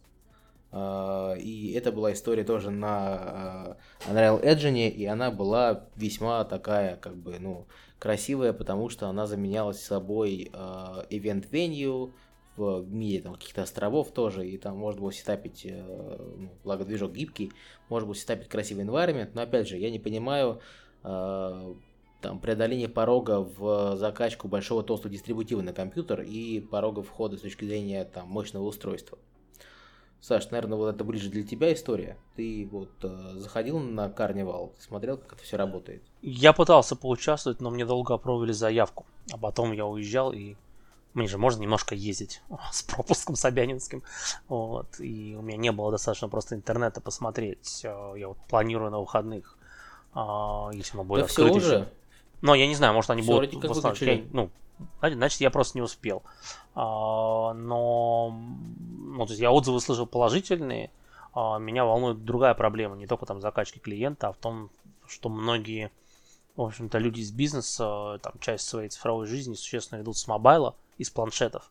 Uh, 0.74 1.38
и 1.38 1.72
это 1.74 1.92
была 1.92 2.12
история 2.12 2.42
тоже 2.42 2.72
на 2.72 3.76
uh, 4.08 4.12
Unreal 4.12 4.42
Engine, 4.42 4.88
и 4.88 5.04
она 5.04 5.30
была 5.30 5.84
весьма 5.94 6.42
такая, 6.42 6.96
как 6.96 7.16
бы, 7.16 7.36
ну, 7.38 7.68
красивая, 8.00 8.52
потому 8.52 8.88
что 8.88 9.06
она 9.06 9.28
заменялась 9.28 9.80
собой 9.80 10.50
uh, 10.52 11.08
event 11.10 11.48
venue, 11.48 12.10
в 12.56 12.84
мире 12.88 13.22
там 13.22 13.34
каких-то 13.34 13.62
островов 13.62 14.12
тоже, 14.12 14.48
и 14.48 14.58
там 14.58 14.76
можно 14.76 15.00
было 15.00 15.12
сетапить, 15.12 15.66
э, 15.66 16.34
ну, 16.38 16.50
благо 16.62 16.84
движок 16.84 17.12
гибкий, 17.12 17.52
можно 17.88 18.06
было 18.06 18.14
сетапить 18.14 18.48
красивый 18.48 18.84
environment, 18.84 19.30
но 19.34 19.42
опять 19.42 19.68
же, 19.68 19.76
я 19.76 19.90
не 19.90 19.98
понимаю 19.98 20.60
э, 21.02 21.74
там 22.20 22.38
преодоление 22.40 22.88
порога 22.88 23.40
в 23.40 23.96
закачку 23.96 24.48
большого 24.48 24.82
толстого 24.82 25.12
дистрибутива 25.12 25.62
на 25.62 25.72
компьютер 25.72 26.22
и 26.22 26.60
порога 26.60 27.02
входа 27.02 27.36
с 27.36 27.40
точки 27.40 27.64
зрения 27.64 28.04
там 28.04 28.28
мощного 28.28 28.64
устройства. 28.64 29.18
Саш, 30.24 30.50
наверное, 30.50 30.78
вот 30.78 30.94
это 30.94 31.04
ближе 31.04 31.28
для 31.28 31.42
тебя 31.42 31.70
история. 31.74 32.16
Ты 32.34 32.66
вот 32.72 32.88
э, 33.02 33.32
заходил 33.36 33.78
на 33.78 34.08
карнивал, 34.08 34.72
смотрел, 34.78 35.18
как 35.18 35.34
это 35.34 35.42
все 35.42 35.58
работает? 35.58 36.02
Я 36.22 36.54
пытался 36.54 36.96
поучаствовать, 36.96 37.60
но 37.60 37.68
мне 37.68 37.84
долго 37.84 38.14
опробовали 38.14 38.52
заявку. 38.52 39.04
А 39.30 39.36
потом 39.36 39.72
я 39.72 39.84
уезжал 39.84 40.32
и 40.32 40.56
мне 41.12 41.28
же 41.28 41.36
можно 41.36 41.60
немножко 41.60 41.94
ездить 41.94 42.40
с 42.72 42.82
пропуском 42.84 43.36
Собянинским. 43.36 44.02
Вот. 44.48 44.98
И 44.98 45.36
у 45.38 45.42
меня 45.42 45.58
не 45.58 45.72
было 45.72 45.90
достаточно 45.90 46.30
просто 46.30 46.54
интернета 46.54 47.02
посмотреть. 47.02 47.82
Э, 47.84 48.14
я 48.16 48.28
вот 48.28 48.38
планирую 48.48 48.90
на 48.90 49.00
выходных. 49.00 49.58
А, 50.14 50.70
если 50.72 50.96
мы 50.96 51.04
будет 51.04 51.20
да 51.20 51.26
все 51.26 51.52
уже? 51.52 51.92
Но 52.40 52.54
я 52.54 52.66
не 52.66 52.76
знаю, 52.76 52.94
может 52.94 53.10
они 53.10 53.20
все 53.20 53.30
будут... 53.30 53.82
Как 53.82 54.00
я, 54.00 54.22
ну, 54.32 54.48
значит, 55.00 55.40
я 55.40 55.50
просто 55.50 55.78
не 55.78 55.82
успел. 55.82 56.22
А, 56.74 57.52
но 57.54 58.30
ну, 58.30 59.26
то 59.26 59.32
есть 59.32 59.40
я 59.40 59.50
отзывы 59.50 59.80
слышал 59.80 60.06
положительные. 60.06 60.90
А, 61.32 61.58
меня 61.58 61.84
волнует 61.84 62.24
другая 62.24 62.54
проблема. 62.54 62.96
Не 62.96 63.06
только 63.06 63.26
там 63.26 63.40
закачки 63.40 63.78
клиента, 63.78 64.28
а 64.28 64.32
в 64.32 64.36
том, 64.36 64.70
что 65.06 65.28
многие 65.28 65.90
в 66.56 66.62
общем-то, 66.62 66.98
люди 66.98 67.20
из 67.20 67.32
бизнеса 67.32 68.18
там 68.22 68.34
часть 68.40 68.68
своей 68.68 68.88
цифровой 68.88 69.26
жизни 69.26 69.54
существенно 69.54 69.98
ведут 69.98 70.16
с 70.16 70.26
мобайла, 70.28 70.76
из 70.98 71.10
планшетов. 71.10 71.70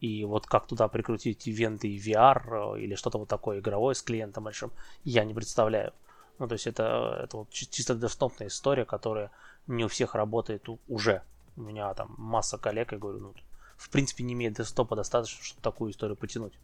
И 0.00 0.24
вот 0.24 0.46
как 0.46 0.66
туда 0.66 0.88
прикрутить 0.88 1.46
ивенты 1.46 1.88
и 1.88 1.98
VR 1.98 2.76
э, 2.76 2.80
или 2.80 2.94
что-то 2.94 3.18
вот 3.18 3.28
такое 3.28 3.60
игровое 3.60 3.94
с 3.94 4.02
клиентом 4.02 4.44
большим, 4.44 4.72
я 5.04 5.24
не 5.24 5.34
представляю. 5.34 5.92
Ну, 6.38 6.48
то 6.48 6.54
есть 6.54 6.66
это, 6.66 7.20
это 7.22 7.36
вот 7.36 7.50
чисто 7.50 7.94
десктопная 7.94 8.48
история, 8.48 8.84
которая 8.84 9.30
не 9.66 9.84
у 9.84 9.88
всех 9.88 10.14
работает 10.14 10.66
уже. 10.88 11.22
У 11.56 11.62
меня 11.62 11.92
там 11.94 12.14
масса 12.18 12.58
коллег, 12.58 12.92
я 12.92 12.98
говорю, 12.98 13.20
ну, 13.20 13.34
в 13.76 13.90
принципе, 13.90 14.24
не 14.24 14.32
имеет 14.34 14.54
десктопа 14.54 14.96
достаточно, 14.96 15.42
чтобы 15.42 15.62
такую 15.62 15.90
историю 15.90 16.16
потянуть. 16.16 16.54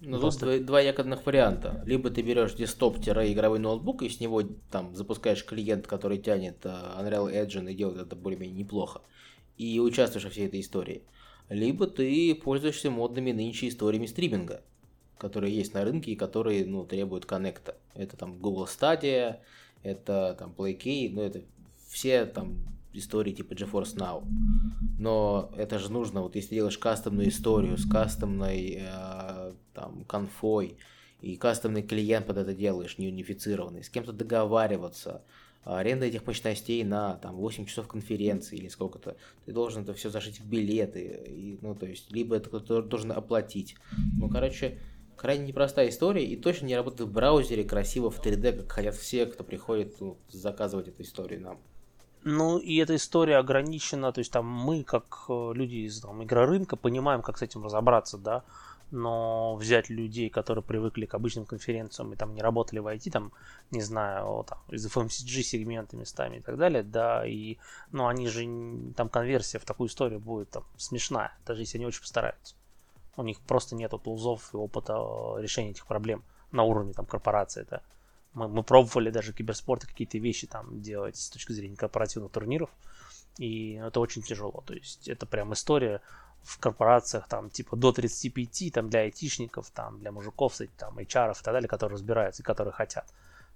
Ну, 0.00 0.12
тут 0.12 0.20
Просто... 0.20 0.46
два, 0.46 0.58
два 0.58 0.80
якорных 0.80 1.26
варианта. 1.26 1.82
Либо 1.84 2.10
ты 2.10 2.22
берешь 2.22 2.54
десктоп-игровой 2.54 3.58
ноутбук 3.58 4.02
и 4.02 4.08
с 4.08 4.18
него 4.18 4.42
там 4.70 4.94
запускаешь 4.96 5.44
клиент, 5.44 5.86
который 5.86 6.18
тянет 6.18 6.64
uh, 6.64 6.98
Unreal 6.98 7.30
Engine 7.30 7.70
и 7.70 7.74
делает 7.74 7.98
это 8.06 8.16
более-менее 8.16 8.56
неплохо 8.56 9.02
и 9.58 9.78
участвуешь 9.78 10.24
во 10.24 10.30
всей 10.30 10.46
этой 10.46 10.60
истории. 10.60 11.02
Либо 11.50 11.86
ты 11.86 12.34
пользуешься 12.34 12.90
модными 12.90 13.32
нынче 13.32 13.68
историями 13.68 14.06
стриминга, 14.06 14.62
которые 15.18 15.54
есть 15.54 15.74
на 15.74 15.84
рынке 15.84 16.12
и 16.12 16.16
которые 16.16 16.64
ну, 16.64 16.86
требуют 16.86 17.26
коннекта. 17.26 17.76
Это 17.94 18.16
там 18.16 18.38
Google 18.38 18.66
Stadia, 18.66 19.40
это 19.82 20.34
там 20.38 20.54
PlayKey, 20.56 21.10
ну 21.12 21.20
это 21.20 21.42
все 21.88 22.24
там 22.24 22.56
истории 22.92 23.32
типа 23.32 23.52
GeForce 23.52 23.96
Now. 23.96 24.24
Но 24.98 25.50
это 25.56 25.78
же 25.78 25.90
нужно, 25.90 26.22
вот 26.22 26.36
если 26.36 26.54
делаешь 26.54 26.78
кастомную 26.78 27.28
историю 27.28 27.76
с 27.78 27.88
кастомной 27.88 28.78
э, 28.80 29.52
там 29.74 30.04
конфой, 30.04 30.76
и 31.20 31.36
кастомный 31.36 31.82
клиент 31.82 32.26
под 32.26 32.38
это 32.38 32.54
делаешь, 32.54 32.98
не 32.98 33.08
унифицированный, 33.08 33.84
с 33.84 33.90
кем-то 33.90 34.12
договариваться, 34.12 35.22
аренда 35.64 36.06
этих 36.06 36.26
мощностей 36.26 36.82
на 36.84 37.16
там 37.16 37.36
8 37.36 37.66
часов 37.66 37.88
конференции 37.88 38.56
или 38.56 38.68
сколько-то, 38.68 39.16
ты 39.44 39.52
должен 39.52 39.82
это 39.82 39.92
все 39.94 40.10
зашить 40.10 40.40
в 40.40 40.48
билеты, 40.48 41.22
и, 41.26 41.58
ну, 41.60 41.74
то 41.74 41.86
есть, 41.86 42.10
либо 42.10 42.36
это 42.36 42.48
кто-то 42.48 42.82
должен 42.82 43.12
оплатить. 43.12 43.76
Ну, 44.18 44.30
короче, 44.30 44.78
крайне 45.16 45.46
непростая 45.46 45.90
история, 45.90 46.24
и 46.24 46.36
точно 46.36 46.66
не 46.66 46.76
работает 46.76 47.10
в 47.10 47.12
браузере 47.12 47.64
красиво 47.64 48.10
в 48.10 48.24
3D, 48.24 48.52
как 48.52 48.72
хотят 48.72 48.94
все, 48.94 49.26
кто 49.26 49.44
приходит 49.44 50.00
ну, 50.00 50.16
заказывать 50.30 50.88
эту 50.88 51.02
историю 51.02 51.42
нам. 51.42 51.60
Ну, 52.22 52.58
и 52.58 52.76
эта 52.76 52.96
история 52.96 53.38
ограничена, 53.38 54.12
то 54.12 54.18
есть 54.18 54.30
там 54.30 54.46
мы, 54.46 54.84
как 54.84 55.24
э, 55.28 55.52
люди 55.54 55.86
из 55.86 56.00
там, 56.00 56.22
игрорынка, 56.22 56.76
понимаем, 56.76 57.22
как 57.22 57.38
с 57.38 57.42
этим 57.42 57.64
разобраться, 57.64 58.18
да, 58.18 58.44
но 58.90 59.56
взять 59.56 59.88
людей, 59.88 60.28
которые 60.28 60.62
привыкли 60.62 61.06
к 61.06 61.14
обычным 61.14 61.46
конференциям 61.46 62.12
и 62.12 62.16
там 62.16 62.34
не 62.34 62.42
работали 62.42 62.80
в 62.80 62.86
IT, 62.86 63.10
там, 63.10 63.32
не 63.70 63.80
знаю, 63.80 64.44
там, 64.46 64.58
из 64.68 64.86
FMCG 64.86 65.42
сегмента 65.42 65.96
местами 65.96 66.38
и 66.38 66.40
так 66.40 66.58
далее, 66.58 66.82
да, 66.82 67.26
и, 67.26 67.56
ну, 67.90 68.06
они 68.06 68.28
же, 68.28 68.46
там 68.96 69.08
конверсия 69.08 69.58
в 69.58 69.64
такую 69.64 69.88
историю 69.88 70.20
будет 70.20 70.50
там 70.50 70.64
смешная, 70.76 71.32
даже 71.46 71.62
если 71.62 71.78
они 71.78 71.86
очень 71.86 72.02
постараются. 72.02 72.54
У 73.16 73.22
них 73.22 73.40
просто 73.40 73.76
нету 73.76 73.98
тулзов 73.98 74.52
и 74.52 74.56
опыта 74.56 74.94
э, 74.94 75.42
решения 75.42 75.70
этих 75.70 75.86
проблем 75.86 76.22
на 76.52 76.64
уровне 76.64 76.92
там 76.92 77.06
корпорации, 77.06 77.66
да. 77.70 77.80
Мы, 78.34 78.48
мы 78.48 78.62
пробовали 78.62 79.10
даже 79.10 79.32
киберспорты 79.32 79.86
какие-то 79.86 80.18
вещи 80.18 80.46
там 80.46 80.80
делать 80.80 81.16
с 81.16 81.28
точки 81.30 81.52
зрения 81.52 81.76
корпоративных 81.76 82.30
турниров, 82.30 82.70
и 83.38 83.74
это 83.74 84.00
очень 84.00 84.22
тяжело. 84.22 84.62
То 84.66 84.74
есть 84.74 85.08
это 85.08 85.26
прям 85.26 85.52
история 85.52 86.00
в 86.42 86.58
корпорациях 86.58 87.28
там 87.28 87.50
типа 87.50 87.76
до 87.76 87.92
35, 87.92 88.72
там 88.72 88.88
для 88.88 89.00
айтишников, 89.00 89.70
там 89.70 89.98
для 90.00 90.12
мужиков, 90.12 90.58
там 90.76 90.98
HR 90.98 91.32
и 91.32 91.42
так 91.42 91.54
далее, 91.54 91.68
которые 91.68 91.94
разбираются 91.96 92.42
и 92.42 92.44
которые 92.44 92.72
хотят. 92.72 93.06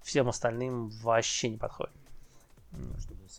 Всем 0.03 0.29
остальным 0.29 0.91
вообще 1.03 1.49
не 1.49 1.57
подходит. 1.57 1.95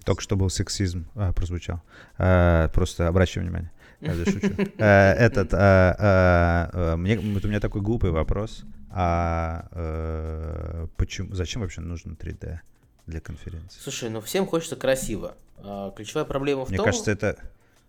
Только 0.03 0.21
что 0.21 0.35
был 0.35 0.49
сексизм, 0.49 1.07
а, 1.15 1.31
прозвучал. 1.33 1.81
А, 2.17 2.69
просто 2.69 3.07
обращай 3.07 3.43
внимание. 3.43 3.71
Я 4.01 4.15
шучу. 4.25 4.53
А, 4.79 5.13
этот, 5.13 5.53
а, 5.53 5.95
а, 5.97 6.69
а, 6.73 6.97
мне, 6.97 7.17
у 7.17 7.21
меня 7.21 7.59
такой 7.59 7.81
глупый 7.81 8.11
вопрос. 8.11 8.63
А, 8.97 9.67
а 9.71 10.87
почему, 10.95 11.35
зачем 11.35 11.61
вообще 11.61 11.81
нужно 11.81 12.13
3D 12.13 12.59
для 13.07 13.19
конференции? 13.19 13.79
Слушай, 13.81 14.09
ну 14.09 14.21
всем 14.21 14.47
хочется 14.47 14.77
красиво. 14.77 15.35
А, 15.57 15.91
ключевая 15.91 16.25
проблема 16.25 16.65
в 16.65 16.69
мне 16.69 16.77
том... 16.77 16.85
Мне 16.85 16.91
кажется, 16.91 17.11
это 17.11 17.37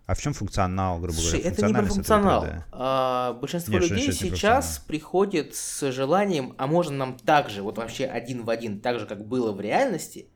а 0.07 0.15
в 0.15 0.21
чем 0.21 0.35
функционал, 0.35 0.99
грубо 1.01 1.15
Слушай, 1.15 1.41
говоря? 1.41 1.51
это 1.51 1.67
не 1.67 1.75
про 1.75 1.85
функционал. 1.85 2.47
А, 2.71 3.33
большинство 3.35 3.75
Нет, 3.75 3.91
людей 3.91 4.13
сейчас 4.13 4.79
приходит 4.87 5.57
с 5.57 5.91
желанием, 5.91 6.55
а 6.59 6.69
можно 6.69 6.97
нам 6.97 7.19
также, 7.19 7.63
вот 7.63 7.79
вообще 7.79 8.07
один 8.07 8.45
в 8.45 8.51
один, 8.51 8.81
так 8.81 9.01
же, 9.01 9.07
как 9.07 9.27
было 9.27 9.51
в 9.51 9.61
реальности, 9.61 10.29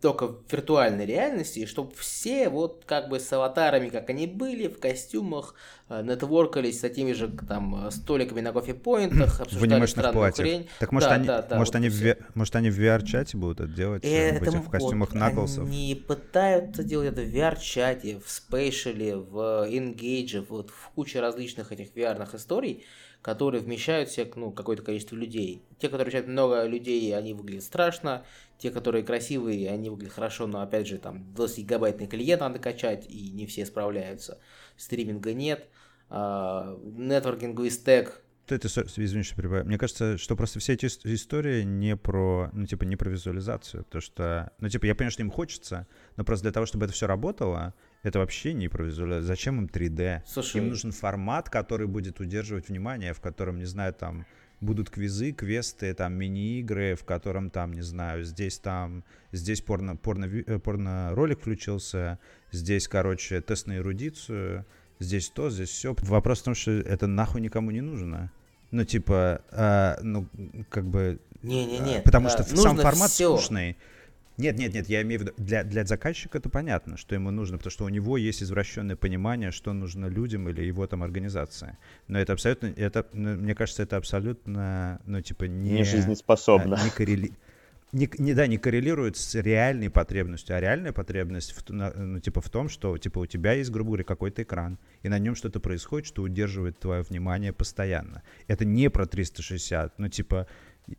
только 0.00 0.28
в 0.28 0.42
виртуальной 0.50 1.06
реальности, 1.06 1.64
чтобы 1.66 1.92
все 1.96 2.48
вот 2.48 2.84
как 2.86 3.08
бы 3.08 3.18
с 3.18 3.32
аватарами, 3.32 3.88
как 3.88 4.10
они 4.10 4.26
были, 4.26 4.68
в 4.68 4.78
костюмах, 4.78 5.54
э, 5.88 6.02
нетворкались 6.02 6.78
с 6.78 6.80
такими 6.80 7.12
же 7.12 7.28
там 7.28 7.90
столиками 7.90 8.40
на 8.40 8.52
кофе-поинтах, 8.52 9.40
обсуждали 9.40 9.86
странную 9.86 10.32
хрень. 10.32 10.68
Так 10.80 10.92
может, 10.92 11.08
да, 11.08 11.14
они, 11.14 11.26
да, 11.26 11.42
да, 11.42 11.56
может, 11.56 11.74
вот 11.74 11.80
они 11.80 11.88
в, 11.88 12.16
может 12.34 12.56
они 12.56 12.70
в 12.70 12.78
VR-чате 12.78 13.36
будут 13.36 13.60
это 13.60 13.72
делать? 13.72 14.04
Э, 14.04 14.36
это, 14.36 14.50
в 14.52 14.70
костюмах 14.70 15.12
вот, 15.12 15.18
Наклсов? 15.18 15.64
Они 15.64 15.94
пытаются 15.94 16.84
делать 16.84 17.12
это 17.12 17.22
в 17.22 17.34
VR-чате, 17.34 18.20
в 18.20 18.26
Spatial, 18.26 19.26
в 19.28 19.68
Engage, 19.70 20.44
вот 20.48 20.70
в 20.70 20.90
куче 20.94 21.20
различных 21.20 21.72
этих 21.72 21.94
VR-ных 21.94 22.34
историй, 22.34 22.84
которые 23.26 23.60
вмещают 23.60 24.08
в 24.08 24.12
себя 24.12 24.28
ну, 24.36 24.52
какое-то 24.52 24.84
количество 24.84 25.16
людей. 25.16 25.60
Те, 25.80 25.88
которые 25.88 26.04
вмещают 26.04 26.28
много 26.28 26.64
людей, 26.64 27.12
они 27.12 27.34
выглядят 27.34 27.64
страшно. 27.64 28.24
Те, 28.56 28.70
которые 28.70 29.02
красивые, 29.02 29.68
они 29.68 29.90
выглядят 29.90 30.14
хорошо, 30.14 30.46
но 30.46 30.60
опять 30.60 30.86
же, 30.86 30.98
там 30.98 31.34
20-гигабайтный 31.36 32.06
клиент 32.06 32.40
надо 32.40 32.60
качать, 32.60 33.04
и 33.08 33.32
не 33.32 33.46
все 33.46 33.66
справляются. 33.66 34.38
Стриминга 34.76 35.34
нет. 35.34 35.66
А, 36.08 36.78
нетворкинговый 36.84 37.70
стек 37.70 38.22
это, 38.48 38.68
извини, 38.68 39.24
что 39.24 39.34
перебиваю. 39.34 39.64
Мне 39.64 39.76
кажется, 39.76 40.18
что 40.18 40.36
просто 40.36 40.60
все 40.60 40.74
эти 40.74 40.86
истории 40.86 41.64
не 41.64 41.96
про, 41.96 42.48
ну, 42.52 42.64
типа, 42.64 42.84
не 42.84 42.94
про 42.94 43.10
визуализацию. 43.10 43.84
То, 43.84 44.00
что, 44.00 44.52
ну, 44.60 44.68
типа, 44.68 44.86
я 44.86 44.94
понимаю, 44.94 45.10
что 45.10 45.22
им 45.22 45.32
хочется, 45.32 45.88
но 46.16 46.22
просто 46.22 46.44
для 46.44 46.52
того, 46.52 46.64
чтобы 46.64 46.84
это 46.84 46.94
все 46.94 47.08
работало, 47.08 47.74
это 48.06 48.20
вообще 48.20 48.52
не 48.52 48.68
про 48.68 48.84
визуализацию. 48.84 49.26
Зачем 49.26 49.58
им 49.58 49.66
3D? 49.66 50.22
Слушай, 50.26 50.58
им 50.58 50.68
нужен 50.68 50.92
формат, 50.92 51.50
который 51.50 51.88
будет 51.88 52.20
удерживать 52.20 52.68
внимание, 52.68 53.12
в 53.12 53.20
котором, 53.20 53.58
не 53.58 53.64
знаю, 53.64 53.92
там 53.94 54.26
будут 54.60 54.90
квизы, 54.90 55.32
квесты, 55.32 55.92
там 55.92 56.14
мини-игры, 56.14 56.94
в 56.94 57.04
котором 57.04 57.50
там, 57.50 57.72
не 57.72 57.82
знаю, 57.82 58.22
здесь 58.22 58.58
там, 58.60 59.02
здесь 59.32 59.60
порно, 59.60 59.96
порно, 59.96 60.26
э, 60.26 60.58
порно 60.60 61.10
ролик 61.16 61.40
включился, 61.40 62.20
здесь, 62.52 62.86
короче, 62.86 63.40
тест 63.40 63.66
на 63.66 63.78
эрудицию, 63.78 64.64
здесь 65.00 65.28
то, 65.28 65.50
здесь 65.50 65.70
все. 65.70 65.96
Вопрос 66.02 66.42
в 66.42 66.44
том, 66.44 66.54
что 66.54 66.70
это 66.70 67.08
нахуй 67.08 67.40
никому 67.40 67.72
не 67.72 67.80
нужно. 67.80 68.30
Ну, 68.70 68.84
типа, 68.84 69.42
а, 69.50 69.98
ну, 70.00 70.28
как 70.68 70.86
бы... 70.86 71.18
Не-не-не. 71.42 72.02
Потому 72.02 72.28
а, 72.28 72.30
что 72.30 72.44
сам 72.44 72.76
формат 72.76 73.10
все. 73.10 73.36
скучный. 73.36 73.76
Нет, 74.36 74.58
нет, 74.58 74.74
нет, 74.74 74.88
я 74.88 75.02
имею 75.02 75.20
в 75.20 75.22
виду, 75.24 75.32
для, 75.38 75.64
для 75.64 75.84
заказчика 75.84 76.38
это 76.38 76.50
понятно, 76.50 76.96
что 76.96 77.14
ему 77.14 77.30
нужно, 77.30 77.56
потому 77.56 77.70
что 77.70 77.84
у 77.84 77.88
него 77.88 78.18
есть 78.18 78.42
извращенное 78.42 78.96
понимание, 78.96 79.50
что 79.50 79.72
нужно 79.72 80.06
людям 80.06 80.48
или 80.48 80.62
его 80.62 80.86
там 80.86 81.02
организации. 81.02 81.78
Но 82.06 82.18
это 82.18 82.34
абсолютно, 82.34 82.66
это, 82.66 83.06
ну, 83.12 83.34
мне 83.34 83.54
кажется, 83.54 83.82
это 83.82 83.96
абсолютно, 83.96 85.00
ну, 85.06 85.22
типа, 85.22 85.44
не... 85.44 85.72
Не 85.72 85.84
жизнеспособно. 85.84 86.78
Не, 86.84 86.90
коррели, 86.90 87.32
не, 87.92 88.10
не, 88.18 88.34
да, 88.34 88.46
не 88.46 88.58
коррелирует 88.58 89.16
с 89.16 89.34
реальной 89.36 89.90
потребностью, 89.90 90.56
а 90.56 90.60
реальная 90.60 90.92
потребность 90.92 91.52
в, 91.52 91.70
ну, 91.70 92.20
типа 92.20 92.40
в 92.40 92.50
том, 92.50 92.68
что 92.68 92.98
типа 92.98 93.20
у 93.20 93.26
тебя 93.26 93.52
есть, 93.52 93.70
грубо 93.70 93.90
говоря, 93.90 94.04
какой-то 94.04 94.42
экран, 94.42 94.78
и 95.02 95.08
на 95.08 95.18
нем 95.18 95.34
что-то 95.34 95.60
происходит, 95.60 96.06
что 96.06 96.22
удерживает 96.22 96.78
твое 96.78 97.02
внимание 97.02 97.52
постоянно. 97.52 98.22
Это 98.48 98.64
не 98.64 98.90
про 98.90 99.06
360, 99.06 99.98
ну 99.98 100.08
типа 100.08 100.46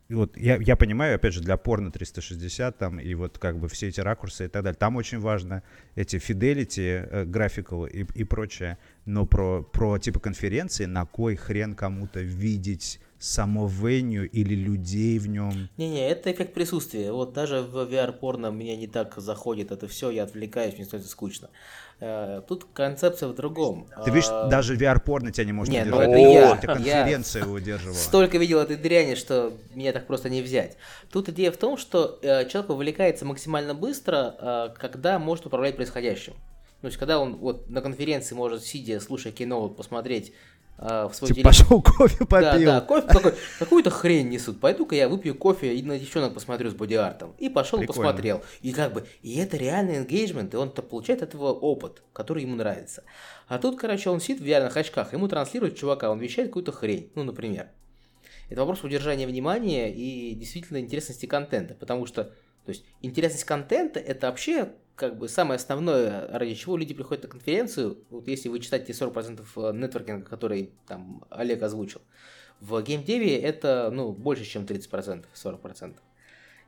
вот 0.08 0.36
я, 0.36 0.56
я 0.56 0.76
понимаю, 0.76 1.14
опять 1.14 1.32
же, 1.32 1.40
для 1.40 1.56
порно 1.56 1.90
360 1.90 2.76
там, 2.76 3.00
и 3.00 3.14
вот 3.14 3.38
как 3.38 3.58
бы 3.58 3.68
все 3.68 3.88
эти 3.88 4.00
ракурсы 4.00 4.44
и 4.44 4.48
так 4.48 4.62
далее, 4.62 4.76
там 4.78 4.96
очень 4.96 5.18
важно 5.18 5.62
эти 5.94 6.16
fidelity, 6.16 7.08
э, 7.10 7.24
graphical 7.24 7.88
и, 7.88 8.06
и 8.14 8.24
прочее, 8.24 8.78
но 9.06 9.24
про, 9.24 9.62
про 9.62 9.98
типа 9.98 10.20
конференции, 10.20 10.84
на 10.84 11.06
кой 11.06 11.36
хрен 11.36 11.74
кому-то 11.74 12.20
видеть 12.20 13.00
само 13.18 13.66
веню 13.66 14.24
или 14.24 14.54
людей 14.54 15.18
в 15.18 15.28
нем. 15.28 15.68
Не-не, 15.76 16.08
это 16.08 16.30
эффект 16.32 16.54
присутствия. 16.54 17.12
Вот 17.12 17.32
даже 17.32 17.62
в 17.62 17.76
VR-порно 17.76 18.48
меня 18.48 18.76
не 18.76 18.86
так 18.86 19.14
заходит 19.16 19.72
это 19.72 19.88
все, 19.88 20.10
я 20.10 20.24
отвлекаюсь, 20.24 20.74
мне 20.74 20.84
становится 20.84 21.10
скучно. 21.10 21.50
Э, 22.00 22.42
тут 22.46 22.66
концепция 22.72 23.28
в 23.28 23.34
другом. 23.34 23.88
Ты 24.04 24.10
видишь, 24.10 24.28
а... 24.30 24.48
даже 24.48 24.76
VR-порно 24.76 25.32
тебя 25.32 25.46
не 25.46 25.52
может 25.52 25.74
не, 25.74 25.80
удержать. 25.80 26.08
Ну 26.08 26.12
это 26.12 26.20
я. 26.20 26.56
Это 26.56 26.66
конференция 26.74 27.44
я 27.44 27.50
удерживала. 27.50 27.96
Столько 27.96 28.38
видел 28.38 28.60
этой 28.60 28.76
дряни, 28.76 29.16
что 29.16 29.52
меня 29.74 29.92
так 29.92 30.06
просто 30.06 30.30
не 30.30 30.40
взять. 30.40 30.76
Тут 31.10 31.28
идея 31.30 31.50
в 31.50 31.56
том, 31.56 31.76
что 31.76 32.20
э, 32.22 32.48
человек 32.48 32.70
вовлекается 32.70 33.24
максимально 33.24 33.74
быстро, 33.74 34.36
э, 34.38 34.68
когда 34.78 35.18
может 35.18 35.46
управлять 35.46 35.74
происходящим. 35.74 36.34
То 36.80 36.86
есть, 36.86 36.96
когда 36.96 37.18
он 37.18 37.34
вот 37.36 37.68
на 37.68 37.80
конференции 37.80 38.36
может, 38.36 38.62
сидя, 38.62 39.00
слушая 39.00 39.32
кино, 39.32 39.68
посмотреть 39.68 40.32
в 40.78 41.10
свой 41.12 41.32
типа 41.32 41.48
пошел 41.48 41.82
кофе 41.82 42.24
попил. 42.24 42.66
Да, 42.66 42.80
да, 42.80 42.80
кофе 42.80 43.06
такой, 43.08 43.34
какую-то 43.58 43.90
хрень 43.90 44.28
несут. 44.28 44.60
Пойду-ка 44.60 44.94
я 44.94 45.08
выпью 45.08 45.34
кофе 45.34 45.74
и 45.74 45.82
на 45.82 45.98
девчонок 45.98 46.34
посмотрю 46.34 46.70
с 46.70 46.74
боди-артом. 46.74 47.34
И 47.38 47.48
пошел, 47.48 47.80
Прикольно. 47.80 48.02
посмотрел. 48.02 48.44
И 48.62 48.72
как 48.72 48.92
бы, 48.92 49.04
и 49.22 49.38
это 49.38 49.56
реальный 49.56 50.02
engagement, 50.04 50.52
и 50.52 50.56
он 50.56 50.70
получает 50.70 51.22
от 51.22 51.30
этого 51.30 51.52
опыт, 51.52 52.02
который 52.12 52.44
ему 52.44 52.54
нравится. 52.54 53.02
А 53.48 53.58
тут, 53.58 53.78
короче, 53.78 54.08
он 54.10 54.20
сидит 54.20 54.40
в 54.40 54.44
реальных 54.46 54.76
очках, 54.76 55.12
ему 55.12 55.26
транслирует 55.26 55.76
чувака, 55.76 56.10
он 56.10 56.20
вещает 56.20 56.50
какую-то 56.50 56.70
хрень, 56.70 57.10
ну, 57.16 57.24
например. 57.24 57.70
Это 58.48 58.60
вопрос 58.60 58.84
удержания 58.84 59.26
внимания 59.26 59.92
и 59.92 60.34
действительно 60.34 60.78
интересности 60.78 61.26
контента, 61.26 61.74
потому 61.74 62.06
что, 62.06 62.24
то 62.24 62.68
есть, 62.68 62.84
интересность 63.02 63.44
контента 63.44 63.98
это 63.98 64.28
вообще 64.28 64.70
как 64.98 65.16
бы 65.16 65.28
самое 65.28 65.56
основное, 65.56 66.26
ради 66.26 66.54
чего 66.54 66.76
люди 66.76 66.92
приходят 66.92 67.22
на 67.22 67.30
конференцию, 67.30 67.98
вот 68.10 68.26
если 68.26 68.48
вы 68.48 68.58
читаете 68.58 68.92
40% 68.92 69.46
э, 69.56 69.72
нетворкинга, 69.72 70.26
который 70.26 70.72
там 70.88 71.24
Олег 71.30 71.62
озвучил, 71.62 72.00
в 72.60 72.82
геймдеве 72.82 73.38
это, 73.38 73.90
ну, 73.92 74.10
больше, 74.10 74.44
чем 74.44 74.64
30%, 74.64 75.24
40%. 75.32 75.96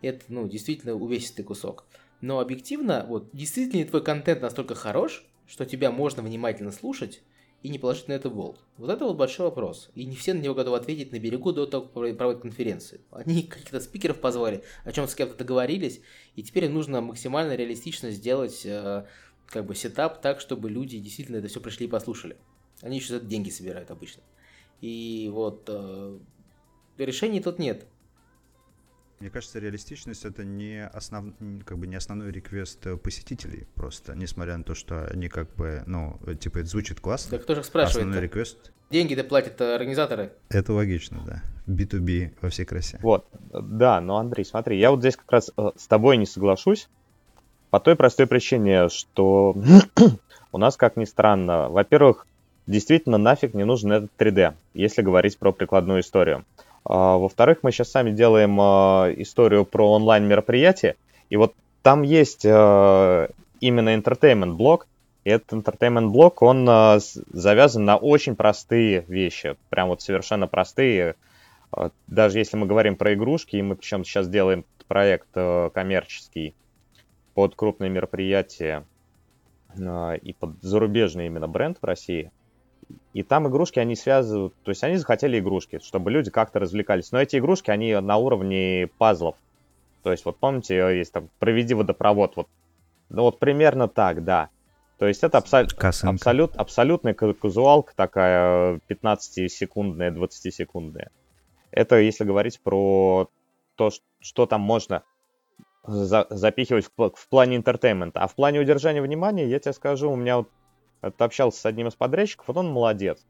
Это, 0.03 0.25
ну, 0.29 0.49
действительно 0.49 0.95
увесистый 0.95 1.45
кусок. 1.45 1.85
Но 2.21 2.39
объективно, 2.39 3.05
вот, 3.09 3.31
действительно 3.33 3.85
твой 3.85 4.05
контент 4.05 4.43
настолько 4.43 4.77
хорош, 4.77 5.27
что 5.49 5.67
тебя 5.67 5.91
можно 5.91 6.23
внимательно 6.23 6.71
слушать, 6.71 7.23
и 7.63 7.69
не 7.69 7.79
положить 7.79 8.09
на 8.09 8.13
это 8.13 8.31
болт? 8.31 8.59
Вот 8.77 8.91
это 8.91 9.05
вот 9.05 9.17
большой 9.17 9.47
вопрос. 9.47 9.91
И 9.95 10.05
не 10.05 10.17
все 10.17 10.35
на 10.35 10.41
него 10.41 10.55
готовы 10.55 10.77
ответить 10.77 11.13
на 11.13 11.19
берегу 11.19 11.53
до 11.53 11.67
того, 11.67 11.85
как 11.85 12.17
проводят 12.17 12.43
конференции. 12.43 13.01
Они 13.11 13.43
каких-то 13.43 13.81
спикеров 13.81 14.21
позвали, 14.21 14.63
о 14.85 14.93
чем 14.93 15.07
с 15.07 15.15
кем-то 15.15 15.37
договорились, 15.37 16.01
и 16.37 16.43
теперь 16.43 16.69
нужно 16.69 17.01
максимально 17.01 17.55
реалистично 17.55 18.11
сделать 18.11 18.63
э, 18.65 19.07
как 19.47 19.67
бы 19.67 19.75
сетап 19.75 20.23
так, 20.23 20.41
чтобы 20.41 20.71
люди 20.71 20.99
действительно 20.99 21.37
это 21.37 21.49
все 21.49 21.61
пришли 21.61 21.87
и 21.87 21.91
послушали. 21.91 22.37
Они 22.83 22.97
еще 22.97 23.09
за 23.09 23.17
это 23.17 23.27
деньги 23.27 23.51
собирают 23.51 23.91
обычно. 23.91 24.23
И 24.81 25.29
вот 25.33 25.65
э, 25.69 26.19
решений 26.97 27.41
тут 27.41 27.59
нет. 27.59 27.87
Мне 29.21 29.29
кажется, 29.29 29.59
реалистичность 29.59 30.25
это 30.25 30.45
не, 30.45 30.83
основ... 30.83 31.35
как 31.67 31.77
бы 31.77 31.87
не 31.87 31.97
основной 31.97 32.33
реквест 32.33 32.79
посетителей 33.03 33.67
просто, 33.75 34.15
несмотря 34.15 34.57
на 34.57 34.65
то, 34.65 34.75
что 34.75 35.07
они 35.09 35.29
как 35.29 35.55
бы, 35.57 35.83
ну, 35.85 36.19
типа, 36.41 36.61
это 36.61 36.69
звучит 36.69 37.01
классно. 37.01 37.33
Да 37.33 37.39
кто 37.39 37.55
же 37.55 37.63
спрашивает? 37.63 38.07
Основной 38.07 38.23
реквест. 38.23 38.73
Деньги-то 38.89 39.23
платят 39.25 39.61
э, 39.61 39.75
организаторы. 39.75 40.33
Это 40.49 40.73
логично, 40.73 41.23
да. 41.27 41.43
B2B 41.67 42.33
во 42.41 42.49
всей 42.49 42.65
красе. 42.65 42.99
Вот, 43.03 43.27
да, 43.53 44.01
но, 44.01 44.17
Андрей, 44.17 44.47
смотри, 44.47 44.79
я 44.79 44.91
вот 44.91 45.01
здесь 45.01 45.17
как 45.17 45.31
раз 45.31 45.51
э, 45.55 45.71
с 45.77 45.87
тобой 45.87 46.17
не 46.17 46.25
соглашусь, 46.25 46.89
по 47.69 47.79
той 47.79 47.97
простой 47.97 48.27
причине, 48.27 48.89
что 48.89 49.55
у 50.53 50.57
нас, 50.57 50.79
как 50.79 50.97
ни 50.97 51.05
странно, 51.05 51.69
во-первых, 51.69 52.27
действительно 52.67 53.19
нафиг 53.19 53.53
не 53.53 53.65
нужен 53.65 53.93
этот 53.93 54.11
3D, 54.17 54.55
если 54.73 55.03
говорить 55.03 55.37
про 55.37 55.53
прикладную 55.53 56.01
историю. 56.01 56.47
А, 56.85 57.19
во-вторых, 57.19 57.59
мы 57.63 57.73
сейчас 57.73 57.91
сами 57.91 58.11
делаем 58.11 58.59
а, 58.61 59.13
историю 59.17 59.65
про 59.65 59.93
онлайн-мероприятие, 59.93 60.97
и 61.29 61.37
вот 61.37 61.55
там 61.83 62.03
есть 62.03 62.45
а, 62.47 63.29
именно 63.61 63.95
entertainment 63.95 64.55
блок, 64.55 64.87
и 65.25 65.31
этот 65.31 65.53
entertainment 65.53 66.09
блок, 66.09 66.41
он 66.41 66.67
завязан 66.67 67.85
на 67.85 67.97
очень 67.99 68.37
простые 68.37 69.05
вещи, 69.07 69.57
прям 69.69 69.89
вот 69.89 70.01
совершенно 70.01 70.47
простые. 70.47 71.15
Даже 72.07 72.39
если 72.39 72.57
мы 72.57 72.67
говорим 72.67 72.97
про 72.97 73.13
игрушки, 73.13 73.57
и 73.57 73.63
мы 73.63 73.77
причем 73.77 74.03
сейчас 74.03 74.31
делаем 74.31 74.65
проект 74.89 75.29
коммерческий 75.75 76.55
под 77.35 77.55
крупные 77.55 77.91
мероприятия 77.91 78.87
и 79.77 80.33
под 80.33 80.63
зарубежный 80.63 81.27
именно 81.27 81.49
бренд 81.49 81.77
в 81.83 81.85
России, 81.85 82.33
и 83.13 83.23
там 83.23 83.49
игрушки, 83.49 83.79
они 83.79 83.97
связывают, 83.97 84.55
то 84.63 84.71
есть 84.71 84.85
они 84.85 84.97
захотели 84.97 85.39
игрушки, 85.39 85.81
чтобы 85.83 86.11
люди 86.11 86.31
как-то 86.31 86.61
развлекались. 86.61 87.11
Но 87.11 87.21
эти 87.21 87.37
игрушки, 87.37 87.71
они 87.71 87.95
на 87.95 88.17
уровне 88.17 88.89
пазлов. 88.99 89.37
То 90.03 90.13
есть 90.13 90.25
вот 90.25 90.39
помните, 90.39 90.77
есть 90.77 91.13
там 91.13 91.29
«Проведи 91.39 91.75
водопровод», 91.75 92.37
вот, 92.37 92.49
ну 93.09 93.23
вот 93.23 93.39
примерно 93.39 93.89
так, 93.89 94.25
да. 94.25 94.49
То 94.99 95.07
есть 95.07 95.25
это 95.25 95.39
абсол... 95.39 95.67
абсолют... 95.79 96.57
абсолютная 96.57 97.15
казуалка 97.15 97.95
такая, 97.97 98.81
15-секундная, 98.89 100.11
20-секундная. 100.13 101.11
Это 101.71 101.97
если 101.97 102.25
говорить 102.25 102.61
про 102.61 103.29
то, 103.77 103.91
что 104.21 104.47
там 104.47 104.61
можно 104.61 105.03
за... 105.85 106.27
запихивать 106.31 106.87
в... 106.97 107.11
в 107.15 107.29
плане 107.29 107.57
entertainment 107.57 108.12
а. 108.12 108.21
А 108.21 108.29
в 108.29 108.35
плане 108.35 108.61
удержания 108.61 109.03
внимания, 109.03 109.49
я 109.49 109.59
тебе 109.59 109.73
скажу, 109.73 110.11
у 110.11 110.17
меня 110.17 110.39
вот 110.39 110.49
общался 111.01 111.61
с 111.61 111.67
одним 111.67 111.89
из 111.89 111.95
подрядчиков, 111.95 112.49
вот 112.49 112.57
он 112.57 112.71
молодец. 112.71 113.25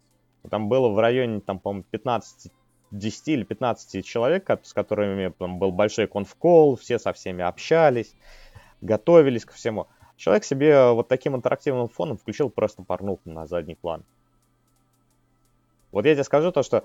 Там 0.48 0.68
было 0.68 0.88
в 0.88 0.98
районе, 0.98 1.40
там, 1.40 1.58
по-моему, 1.58 1.84
15, 1.90 2.50
10 2.90 3.28
или 3.28 3.42
15 3.44 4.04
человек, 4.04 4.48
с 4.62 4.72
которыми 4.72 5.32
там 5.38 5.58
был 5.58 5.70
большой 5.70 6.06
conf 6.06 6.38
call, 6.38 6.76
все 6.76 6.98
со 6.98 7.12
всеми 7.12 7.44
общались, 7.44 8.14
готовились 8.80 9.44
ко 9.44 9.52
всему. 9.52 9.86
Человек 10.16 10.44
себе 10.44 10.92
вот 10.92 11.08
таким 11.08 11.36
интерактивным 11.36 11.88
фоном 11.88 12.16
включил 12.16 12.50
просто 12.50 12.82
порнуху 12.82 13.22
на 13.24 13.46
задний 13.46 13.74
план. 13.74 14.04
Вот 15.92 16.06
я 16.06 16.14
тебе 16.14 16.24
скажу 16.24 16.52
то, 16.52 16.62
что 16.62 16.84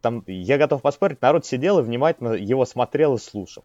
там, 0.00 0.22
я 0.26 0.58
готов 0.58 0.82
поспорить, 0.82 1.22
народ 1.22 1.46
сидел 1.46 1.78
и 1.78 1.82
внимательно 1.82 2.34
его 2.34 2.64
смотрел 2.66 3.14
и 3.14 3.18
слушал. 3.18 3.64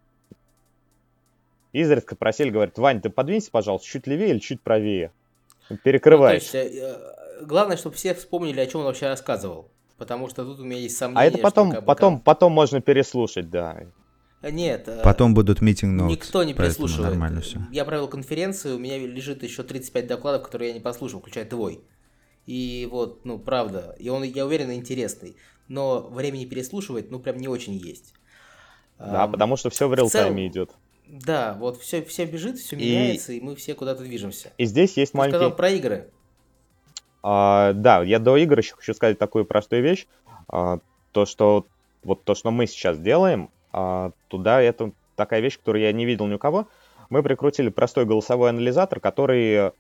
Изредка 1.72 2.16
просили, 2.16 2.50
говорит, 2.50 2.78
Вань, 2.78 3.02
ты 3.02 3.10
подвинься, 3.10 3.52
пожалуйста, 3.52 3.88
чуть 3.88 4.08
левее 4.08 4.32
или 4.32 4.40
чуть 4.40 4.62
правее. 4.62 5.12
Перекрывает. 5.78 6.44
Ну, 6.44 6.52
то 6.52 6.58
есть, 6.64 6.74
э, 6.78 7.46
главное, 7.46 7.78
чтобы 7.78 7.96
все 7.96 8.14
вспомнили, 8.14 8.60
о 8.60 8.66
чем 8.66 8.82
он 8.82 8.88
вообще 8.88 9.08
рассказывал. 9.08 9.72
Потому 9.98 10.30
что 10.30 10.46
тут 10.46 10.60
у 10.60 10.64
меня 10.64 10.80
есть 10.80 10.98
сомнения, 10.98 11.22
А 11.22 11.26
это 11.26 11.38
потом, 11.40 11.68
что 11.68 11.76
как 11.76 11.84
бы 11.84 11.88
потом, 11.88 12.20
потом 12.22 12.54
можно 12.54 12.82
переслушать, 12.82 13.50
да. 13.50 13.84
Нет, 14.42 14.88
э, 14.88 15.02
Потом 15.04 15.34
будут 15.34 15.62
митинг 15.62 16.02
notes, 16.02 16.08
никто 16.08 16.44
не 16.44 16.54
переслушивает. 16.54 17.10
нормально 17.10 17.42
все. 17.42 17.60
Я 17.72 17.84
провел 17.84 18.08
конференцию, 18.08 18.78
у 18.78 18.80
меня 18.80 18.98
лежит 18.98 19.44
еще 19.44 19.64
35 19.64 20.08
докладов, 20.08 20.44
которые 20.44 20.70
я 20.70 20.74
не 20.74 20.80
послушал, 20.80 21.20
включая 21.20 21.44
твой. 21.44 21.82
И 22.46 22.88
вот, 22.90 23.26
ну, 23.26 23.38
правда, 23.38 23.96
и 24.00 24.08
он, 24.10 24.24
я 24.24 24.46
уверен, 24.46 24.72
интересный. 24.72 25.36
Но 25.68 26.02
времени 26.02 26.46
переслушивать, 26.46 27.12
ну, 27.12 27.20
прям 27.20 27.38
не 27.38 27.50
очень 27.50 27.74
есть. 27.74 28.14
Да, 28.98 29.26
Ам, 29.26 29.32
потому 29.34 29.58
что 29.58 29.70
все 29.70 29.88
в 29.88 29.94
реал-тайме 29.94 30.48
идет. 30.48 30.72
Да, 31.10 31.56
вот 31.60 31.82
все, 31.82 32.04
все 32.04 32.26
бежит, 32.26 32.60
все 32.60 32.76
И- 32.76 32.80
меняется, 32.80 33.34
и 33.34 33.42
мы 33.42 33.56
все 33.56 33.74
куда-то 33.74 34.04
движемся. 34.04 34.52
И 34.60 34.66
здесь 34.66 34.96
есть 34.96 35.14
Ты 35.14 35.18
маленький... 35.18 35.38
сказал 35.38 35.56
про 35.56 35.70
игры. 35.72 36.10
А, 37.24 37.74
да, 37.74 38.04
я 38.04 38.20
до 38.20 38.38
игр 38.38 38.60
еще 38.60 38.76
хочу 38.76 38.94
сказать 38.94 39.18
такую 39.18 39.46
простую 39.46 39.82
вещь. 39.82 40.06
А, 40.48 40.80
то, 41.12 41.26
что 41.26 41.66
вот 42.04 42.24
то, 42.24 42.36
что 42.36 42.52
мы 42.52 42.68
сейчас 42.68 43.00
делаем, 43.00 43.50
а, 43.74 44.12
туда 44.28 44.62
это 44.62 44.92
такая 45.16 45.42
вещь, 45.42 45.58
которую 45.58 45.82
я 45.84 45.92
не 45.92 46.06
видел 46.06 46.28
ни 46.28 46.36
у 46.36 46.40
кого. 46.40 46.68
Мы 47.10 47.24
прикрутили 47.24 47.70
простой 47.70 48.06
голосовой 48.06 48.52
анализатор, 48.52 49.00
который 49.00 49.72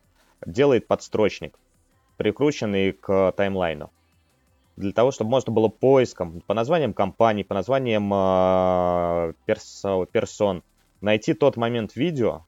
делает 0.47 0.87
подстрочник, 0.87 1.59
прикрученный 2.17 2.91
к 2.93 3.33
таймлайну. 3.33 3.91
Для 4.77 4.93
того, 4.93 5.11
чтобы 5.11 5.29
можно 5.29 5.53
было 5.53 5.67
поиском 5.67 6.41
по 6.47 6.55
названиям 6.55 6.93
компаний, 6.93 7.43
по 7.43 7.53
названиям 7.53 8.09
а, 8.11 9.33
персо- 9.45 10.07
персон 10.11 10.63
найти 11.01 11.33
тот 11.33 11.57
момент 11.57 11.95
видео, 11.95 12.45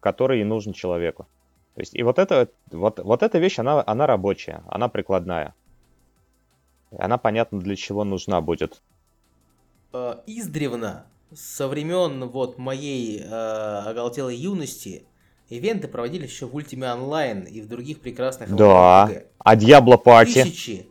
который 0.00 0.40
и 0.40 0.44
нужен 0.44 0.72
человеку. 0.72 1.26
То 1.74 1.80
есть, 1.80 1.94
и 1.94 2.02
вот, 2.02 2.18
это, 2.18 2.48
вот, 2.70 2.98
вот 2.98 3.22
эта 3.22 3.38
вещь, 3.38 3.58
она, 3.58 3.82
она 3.86 4.06
рабочая, 4.06 4.62
она 4.68 4.88
прикладная. 4.88 5.54
Она 6.98 7.16
понятна, 7.16 7.60
для 7.60 7.76
чего 7.76 8.04
нужна 8.04 8.40
будет. 8.42 8.82
Э, 9.94 10.16
издревно, 10.26 11.06
со 11.34 11.68
времен 11.68 12.28
вот 12.28 12.58
моей 12.58 13.20
э, 13.20 13.24
оголтелой 13.26 14.36
юности, 14.36 15.04
ивенты 15.48 15.88
проводились 15.88 16.30
еще 16.30 16.46
в 16.46 16.54
Ultima 16.56 16.94
Online 16.94 17.48
и 17.48 17.62
в 17.62 17.68
других 17.68 18.00
прекрасных 18.00 18.54
Да. 18.54 19.08
RPG. 19.08 19.26
А 19.38 19.56
Diablo 19.56 20.02
Party? 20.02 20.42
Тысячи, 20.42 20.86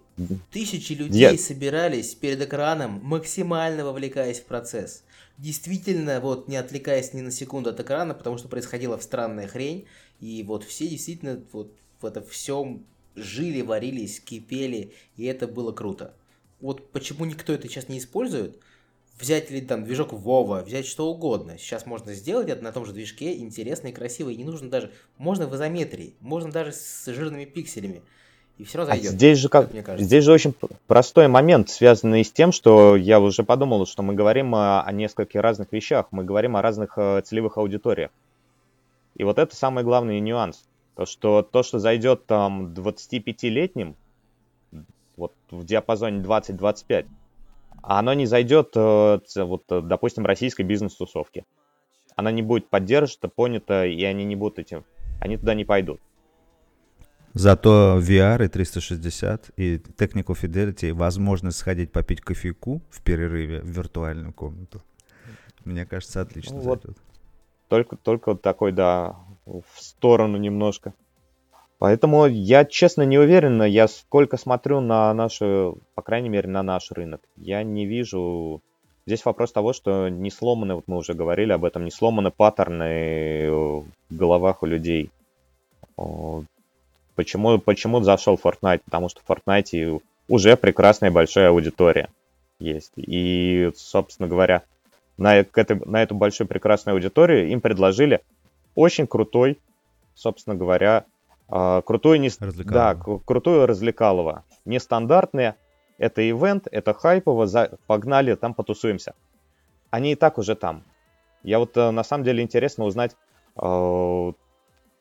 тысячи 0.51 0.93
людей 0.93 1.33
Я- 1.33 1.37
собирались 1.37 2.15
перед 2.15 2.41
экраном, 2.41 2.99
максимально 3.03 3.85
вовлекаясь 3.85 4.39
в 4.39 4.45
процесс. 4.45 5.03
Действительно, 5.41 6.19
вот 6.19 6.47
не 6.47 6.55
отвлекаясь 6.55 7.15
ни 7.15 7.21
на 7.21 7.31
секунду 7.31 7.71
от 7.71 7.79
экрана, 7.79 8.13
потому 8.13 8.37
что 8.37 8.47
происходила 8.47 8.99
странная 8.99 9.47
хрень, 9.47 9.87
и 10.19 10.43
вот 10.43 10.63
все 10.63 10.87
действительно 10.87 11.43
вот 11.51 11.75
в 11.99 12.05
это 12.05 12.21
всем 12.21 12.85
жили, 13.15 13.63
варились, 13.63 14.19
кипели, 14.19 14.93
и 15.17 15.25
это 15.25 15.47
было 15.47 15.71
круто. 15.71 16.13
Вот 16.59 16.91
почему 16.91 17.25
никто 17.25 17.53
это 17.53 17.67
сейчас 17.67 17.89
не 17.89 17.97
использует? 17.97 18.59
Взять 19.19 19.49
или 19.49 19.61
там 19.61 19.83
движок 19.83 20.13
Вова, 20.13 20.61
взять 20.61 20.85
что 20.85 21.11
угодно. 21.11 21.57
Сейчас 21.57 21.87
можно 21.87 22.13
сделать 22.13 22.47
это 22.47 22.63
на 22.63 22.71
том 22.71 22.85
же 22.85 22.93
движке, 22.93 23.35
интересно 23.35 23.87
и 23.87 23.93
красиво, 23.93 24.29
и 24.29 24.35
не 24.35 24.43
нужно 24.43 24.69
даже... 24.69 24.91
Можно 25.17 25.47
в 25.47 25.55
изометрии, 25.55 26.13
можно 26.19 26.51
даже 26.51 26.71
с 26.71 27.11
жирными 27.11 27.45
пикселями. 27.45 28.03
И 28.57 28.63
все 28.63 28.77
равно 28.77 28.93
А 28.93 28.95
зайдет. 28.95 29.13
здесь 29.13 29.37
же 29.39 29.49
как, 29.49 29.71
кажется. 29.71 30.03
здесь 30.03 30.23
же 30.23 30.31
очень 30.31 30.53
простой 30.87 31.27
момент, 31.27 31.69
связанный 31.69 32.23
с 32.23 32.31
тем, 32.31 32.51
что 32.51 32.95
я 32.95 33.19
уже 33.19 33.43
подумал, 33.43 33.85
что 33.87 34.03
мы 34.03 34.13
говорим 34.13 34.53
о, 34.53 34.83
о 34.83 34.91
нескольких 34.91 35.41
разных 35.41 35.71
вещах, 35.71 36.07
мы 36.11 36.23
говорим 36.23 36.55
о 36.55 36.61
разных 36.61 36.93
э, 36.97 37.21
целевых 37.21 37.57
аудиториях. 37.57 38.11
И 39.15 39.23
вот 39.23 39.39
это 39.39 39.55
самый 39.55 39.83
главный 39.83 40.19
нюанс. 40.19 40.63
То, 40.95 41.05
что 41.05 41.41
то, 41.41 41.63
что 41.63 41.79
зайдет 41.79 42.25
там 42.25 42.73
25-летним, 42.73 43.95
вот 45.15 45.33
в 45.49 45.63
диапазоне 45.65 46.21
20-25, 46.21 47.07
а 47.81 47.99
оно 47.99 48.13
не 48.13 48.25
зайдет, 48.25 48.71
э, 48.75 49.19
вот, 49.37 49.63
э, 49.69 49.81
допустим, 49.81 50.25
российской 50.25 50.63
бизнес-тусовки. 50.63 51.45
Она 52.15 52.31
не 52.31 52.41
будет 52.41 52.67
поддержана, 52.67 53.29
понята, 53.33 53.85
и 53.85 54.03
они 54.03 54.25
не 54.25 54.35
будут 54.35 54.59
этим, 54.59 54.83
они 55.19 55.37
туда 55.37 55.55
не 55.55 55.65
пойдут. 55.65 55.99
Зато 57.33 57.99
VR 57.99 58.45
и 58.45 58.47
360 58.47 59.51
и 59.57 59.77
Technical 59.77 60.35
Fidelity 60.35 60.89
и 60.89 60.91
возможность 60.91 61.57
сходить 61.57 61.91
попить 61.91 62.21
кофейку 62.21 62.81
в 62.89 63.01
перерыве 63.01 63.61
в 63.61 63.67
виртуальную 63.67 64.33
комнату. 64.33 64.81
Мне 65.63 65.85
кажется, 65.85 66.21
отлично 66.21 66.55
Ну 66.55 66.61
вот. 66.61 66.85
Только, 67.69 67.95
только 67.95 68.29
вот 68.31 68.41
такой, 68.41 68.73
да, 68.73 69.15
в 69.45 69.63
сторону 69.77 70.37
немножко. 70.37 70.93
Поэтому 71.77 72.27
я, 72.27 72.65
честно, 72.65 73.03
не 73.03 73.17
уверен. 73.17 73.63
Я 73.63 73.87
сколько 73.87 74.37
смотрю 74.37 74.81
на 74.81 75.13
нашу, 75.13 75.79
по 75.95 76.01
крайней 76.01 76.29
мере, 76.29 76.49
на 76.49 76.63
наш 76.63 76.91
рынок, 76.91 77.21
я 77.37 77.63
не 77.63 77.85
вижу... 77.85 78.61
Здесь 79.07 79.25
вопрос 79.25 79.51
того, 79.51 79.73
что 79.73 80.09
не 80.09 80.29
сломаны, 80.29 80.75
вот 80.75 80.83
мы 80.87 80.97
уже 80.97 81.15
говорили 81.15 81.53
об 81.53 81.65
этом, 81.65 81.83
не 81.83 81.91
сломаны 81.91 82.29
паттерны 82.29 83.49
в 83.49 83.85
головах 84.11 84.61
у 84.61 84.67
людей. 84.67 85.09
Почему, 87.21 87.59
почему 87.59 88.01
зашел 88.01 88.39
Fortnite? 88.43 88.81
Потому 88.85 89.07
что 89.07 89.21
в 89.23 89.29
Fortnite 89.29 90.01
уже 90.27 90.57
прекрасная 90.57 91.11
большая 91.11 91.49
аудитория 91.49 92.09
есть. 92.57 92.93
И, 92.95 93.71
собственно 93.75 94.27
говоря, 94.27 94.63
на, 95.17 95.43
к 95.43 95.55
этой- 95.55 95.79
на 95.85 96.01
эту 96.01 96.15
большую 96.15 96.47
прекрасную 96.47 96.95
аудиторию 96.95 97.47
им 97.49 97.61
предложили 97.61 98.21
очень 98.73 99.05
крутой, 99.05 99.59
собственно 100.15 100.55
говоря, 100.55 101.05
а, 101.47 101.81
крутую 101.83 102.19
не, 102.21 102.29
да, 102.29 102.47
Развлекалово. 102.47 103.19
крутую 103.23 103.65
развлекалово. 103.67 104.43
Нестандартные, 104.65 105.53
это 105.99 106.27
ивент, 106.27 106.67
это 106.71 106.95
хайпово, 106.95 107.45
за- 107.45 107.77
погнали, 107.85 108.33
там 108.33 108.55
потусуемся. 108.55 109.13
Они 109.91 110.13
и 110.13 110.15
так 110.15 110.39
уже 110.39 110.55
там. 110.55 110.83
Я 111.43 111.59
вот 111.59 111.77
э, 111.77 111.91
на 111.91 112.03
самом 112.03 112.23
деле 112.23 112.41
интересно 112.41 112.85
узнать, 112.85 113.15
э, 113.57 114.31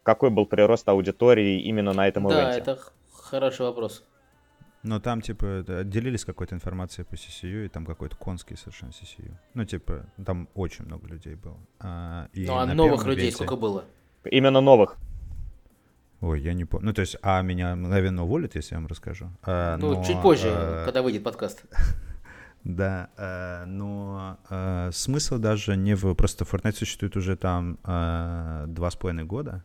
какой 0.02 0.30
был 0.30 0.46
прирост 0.46 0.88
аудитории 0.88 1.60
именно 1.62 1.92
на 1.92 2.08
этом 2.08 2.28
Да, 2.28 2.42
ивенте. 2.54 2.60
это 2.72 2.78
хороший 3.12 3.62
вопрос. 3.66 4.04
Но 4.82 4.98
там, 4.98 5.20
типа, 5.20 5.44
это, 5.44 5.84
делились 5.84 6.24
какой-то 6.24 6.54
информацией 6.54 7.04
по 7.04 7.14
CCU, 7.14 7.66
и 7.66 7.68
там 7.68 7.84
какой-то 7.84 8.16
конский 8.16 8.56
совершенно 8.56 8.90
CCU. 8.90 9.34
Ну, 9.54 9.64
типа, 9.66 10.06
там 10.24 10.48
очень 10.54 10.86
много 10.86 11.06
людей 11.06 11.34
было. 11.34 11.58
А, 11.80 12.28
и 12.32 12.46
Ну 12.46 12.54
а 12.56 12.66
новых 12.66 13.04
людей 13.04 13.28
ивенте- 13.28 13.34
сколько 13.34 13.56
было? 13.56 13.84
Именно 14.24 14.60
новых. 14.62 14.96
Ой, 16.22 16.40
я 16.40 16.54
не 16.54 16.64
помню. 16.64 16.86
Ну, 16.86 16.92
то 16.94 17.00
есть, 17.02 17.16
а 17.22 17.42
меня 17.42 17.76
мгновенно 17.76 18.24
уволят, 18.24 18.54
если 18.54 18.74
я 18.74 18.78
вам 18.80 18.86
расскажу. 18.86 19.28
А, 19.42 19.76
Ну, 19.76 19.96
но, 19.96 20.04
чуть 20.04 20.20
позже, 20.22 20.48
э, 20.50 20.84
когда 20.84 21.02
выйдет 21.02 21.24
подкаст. 21.24 21.62
Да, 22.62 23.08
э, 23.16 23.64
но 23.64 24.36
э, 24.50 24.90
смысл 24.92 25.38
даже 25.38 25.76
не 25.78 25.94
в... 25.94 26.12
Просто 26.14 26.44
Fortnite 26.44 26.74
существует 26.76 27.16
уже 27.16 27.34
там 27.36 27.78
э, 27.84 28.64
два 28.68 28.90
с 28.90 28.96
половиной 28.96 29.24
года 29.24 29.64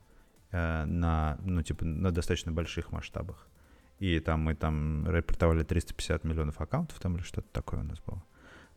на, 0.85 1.37
ну, 1.43 1.61
типа, 1.63 1.85
на 1.85 2.11
достаточно 2.11 2.51
больших 2.51 2.91
масштабах. 2.91 3.47
И 3.99 4.19
там 4.19 4.41
мы 4.41 4.55
там 4.55 5.09
репортовали 5.09 5.63
350 5.63 6.23
миллионов 6.23 6.59
аккаунтов 6.61 6.99
там 6.99 7.15
или 7.15 7.23
что-то 7.23 7.47
такое 7.51 7.79
у 7.79 7.83
нас 7.83 7.99
было. 8.05 8.23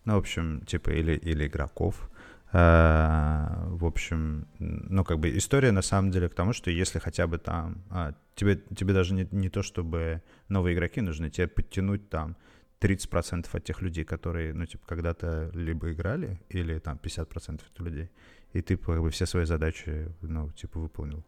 Ну, 0.04 0.14
в 0.14 0.18
общем, 0.18 0.62
типа, 0.66 0.90
или, 0.90 1.16
или 1.16 1.46
игроков. 1.46 2.10
Э, 2.52 3.66
В 3.68 3.84
общем, 3.84 4.46
ну, 4.58 5.04
как 5.04 5.18
бы 5.18 5.36
история 5.36 5.72
на 5.72 5.82
самом 5.82 6.10
деле 6.10 6.28
к 6.28 6.34
тому, 6.34 6.52
что 6.52 6.70
если 6.70 6.98
хотя 6.98 7.26
бы 7.26 7.38
там... 7.38 7.82
а, 7.90 8.14
тебе, 8.34 8.56
тебе 8.56 8.94
даже 8.94 9.14
не, 9.14 9.28
не 9.32 9.50
то, 9.50 9.62
чтобы 9.62 10.22
новые 10.48 10.74
игроки 10.74 11.00
нужны, 11.00 11.30
тебе 11.30 11.48
подтянуть 11.48 12.08
там 12.08 12.36
30% 12.80 13.48
от 13.52 13.64
тех 13.64 13.82
людей, 13.82 14.04
которые, 14.04 14.54
ну, 14.54 14.66
типа, 14.66 14.86
когда-то 14.86 15.50
либо 15.52 15.92
играли, 15.92 16.40
или 16.48 16.78
там 16.78 16.98
50% 17.02 17.60
от 17.74 17.80
людей, 17.80 18.10
и 18.52 18.62
ты 18.62 18.76
как 18.76 19.00
бы 19.00 19.10
все 19.10 19.26
свои 19.26 19.44
задачи, 19.44 20.08
ну, 20.22 20.50
типа, 20.52 20.78
выполнил 20.78 21.24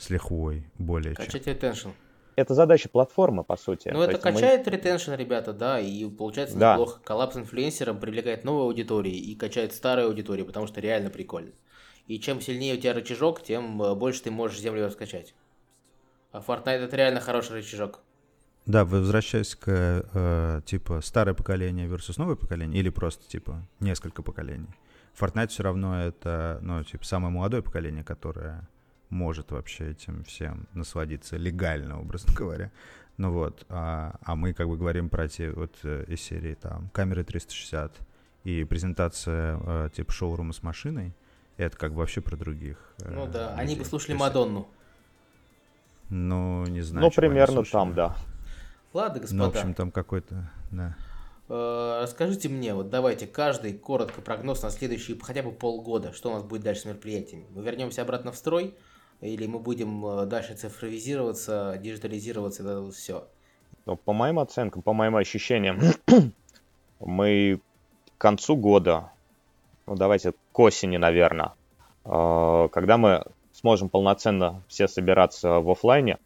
с 0.00 0.10
лихвой 0.10 0.64
более 0.78 1.14
чем. 1.14 1.24
Качать 1.26 1.46
ретеншн. 1.46 1.90
Это 2.36 2.54
задача 2.54 2.88
платформы, 2.88 3.44
по 3.44 3.56
сути. 3.56 3.88
Ну, 3.88 3.98
То 3.98 4.04
это 4.04 4.12
есть 4.12 4.24
мы- 4.24 4.32
качает 4.32 4.66
ретеншн, 4.66 5.12
ребята, 5.12 5.52
да, 5.52 5.78
и 5.78 6.08
получается 6.08 6.56
Да. 6.56 6.72
неплохо. 6.72 7.00
Коллапс 7.04 7.36
инфлюенсером 7.36 8.00
привлекает 8.00 8.44
новую 8.44 8.64
аудиторию 8.64 9.14
и 9.14 9.34
качает 9.34 9.74
старую 9.74 10.06
аудиторию, 10.08 10.46
потому 10.46 10.66
что 10.66 10.80
реально 10.80 11.10
прикольно. 11.10 11.52
И 12.06 12.18
чем 12.18 12.40
сильнее 12.40 12.76
у 12.76 12.80
тебя 12.80 12.94
рычажок, 12.94 13.42
тем 13.42 13.82
э, 13.82 13.94
больше 13.94 14.22
ты 14.22 14.30
можешь 14.30 14.58
землю 14.58 14.86
раскачать. 14.86 15.34
А 16.32 16.40
Fortnite 16.40 16.84
это 16.84 16.96
реально 16.96 17.20
хороший 17.20 17.56
рычажок. 17.56 18.00
Да, 18.66 18.84
возвращаясь 18.84 19.54
к, 19.54 19.64
э, 19.68 20.60
типа, 20.64 21.00
старое 21.02 21.34
поколение 21.34 21.88
versus 21.88 22.14
новое 22.16 22.36
поколение, 22.36 22.80
или 22.80 22.88
просто, 22.88 23.28
типа, 23.28 23.66
несколько 23.80 24.22
поколений. 24.22 24.68
Fortnite 25.18 25.48
все 25.48 25.62
равно 25.62 26.00
это, 26.02 26.58
ну, 26.62 26.82
типа, 26.84 27.04
самое 27.04 27.32
молодое 27.32 27.62
поколение, 27.62 28.04
которое 28.04 28.66
может 29.10 29.50
вообще 29.50 29.90
этим 29.90 30.24
всем 30.24 30.66
насладиться 30.72 31.36
легально, 31.36 32.00
образно 32.00 32.32
говоря. 32.36 32.70
Ну 33.16 33.32
вот, 33.32 33.66
а, 33.68 34.16
а 34.22 34.34
мы 34.34 34.54
как 34.54 34.68
бы 34.68 34.76
говорим 34.78 35.10
про 35.10 35.28
те 35.28 35.50
вот 35.50 35.74
э, 35.82 36.04
из 36.08 36.20
серии 36.22 36.54
там 36.54 36.88
камеры 36.94 37.22
360 37.22 37.92
и 38.44 38.64
презентация 38.64 39.60
э, 39.62 39.90
типа 39.94 40.10
шоурума 40.12 40.52
с 40.54 40.62
машиной, 40.62 41.12
это 41.58 41.76
как 41.76 41.92
бы 41.92 41.98
вообще 41.98 42.22
про 42.22 42.36
других. 42.36 42.78
э, 43.02 43.10
Ну 43.12 43.26
да, 43.26 43.50
они 43.56 43.74
бы 43.74 43.80
людей. 43.80 43.90
слушали 43.90 44.12
есть, 44.12 44.20
Мадонну. 44.20 44.68
Ну, 46.08 46.64
не 46.66 46.80
знаю. 46.80 47.04
Ну, 47.06 47.10
примерно 47.10 47.62
там, 47.64 47.94
да. 47.94 48.16
Ладно, 48.92 49.14
Ну, 49.14 49.18
в 49.18 49.22
господа. 49.22 49.46
общем, 49.46 49.74
там 49.74 49.90
какой-то, 49.90 50.50
да. 50.70 50.96
Расскажите 51.48 52.48
мне, 52.48 52.74
вот 52.74 52.90
давайте, 52.90 53.26
каждый 53.26 53.74
коротко 53.74 54.20
прогноз 54.20 54.62
на 54.62 54.70
следующие 54.70 55.18
хотя 55.20 55.42
бы 55.42 55.50
полгода, 55.52 56.12
что 56.12 56.30
у 56.30 56.34
нас 56.34 56.42
будет 56.44 56.62
дальше 56.62 56.82
с 56.82 56.84
мероприятиями. 56.86 57.44
Мы 57.50 57.62
вернемся 57.62 58.02
обратно 58.02 58.30
в 58.32 58.36
строй, 58.36 58.74
или 59.20 59.46
мы 59.46 59.58
будем 59.58 60.04
э, 60.06 60.26
дальше 60.26 60.54
цифровизироваться, 60.54 61.78
диджитализироваться, 61.82 62.62
это 62.62 62.90
все. 62.90 63.28
Но 63.86 63.96
по 63.96 64.12
моим 64.12 64.38
оценкам, 64.38 64.82
по 64.82 64.92
моим 64.92 65.16
ощущениям, 65.16 65.80
мы 67.00 67.60
к 68.16 68.20
концу 68.20 68.56
года, 68.56 69.10
ну 69.86 69.96
давайте 69.96 70.32
к 70.52 70.58
осени, 70.58 70.96
наверное, 70.96 71.52
когда 72.04 72.96
мы 72.96 73.24
сможем 73.52 73.88
полноценно 73.88 74.62
все 74.68 74.88
собираться 74.88 75.60
в 75.60 75.70
оффлайне, 75.70 76.18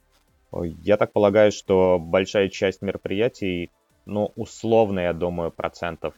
э, 0.52 0.66
я 0.82 0.96
так 0.96 1.12
полагаю, 1.12 1.52
что 1.52 1.98
большая 1.98 2.48
часть 2.48 2.82
мероприятий, 2.82 3.70
ну, 4.06 4.32
условно, 4.36 5.00
я 5.00 5.12
думаю, 5.12 5.50
процентов 5.50 6.14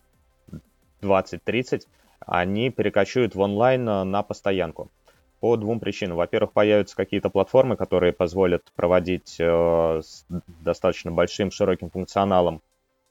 20-30, 1.03 1.87
они 2.21 2.71
перекочуют 2.71 3.35
в 3.35 3.41
онлайн 3.41 3.89
э, 3.89 4.05
на 4.05 4.23
постоянку. 4.23 4.91
По 5.41 5.57
двум 5.57 5.81
причинам. 5.81 6.17
Во-первых, 6.17 6.53
появятся 6.53 6.97
какие-то 6.97 7.29
платформы, 7.29 7.77
которые 7.77 8.13
позволят 8.13 8.73
проводить 8.75 9.37
э, 9.39 10.01
с 10.03 10.25
достаточно 10.63 11.13
большим, 11.13 11.51
широким 11.51 11.91
функционалом 11.91 12.63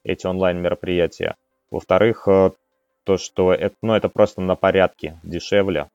эти 0.02 0.26
онлайн-мероприятия. 0.26 1.36
Во-вторых, 1.70 2.26
э, 2.26 2.50
то, 3.04 3.16
что 3.16 3.52
это, 3.52 3.76
ну, 3.82 3.94
это 3.94 4.08
просто 4.08 4.40
на 4.40 4.56
порядке 4.56 5.18
дешевле, 5.22 5.88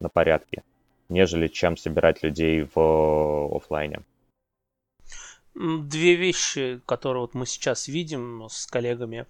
на 0.00 0.08
порядке, 0.08 0.64
нежели 1.08 1.46
чем 1.46 1.76
собирать 1.76 2.22
людей 2.24 2.62
в 2.62 2.78
э, 2.78 3.56
оффлайне. 3.56 4.00
М, 5.54 5.88
Две 5.88 6.16
вещи, 6.16 6.80
которые 6.86 7.20
вот 7.20 7.34
мы 7.34 7.46
сейчас 7.46 7.86
видим 7.86 8.46
с 8.50 8.66
коллегами. 8.66 9.26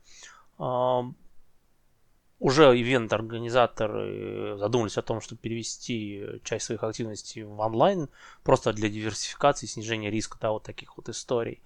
Уже 2.43 2.77
ивент-организаторы 2.77 4.57
задумались 4.59 4.99
о 4.99 5.03
том, 5.03 5.21
чтобы 5.21 5.41
перевести 5.41 6.41
часть 6.43 6.67
своих 6.67 6.83
активностей 6.83 7.45
в 7.45 7.61
онлайн, 7.61 8.09
просто 8.43 8.73
для 8.73 8.89
диверсификации, 8.89 9.67
снижения 9.67 10.11
риска, 10.11 10.39
да, 10.41 10.51
вот 10.51 10.65
таких 10.65 10.97
вот 10.97 11.09
историй. 11.09 11.63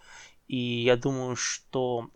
И 0.48 0.58
я 0.58 0.98
думаю, 0.98 1.34
что 1.34 2.10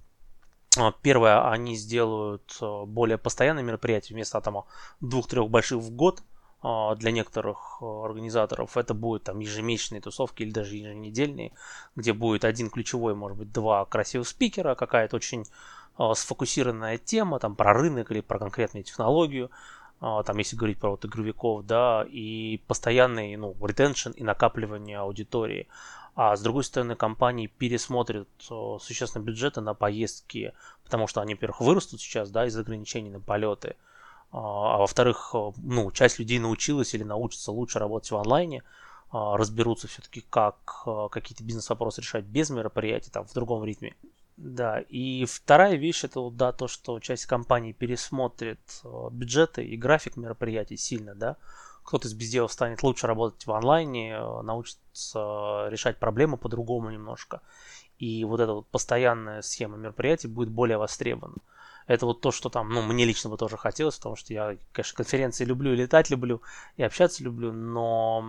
а, 0.76 0.92
Первое, 1.00 1.50
они 1.50 1.74
сделают 1.74 2.58
а, 2.60 2.84
более 2.84 3.16
постоянные 3.16 3.64
мероприятия 3.64 4.12
вместо 4.12 4.38
там 4.42 4.64
двух-трех 5.00 5.48
больших 5.48 5.78
в 5.78 5.90
год. 5.92 6.22
а, 6.60 6.94
Для 6.96 7.12
некоторых 7.12 7.80
организаторов 7.80 8.76
это 8.76 8.92
будут 8.92 9.24
там 9.24 9.38
ежемесячные 9.38 10.02
тусовки 10.02 10.42
или 10.42 10.50
даже 10.50 10.76
еженедельные, 10.76 11.52
где 11.96 12.12
будет 12.12 12.44
один 12.44 12.68
ключевой, 12.68 13.14
может 13.14 13.38
быть, 13.38 13.52
два 13.52 13.86
красивых 13.86 14.28
спикера, 14.28 14.74
какая-то 14.74 15.16
очень 15.16 15.46
сфокусированная 16.14 16.98
тема, 16.98 17.38
там 17.38 17.54
про 17.54 17.72
рынок 17.74 18.10
или 18.10 18.20
про 18.20 18.38
конкретную 18.38 18.84
технологию, 18.84 19.50
а, 20.00 20.22
там 20.22 20.38
если 20.38 20.56
говорить 20.56 20.78
про 20.78 20.90
вот 20.90 21.04
игровиков, 21.04 21.66
да, 21.66 22.06
и 22.08 22.62
постоянный, 22.66 23.36
ну, 23.36 23.54
ретеншн 23.60 24.10
и 24.10 24.22
накапливание 24.22 24.98
аудитории. 24.98 25.68
А 26.16 26.36
с 26.36 26.40
другой 26.40 26.64
стороны, 26.64 26.96
компании 26.96 27.46
пересмотрят 27.46 28.28
э, 28.50 28.78
существенно 28.80 29.22
бюджеты 29.22 29.60
на 29.60 29.74
поездки, 29.74 30.54
потому 30.84 31.06
что 31.06 31.20
они, 31.20 31.34
во-первых, 31.34 31.60
вырастут 31.60 32.00
сейчас, 32.00 32.30
да, 32.30 32.46
из 32.46 32.56
ограничений 32.56 33.10
на 33.10 33.20
полеты. 33.20 33.76
А 34.32 34.76
а 34.76 34.78
во-вторых, 34.78 35.34
ну, 35.56 35.90
часть 35.92 36.18
людей 36.18 36.38
научилась 36.38 36.94
или 36.94 37.04
научится 37.04 37.52
лучше 37.52 37.78
работать 37.78 38.10
в 38.10 38.16
онлайне, 38.16 38.62
а, 39.10 39.36
разберутся 39.36 39.86
все-таки, 39.88 40.24
как 40.30 40.56
какие-то 41.10 41.44
бизнес-вопросы 41.44 42.00
решать 42.00 42.24
без 42.24 42.50
мероприятий, 42.50 43.10
там, 43.10 43.26
в 43.26 43.34
другом 43.34 43.64
ритме. 43.64 43.94
Да, 44.42 44.80
и 44.88 45.26
вторая 45.26 45.74
вещь 45.74 46.02
это 46.02 46.30
да, 46.30 46.52
то, 46.52 46.66
что 46.66 46.98
часть 46.98 47.26
компаний 47.26 47.74
пересмотрит 47.74 48.58
э, 48.84 49.08
бюджеты 49.12 49.62
и 49.62 49.76
график 49.76 50.16
мероприятий 50.16 50.78
сильно, 50.78 51.14
да. 51.14 51.36
Кто-то 51.84 52.08
из 52.08 52.14
безделов 52.14 52.50
станет 52.50 52.82
лучше 52.82 53.06
работать 53.06 53.46
в 53.46 53.52
онлайне, 53.52 54.12
э, 54.12 54.40
научится 54.40 55.68
решать 55.68 55.98
проблемы 55.98 56.38
по-другому 56.38 56.90
немножко. 56.90 57.42
И 57.98 58.24
вот 58.24 58.40
эта 58.40 58.54
вот 58.54 58.66
постоянная 58.68 59.42
схема 59.42 59.76
мероприятий 59.76 60.26
будет 60.26 60.48
более 60.48 60.78
востребована. 60.78 61.36
Это 61.86 62.06
вот 62.06 62.22
то, 62.22 62.30
что 62.30 62.48
там, 62.48 62.70
ну, 62.70 62.80
мне 62.80 63.04
лично 63.04 63.28
бы 63.28 63.36
тоже 63.36 63.58
хотелось, 63.58 63.96
потому 63.96 64.16
что 64.16 64.32
я, 64.32 64.56
конечно, 64.72 64.96
конференции 64.96 65.44
люблю, 65.44 65.74
летать 65.74 66.08
люблю, 66.08 66.40
и 66.78 66.82
общаться 66.82 67.22
люблю, 67.22 67.52
но 67.52 68.24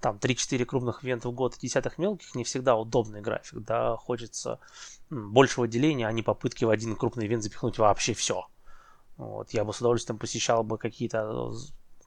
там 0.00 0.16
3-4 0.16 0.64
крупных 0.64 1.04
ивента 1.04 1.28
в 1.28 1.32
год 1.32 1.56
и 1.56 1.60
десятых 1.60 1.98
мелких 1.98 2.34
не 2.34 2.44
всегда 2.44 2.76
удобный 2.76 3.20
график, 3.20 3.60
да, 3.60 3.96
хочется 3.96 4.58
большего 5.10 5.68
деления, 5.68 6.06
а 6.06 6.12
не 6.12 6.22
попытки 6.22 6.64
в 6.64 6.70
один 6.70 6.96
крупный 6.96 7.26
ивент 7.26 7.42
запихнуть 7.42 7.78
вообще 7.78 8.14
все. 8.14 8.46
Вот, 9.16 9.50
я 9.50 9.64
бы 9.64 9.74
с 9.74 9.80
удовольствием 9.80 10.18
посещал 10.18 10.64
бы 10.64 10.78
какие-то 10.78 11.52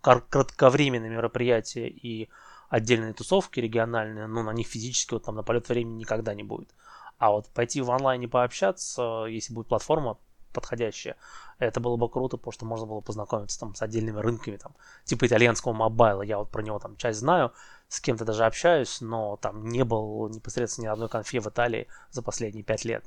кар- 0.01 0.25
кратковременные 0.27 1.11
мероприятия 1.11 1.87
и 1.87 2.29
отдельные 2.69 3.13
тусовки 3.13 3.59
региональные, 3.59 4.25
но 4.25 4.41
на 4.41 4.51
них 4.51 4.67
физически 4.67 5.13
вот 5.13 5.25
там 5.25 5.35
на 5.35 5.43
полет 5.43 5.69
времени 5.69 5.99
никогда 5.99 6.33
не 6.33 6.43
будет. 6.43 6.73
А 7.19 7.29
вот 7.29 7.47
пойти 7.49 7.81
в 7.81 7.91
онлайне 7.91 8.27
пообщаться, 8.27 9.25
если 9.29 9.53
будет 9.53 9.67
платформа 9.67 10.17
подходящая, 10.53 11.17
это 11.59 11.79
было 11.79 11.97
бы 11.97 12.09
круто, 12.09 12.37
потому 12.37 12.51
что 12.51 12.65
можно 12.65 12.85
было 12.85 13.01
познакомиться 13.01 13.59
там 13.59 13.75
с 13.75 13.81
отдельными 13.81 14.19
рынками, 14.19 14.57
там, 14.57 14.75
типа 15.03 15.27
итальянского 15.27 15.73
мобайла. 15.73 16.21
Я 16.21 16.37
вот 16.37 16.49
про 16.49 16.61
него 16.61 16.79
там 16.79 16.95
часть 16.97 17.19
знаю, 17.19 17.53
с 17.93 18.01
кем-то 18.01 18.25
даже 18.25 18.43
общаюсь, 18.43 19.01
но 19.01 19.37
там 19.37 19.67
не 19.67 19.83
был 19.83 20.27
непосредственно 20.27 20.85
ни 20.85 20.89
одной 20.89 21.09
конфе 21.09 21.39
в 21.39 21.47
Италии 21.47 21.87
за 22.09 22.23
последние 22.23 22.63
пять 22.63 22.85
лет. 22.85 23.05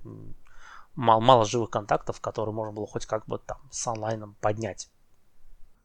Мало, 0.95 1.20
мало 1.20 1.45
живых 1.45 1.70
контактов, 1.70 2.20
которые 2.20 2.55
можно 2.55 2.72
было 2.72 2.87
хоть 2.87 3.05
как 3.05 3.26
бы 3.26 3.41
там 3.41 3.59
с 3.72 3.84
онлайном 3.89 4.37
поднять. 4.41 4.89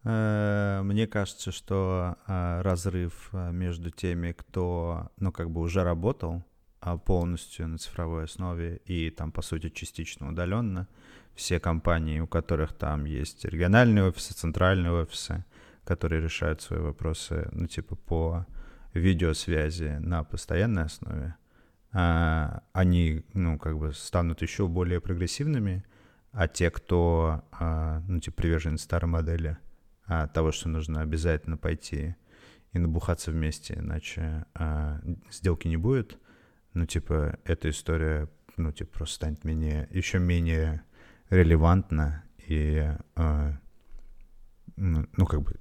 Э, 0.03 0.81
Мне 0.83 1.07
кажется, 1.07 1.51
что 1.51 2.15
а, 2.27 2.61
разрыв 2.61 3.29
а, 3.31 3.49
между 3.49 3.89
теми, 3.89 4.33
кто, 4.33 5.09
ну, 5.17 5.31
как 5.31 5.49
бы 5.49 5.61
уже 5.61 5.83
работал 5.83 6.43
а, 6.79 6.97
полностью 6.97 7.67
на 7.69 7.79
цифровой 7.79 8.25
основе 8.25 8.81
и 8.85 9.09
там, 9.09 9.31
по 9.31 9.41
сути, 9.41 9.69
частично 9.69 10.29
удаленно, 10.29 10.87
все 11.33 11.59
компании, 11.59 12.19
у 12.19 12.27
которых 12.27 12.73
там 12.73 13.05
есть 13.05 13.45
региональные 13.45 14.03
офисы, 14.03 14.35
центральные 14.35 14.91
офисы, 14.91 15.43
которые 15.85 16.21
решают 16.21 16.61
свои 16.61 16.79
вопросы, 16.79 17.49
ну, 17.51 17.65
типа, 17.65 17.95
по 17.95 18.45
видеосвязи 18.93 19.97
на 19.99 20.23
постоянной 20.23 20.83
основе, 20.83 21.35
а, 21.93 22.63
они, 22.73 23.25
ну, 23.33 23.57
как 23.59 23.77
бы 23.77 23.93
станут 23.93 24.41
еще 24.41 24.67
более 24.67 25.01
прогрессивными, 25.01 25.83
а 26.31 26.47
те, 26.47 26.69
кто, 26.71 27.43
а, 27.51 28.01
ну, 28.07 28.19
типа, 28.19 28.37
привержен 28.37 28.77
старой 28.77 29.07
модели, 29.07 29.57
а, 30.05 30.27
того, 30.27 30.51
что 30.51 30.69
нужно 30.69 31.01
обязательно 31.01 31.57
пойти 31.57 32.15
и 32.71 32.79
набухаться 32.79 33.31
вместе, 33.31 33.75
иначе 33.75 34.45
сделки 35.29 35.67
не 35.67 35.75
будет, 35.75 36.17
ну, 36.73 36.85
типа, 36.85 37.37
эта 37.43 37.69
история, 37.69 38.29
ну, 38.55 38.71
типа, 38.71 38.91
просто 38.93 39.15
станет 39.15 39.43
менее, 39.43 39.89
еще 39.91 40.19
менее 40.19 40.83
релевантна 41.29 42.23
и, 42.47 42.95
ну, 44.77 45.05
ну, 45.17 45.25
как 45.25 45.41
бы, 45.41 45.59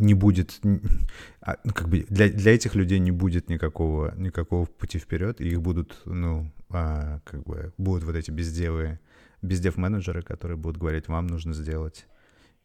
не 0.00 0.14
будет, 0.14 0.60
а, 1.40 1.58
ну, 1.64 1.72
как 1.72 1.88
бы 1.88 2.06
для, 2.08 2.28
для 2.28 2.54
этих 2.54 2.74
людей 2.74 2.98
не 2.98 3.10
будет 3.10 3.48
никакого, 3.48 4.14
никакого 4.16 4.66
пути 4.66 4.98
вперед, 4.98 5.40
и 5.40 5.48
их 5.48 5.60
будут, 5.60 6.00
ну, 6.04 6.50
а, 6.70 7.20
как 7.24 7.42
бы, 7.44 7.72
будут 7.78 8.04
вот 8.04 8.16
эти 8.16 8.30
безделы, 8.30 8.98
бездев-менеджеры, 9.42 10.22
которые 10.22 10.56
будут 10.56 10.78
говорить, 10.78 11.08
вам 11.08 11.26
нужно 11.26 11.54
сделать 11.54 12.06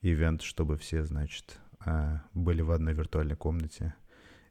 ивент, 0.02 0.42
чтобы 0.42 0.78
все, 0.78 1.04
значит, 1.04 1.58
а, 1.80 2.24
были 2.34 2.62
в 2.62 2.72
одной 2.72 2.94
виртуальной 2.94 3.36
комнате 3.36 3.94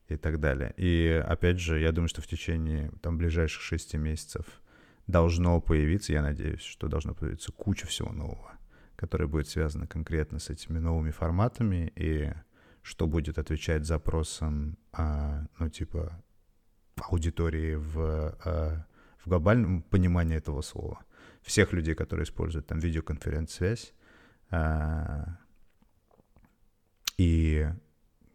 и 0.09 0.17
так 0.17 0.41
далее. 0.41 0.73
И 0.77 1.23
опять 1.27 1.59
же, 1.59 1.81
я 1.81 1.93
думаю, 1.93 2.09
что 2.09 2.23
в 2.23 2.27
течение 2.27 2.91
там 3.03 3.19
ближайших 3.19 3.63
шести 3.63 3.97
месяцев 3.97 4.45
должно 5.07 5.61
появиться, 5.61 6.13
я 6.13 6.23
надеюсь, 6.23 6.63
что 6.63 6.89
должно 6.89 7.15
появиться 7.15 7.53
куча 7.53 7.87
всего 7.87 8.13
нового, 8.13 8.53
которое 8.97 9.27
будет 9.27 9.49
связано 9.49 9.87
конкретно 9.87 10.39
с 10.39 10.51
этими 10.51 10.79
новыми 10.79 11.11
форматами 11.11 11.93
и 11.97 12.33
что 12.85 13.07
будет 13.07 13.39
отвечать 13.39 13.87
запросам, 13.87 14.77
а, 14.93 15.47
ну, 15.59 15.71
типа, 15.71 16.23
аудитории 16.97 17.77
в, 17.77 18.37
а, 18.45 18.87
в 19.25 19.29
глобальном 19.29 19.83
понимании 19.83 20.37
этого 20.37 20.61
слова. 20.61 21.03
Всех 21.41 21.73
людей, 21.73 21.95
которые 21.95 22.25
используют 22.25 22.67
там 22.67 22.79
видеоконференц-связь, 22.81 23.95
а, 24.51 25.39
и 27.17 27.67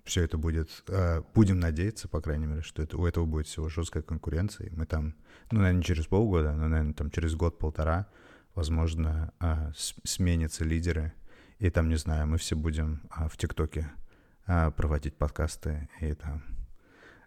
все 0.03 0.23
это 0.23 0.39
будет... 0.39 0.83
а, 0.87 1.23
Будем 1.35 1.59
надеяться, 1.59 2.07
по 2.07 2.19
крайней 2.19 2.47
мере, 2.47 2.63
что 2.63 2.81
это, 2.81 2.97
у 2.97 3.05
этого 3.05 3.25
будет 3.25 3.45
всего 3.45 3.69
жесткая 3.69 4.01
конкуренция. 4.01 4.65
И 4.65 4.75
мы 4.75 4.87
там, 4.87 5.13
ну, 5.51 5.59
наверное, 5.59 5.83
через 5.83 6.07
полгода, 6.07 6.53
но, 6.53 6.67
наверное, 6.67 6.95
там 6.95 7.11
через 7.11 7.35
год-полтора, 7.35 8.07
возможно, 8.55 9.31
а, 9.39 9.71
сменятся 9.75 10.63
лидеры. 10.65 11.13
И 11.59 11.69
там, 11.69 11.87
не 11.87 11.97
знаю, 11.97 12.25
мы 12.25 12.39
все 12.39 12.55
будем 12.55 13.03
а, 13.11 13.29
в 13.29 13.37
ТикТоке 13.37 13.91
проводить 14.75 15.15
подкасты 15.15 15.89
и 16.01 16.13
там 16.13 16.43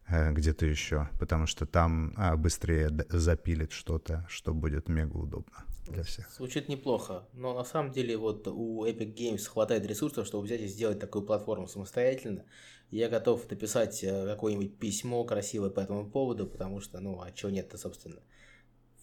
э, 0.09 0.33
где-то 0.33 0.67
еще, 0.67 1.09
потому 1.21 1.47
что 1.47 1.67
там 1.67 2.13
а, 2.17 2.37
быстрее 2.37 2.91
запилит 3.09 3.73
что-то, 3.73 4.27
что 4.29 4.53
будет 4.53 4.89
мега 4.89 5.17
удобно 5.17 5.65
для 5.87 6.03
всех. 6.03 6.31
Звучит 6.31 6.69
неплохо, 6.69 7.27
но 7.33 7.55
на 7.55 7.65
самом 7.65 7.93
деле 7.93 8.17
вот 8.17 8.47
у 8.49 8.85
Epic 8.87 9.15
Games 9.15 9.47
хватает 9.47 9.87
ресурсов, 9.87 10.27
чтобы 10.27 10.45
взять 10.45 10.61
и 10.61 10.67
сделать 10.67 10.99
такую 10.99 11.25
платформу 11.25 11.67
самостоятельно. 11.67 12.45
Я 12.91 13.09
готов 13.09 13.49
написать 13.51 14.03
э, 14.05 14.27
какое-нибудь 14.27 14.79
письмо 14.79 15.25
красивое 15.25 15.71
по 15.71 15.81
этому 15.81 16.11
поводу, 16.11 16.47
потому 16.47 16.81
что, 16.81 17.01
ну, 17.01 17.21
а 17.21 17.31
чего 17.33 17.51
нет-то, 17.51 17.79
собственно. 17.79 18.21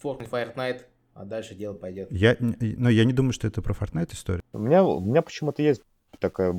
Fortnite 0.01 0.29
Fortnite, 0.29 0.81
а 1.13 1.25
дальше 1.25 1.55
дело 1.55 1.73
пойдет. 1.73 2.11
Я, 2.11 2.37
но 2.39 2.89
я 2.89 3.03
не 3.03 3.13
думаю, 3.13 3.33
что 3.33 3.47
это 3.47 3.61
про 3.61 3.73
Fortnite 3.73 4.13
история. 4.13 4.41
У 4.53 4.59
меня, 4.59 4.83
у 4.83 4.99
меня 4.99 5.21
почему-то 5.21 5.61
есть 5.61 5.81
такая 6.19 6.53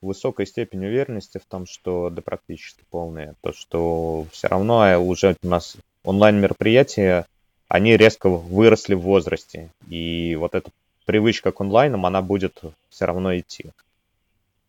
высокая 0.00 0.46
степень 0.46 0.86
уверенности 0.86 1.38
в 1.38 1.46
том, 1.46 1.66
что 1.66 2.10
да 2.10 2.22
практически 2.22 2.84
полная, 2.90 3.34
то 3.40 3.52
что 3.52 4.26
все 4.30 4.48
равно 4.48 5.02
уже 5.02 5.36
у 5.42 5.48
нас 5.48 5.76
онлайн 6.04 6.40
мероприятия, 6.40 7.26
они 7.68 7.96
резко 7.96 8.28
выросли 8.28 8.94
в 8.94 9.00
возрасте, 9.00 9.70
и 9.88 10.36
вот 10.36 10.54
эта 10.54 10.70
привычка 11.04 11.52
к 11.52 11.60
онлайнам, 11.60 12.06
она 12.06 12.22
будет 12.22 12.60
все 12.90 13.04
равно 13.06 13.36
идти. 13.36 13.72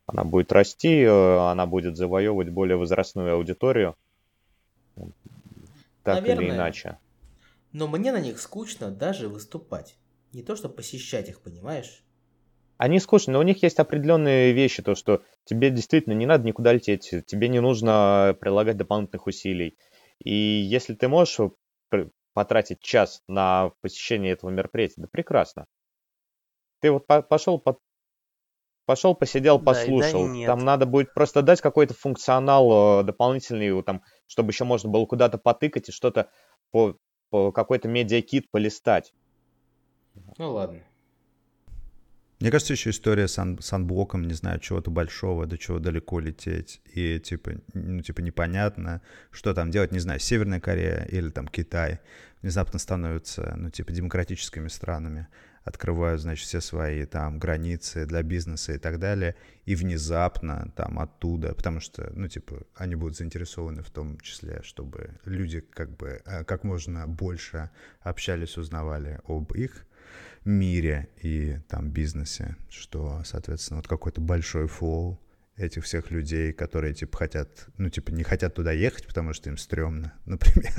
Она 0.06 0.24
будет 0.24 0.50
расти, 0.52 1.02
э, 1.02 1.50
она 1.50 1.66
будет 1.66 1.96
завоевывать 1.96 2.48
более 2.48 2.76
возрастную 2.76 3.34
аудиторию, 3.34 3.94
так 6.02 6.22
Наверное. 6.22 6.46
или 6.46 6.54
иначе. 6.54 6.98
Но 7.72 7.86
мне 7.86 8.10
на 8.10 8.20
них 8.20 8.40
скучно 8.40 8.90
даже 8.90 9.28
выступать. 9.28 9.94
Не 10.32 10.42
то, 10.42 10.56
что 10.56 10.68
посещать 10.68 11.28
их, 11.28 11.40
понимаешь? 11.40 12.02
Они 12.80 12.98
скучные, 12.98 13.34
но 13.34 13.40
у 13.40 13.42
них 13.42 13.62
есть 13.62 13.78
определенные 13.78 14.52
вещи, 14.52 14.82
то, 14.82 14.94
что 14.94 15.22
тебе 15.44 15.68
действительно 15.68 16.14
не 16.14 16.24
надо 16.24 16.46
никуда 16.46 16.72
лететь, 16.72 17.10
тебе 17.26 17.48
не 17.48 17.60
нужно 17.60 18.34
прилагать 18.40 18.78
дополнительных 18.78 19.26
усилий. 19.26 19.76
И 20.24 20.32
если 20.32 20.94
ты 20.94 21.06
можешь 21.06 21.36
потратить 22.32 22.80
час 22.80 23.22
на 23.28 23.72
посещение 23.82 24.32
этого 24.32 24.48
мероприятия, 24.48 25.02
да 25.02 25.08
прекрасно. 25.12 25.66
Ты 26.80 26.90
вот 26.90 27.06
пошел, 27.06 27.58
по, 27.58 27.78
пошел, 28.86 29.14
посидел, 29.14 29.58
послушал. 29.58 30.28
Да, 30.28 30.32
да 30.32 30.46
там 30.46 30.64
надо 30.64 30.86
будет 30.86 31.12
просто 31.12 31.42
дать 31.42 31.60
какой-то 31.60 31.92
функционал 31.92 33.00
э, 33.00 33.04
дополнительный, 33.04 33.82
там, 33.82 34.02
чтобы 34.26 34.52
еще 34.52 34.64
можно 34.64 34.88
было 34.88 35.04
куда-то 35.04 35.36
потыкать 35.36 35.90
и 35.90 35.92
что-то 35.92 36.30
по, 36.70 36.96
по 37.28 37.52
какой-то 37.52 37.88
медиакит 37.88 38.50
полистать. 38.50 39.12
Ну 40.38 40.52
ладно. 40.52 40.82
Мне 42.40 42.50
кажется, 42.50 42.72
еще 42.72 42.88
история 42.88 43.28
с, 43.28 43.38
ан- 43.38 43.60
с 43.60 43.70
анблоком, 43.74 44.26
не 44.26 44.32
знаю, 44.32 44.60
чего-то 44.60 44.90
большого, 44.90 45.44
до 45.44 45.58
чего 45.58 45.78
далеко 45.78 46.20
лететь. 46.20 46.80
И, 46.94 47.20
типа, 47.20 47.52
ну, 47.74 48.00
типа, 48.00 48.20
непонятно, 48.20 49.02
что 49.30 49.52
там 49.52 49.70
делать, 49.70 49.92
не 49.92 49.98
знаю, 49.98 50.20
Северная 50.20 50.58
Корея 50.58 51.06
или 51.10 51.28
там 51.28 51.46
Китай 51.48 52.00
внезапно 52.40 52.78
становятся, 52.78 53.54
ну, 53.58 53.68
типа, 53.68 53.92
демократическими 53.92 54.68
странами, 54.68 55.28
открывают, 55.64 56.22
значит, 56.22 56.46
все 56.46 56.62
свои 56.62 57.04
там 57.04 57.38
границы 57.38 58.06
для 58.06 58.22
бизнеса 58.22 58.72
и 58.72 58.78
так 58.78 58.98
далее, 58.98 59.36
и 59.66 59.74
внезапно 59.74 60.72
там 60.74 60.98
оттуда, 60.98 61.54
потому 61.54 61.80
что, 61.80 62.10
ну, 62.14 62.26
типа, 62.28 62.62
они 62.74 62.94
будут 62.94 63.18
заинтересованы 63.18 63.82
в 63.82 63.90
том 63.90 64.18
числе, 64.20 64.62
чтобы 64.62 65.10
люди 65.26 65.60
как 65.60 65.94
бы 65.94 66.22
э, 66.24 66.44
как 66.44 66.64
можно 66.64 67.06
больше 67.06 67.68
общались, 68.00 68.56
узнавали 68.56 69.20
об 69.26 69.52
их 69.52 69.84
мире 70.44 71.08
и 71.22 71.58
там 71.68 71.90
бизнесе, 71.90 72.56
что, 72.68 73.22
соответственно, 73.24 73.78
вот 73.78 73.88
какой-то 73.88 74.20
большой 74.20 74.66
флоу 74.66 75.20
этих 75.56 75.84
всех 75.84 76.10
людей, 76.10 76.52
которые, 76.52 76.94
типа, 76.94 77.18
хотят, 77.18 77.66
ну, 77.76 77.90
типа, 77.90 78.10
не 78.10 78.22
хотят 78.22 78.54
туда 78.54 78.72
ехать, 78.72 79.06
потому 79.06 79.34
что 79.34 79.50
им 79.50 79.58
стрёмно, 79.58 80.14
например, 80.24 80.72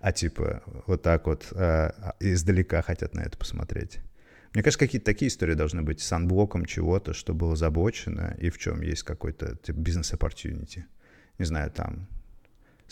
а, 0.00 0.12
типа, 0.12 0.62
вот 0.86 1.02
так 1.02 1.26
вот 1.26 1.48
э, 1.52 1.90
издалека 2.20 2.82
хотят 2.82 3.14
на 3.14 3.20
это 3.20 3.36
посмотреть. 3.36 4.00
Мне 4.54 4.62
кажется, 4.62 4.84
какие-то 4.84 5.06
такие 5.06 5.28
истории 5.28 5.54
должны 5.54 5.82
быть 5.82 6.00
с 6.00 6.12
анблоком 6.12 6.66
чего-то, 6.66 7.14
что 7.14 7.34
было 7.34 7.56
забочено, 7.56 8.36
и 8.38 8.50
в 8.50 8.58
чем 8.58 8.82
есть 8.82 9.02
какой-то, 9.02 9.56
типа, 9.56 9.78
бизнес-оппортюнити. 9.78 10.86
Не 11.38 11.44
знаю, 11.44 11.70
там, 11.70 12.08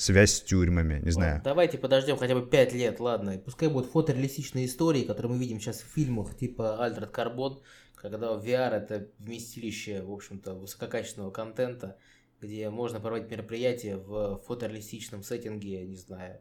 связь 0.00 0.32
с 0.32 0.40
тюрьмами, 0.40 1.00
не 1.04 1.10
знаю. 1.10 1.42
Давайте 1.44 1.76
подождем 1.76 2.16
хотя 2.16 2.34
бы 2.34 2.46
5 2.46 2.72
лет, 2.72 3.00
ладно. 3.00 3.38
Пускай 3.38 3.68
будут 3.68 3.90
фотореалистичные 3.90 4.64
истории, 4.64 5.02
которые 5.02 5.32
мы 5.32 5.38
видим 5.38 5.60
сейчас 5.60 5.82
в 5.82 5.92
фильмах 5.92 6.34
типа 6.36 6.78
Altered 6.80 7.12
Carbon, 7.12 7.60
когда 7.96 8.28
VR 8.32 8.70
это 8.70 9.08
вместилище, 9.18 10.02
в 10.02 10.10
общем-то, 10.10 10.54
высококачественного 10.54 11.30
контента, 11.30 11.98
где 12.40 12.70
можно 12.70 12.98
проводить 12.98 13.30
мероприятия 13.30 13.98
в 13.98 14.40
фотореалистичном 14.46 15.22
сеттинге, 15.22 15.86
не 15.86 15.96
знаю, 15.96 16.40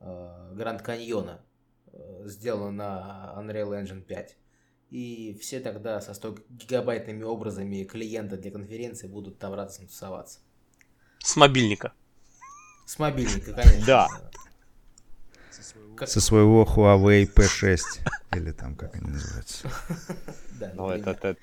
э, 0.00 0.52
Гранд 0.54 0.82
Каньона, 0.82 1.44
э, 1.92 2.22
сделано 2.24 2.72
на 2.72 3.34
Unreal 3.38 3.80
Engine 3.80 4.02
5. 4.02 4.36
И 4.90 5.38
все 5.40 5.60
тогда 5.60 6.00
со 6.00 6.12
100 6.12 6.38
гигабайтными 6.48 7.22
образами 7.22 7.84
клиента 7.84 8.36
для 8.36 8.50
конференции 8.50 9.06
будут 9.06 9.38
там 9.38 9.54
радостно 9.54 9.86
тусоваться. 9.86 10.40
С 11.20 11.36
мобильника. 11.36 11.92
С 12.86 13.00
мобильника, 13.00 13.52
конечно. 13.52 13.84
Да. 13.84 14.08
Как... 15.96 16.08
Со 16.08 16.20
своего 16.20 16.64
Huawei 16.64 17.28
P6. 17.30 17.80
Или 18.36 18.52
там, 18.52 18.76
как 18.76 18.94
они 18.94 19.10
называются. 19.10 19.68
Да, 20.60 20.72
ну, 20.74 20.88
это, 20.88 21.36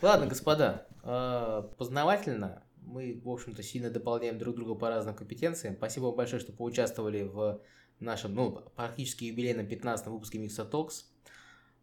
Ладно, 0.00 0.26
господа, 0.26 0.86
а, 1.02 1.62
познавательно. 1.76 2.62
Мы, 2.82 3.20
в 3.22 3.28
общем-то, 3.28 3.62
сильно 3.62 3.90
дополняем 3.90 4.38
друг 4.38 4.56
друга 4.56 4.74
по 4.74 4.88
разным 4.88 5.14
компетенциям. 5.14 5.76
Спасибо 5.76 6.04
вам 6.06 6.16
большое, 6.16 6.40
что 6.40 6.52
поучаствовали 6.52 7.22
в 7.22 7.60
нашем, 7.98 8.34
ну, 8.34 8.52
практически 8.76 9.24
юбилейном 9.24 9.66
15-м 9.66 10.12
выпуске 10.12 10.38
Mixer 10.38 10.70
Talks. 10.70 11.04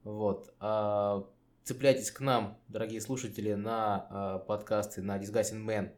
Вот. 0.04 0.54
А, 0.60 1.28
цепляйтесь 1.64 2.10
к 2.10 2.22
нам, 2.22 2.58
дорогие 2.70 3.02
слушатели, 3.02 3.54
на 3.54 4.08
а, 4.10 4.40
подкасты 4.40 5.02
на 5.02 5.18
Disgusting 5.18 5.64
Man 5.66 5.92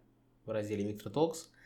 в 0.46 0.50
разделе 0.50 0.92
Mixer 0.92 1.14
Talks– 1.14 1.36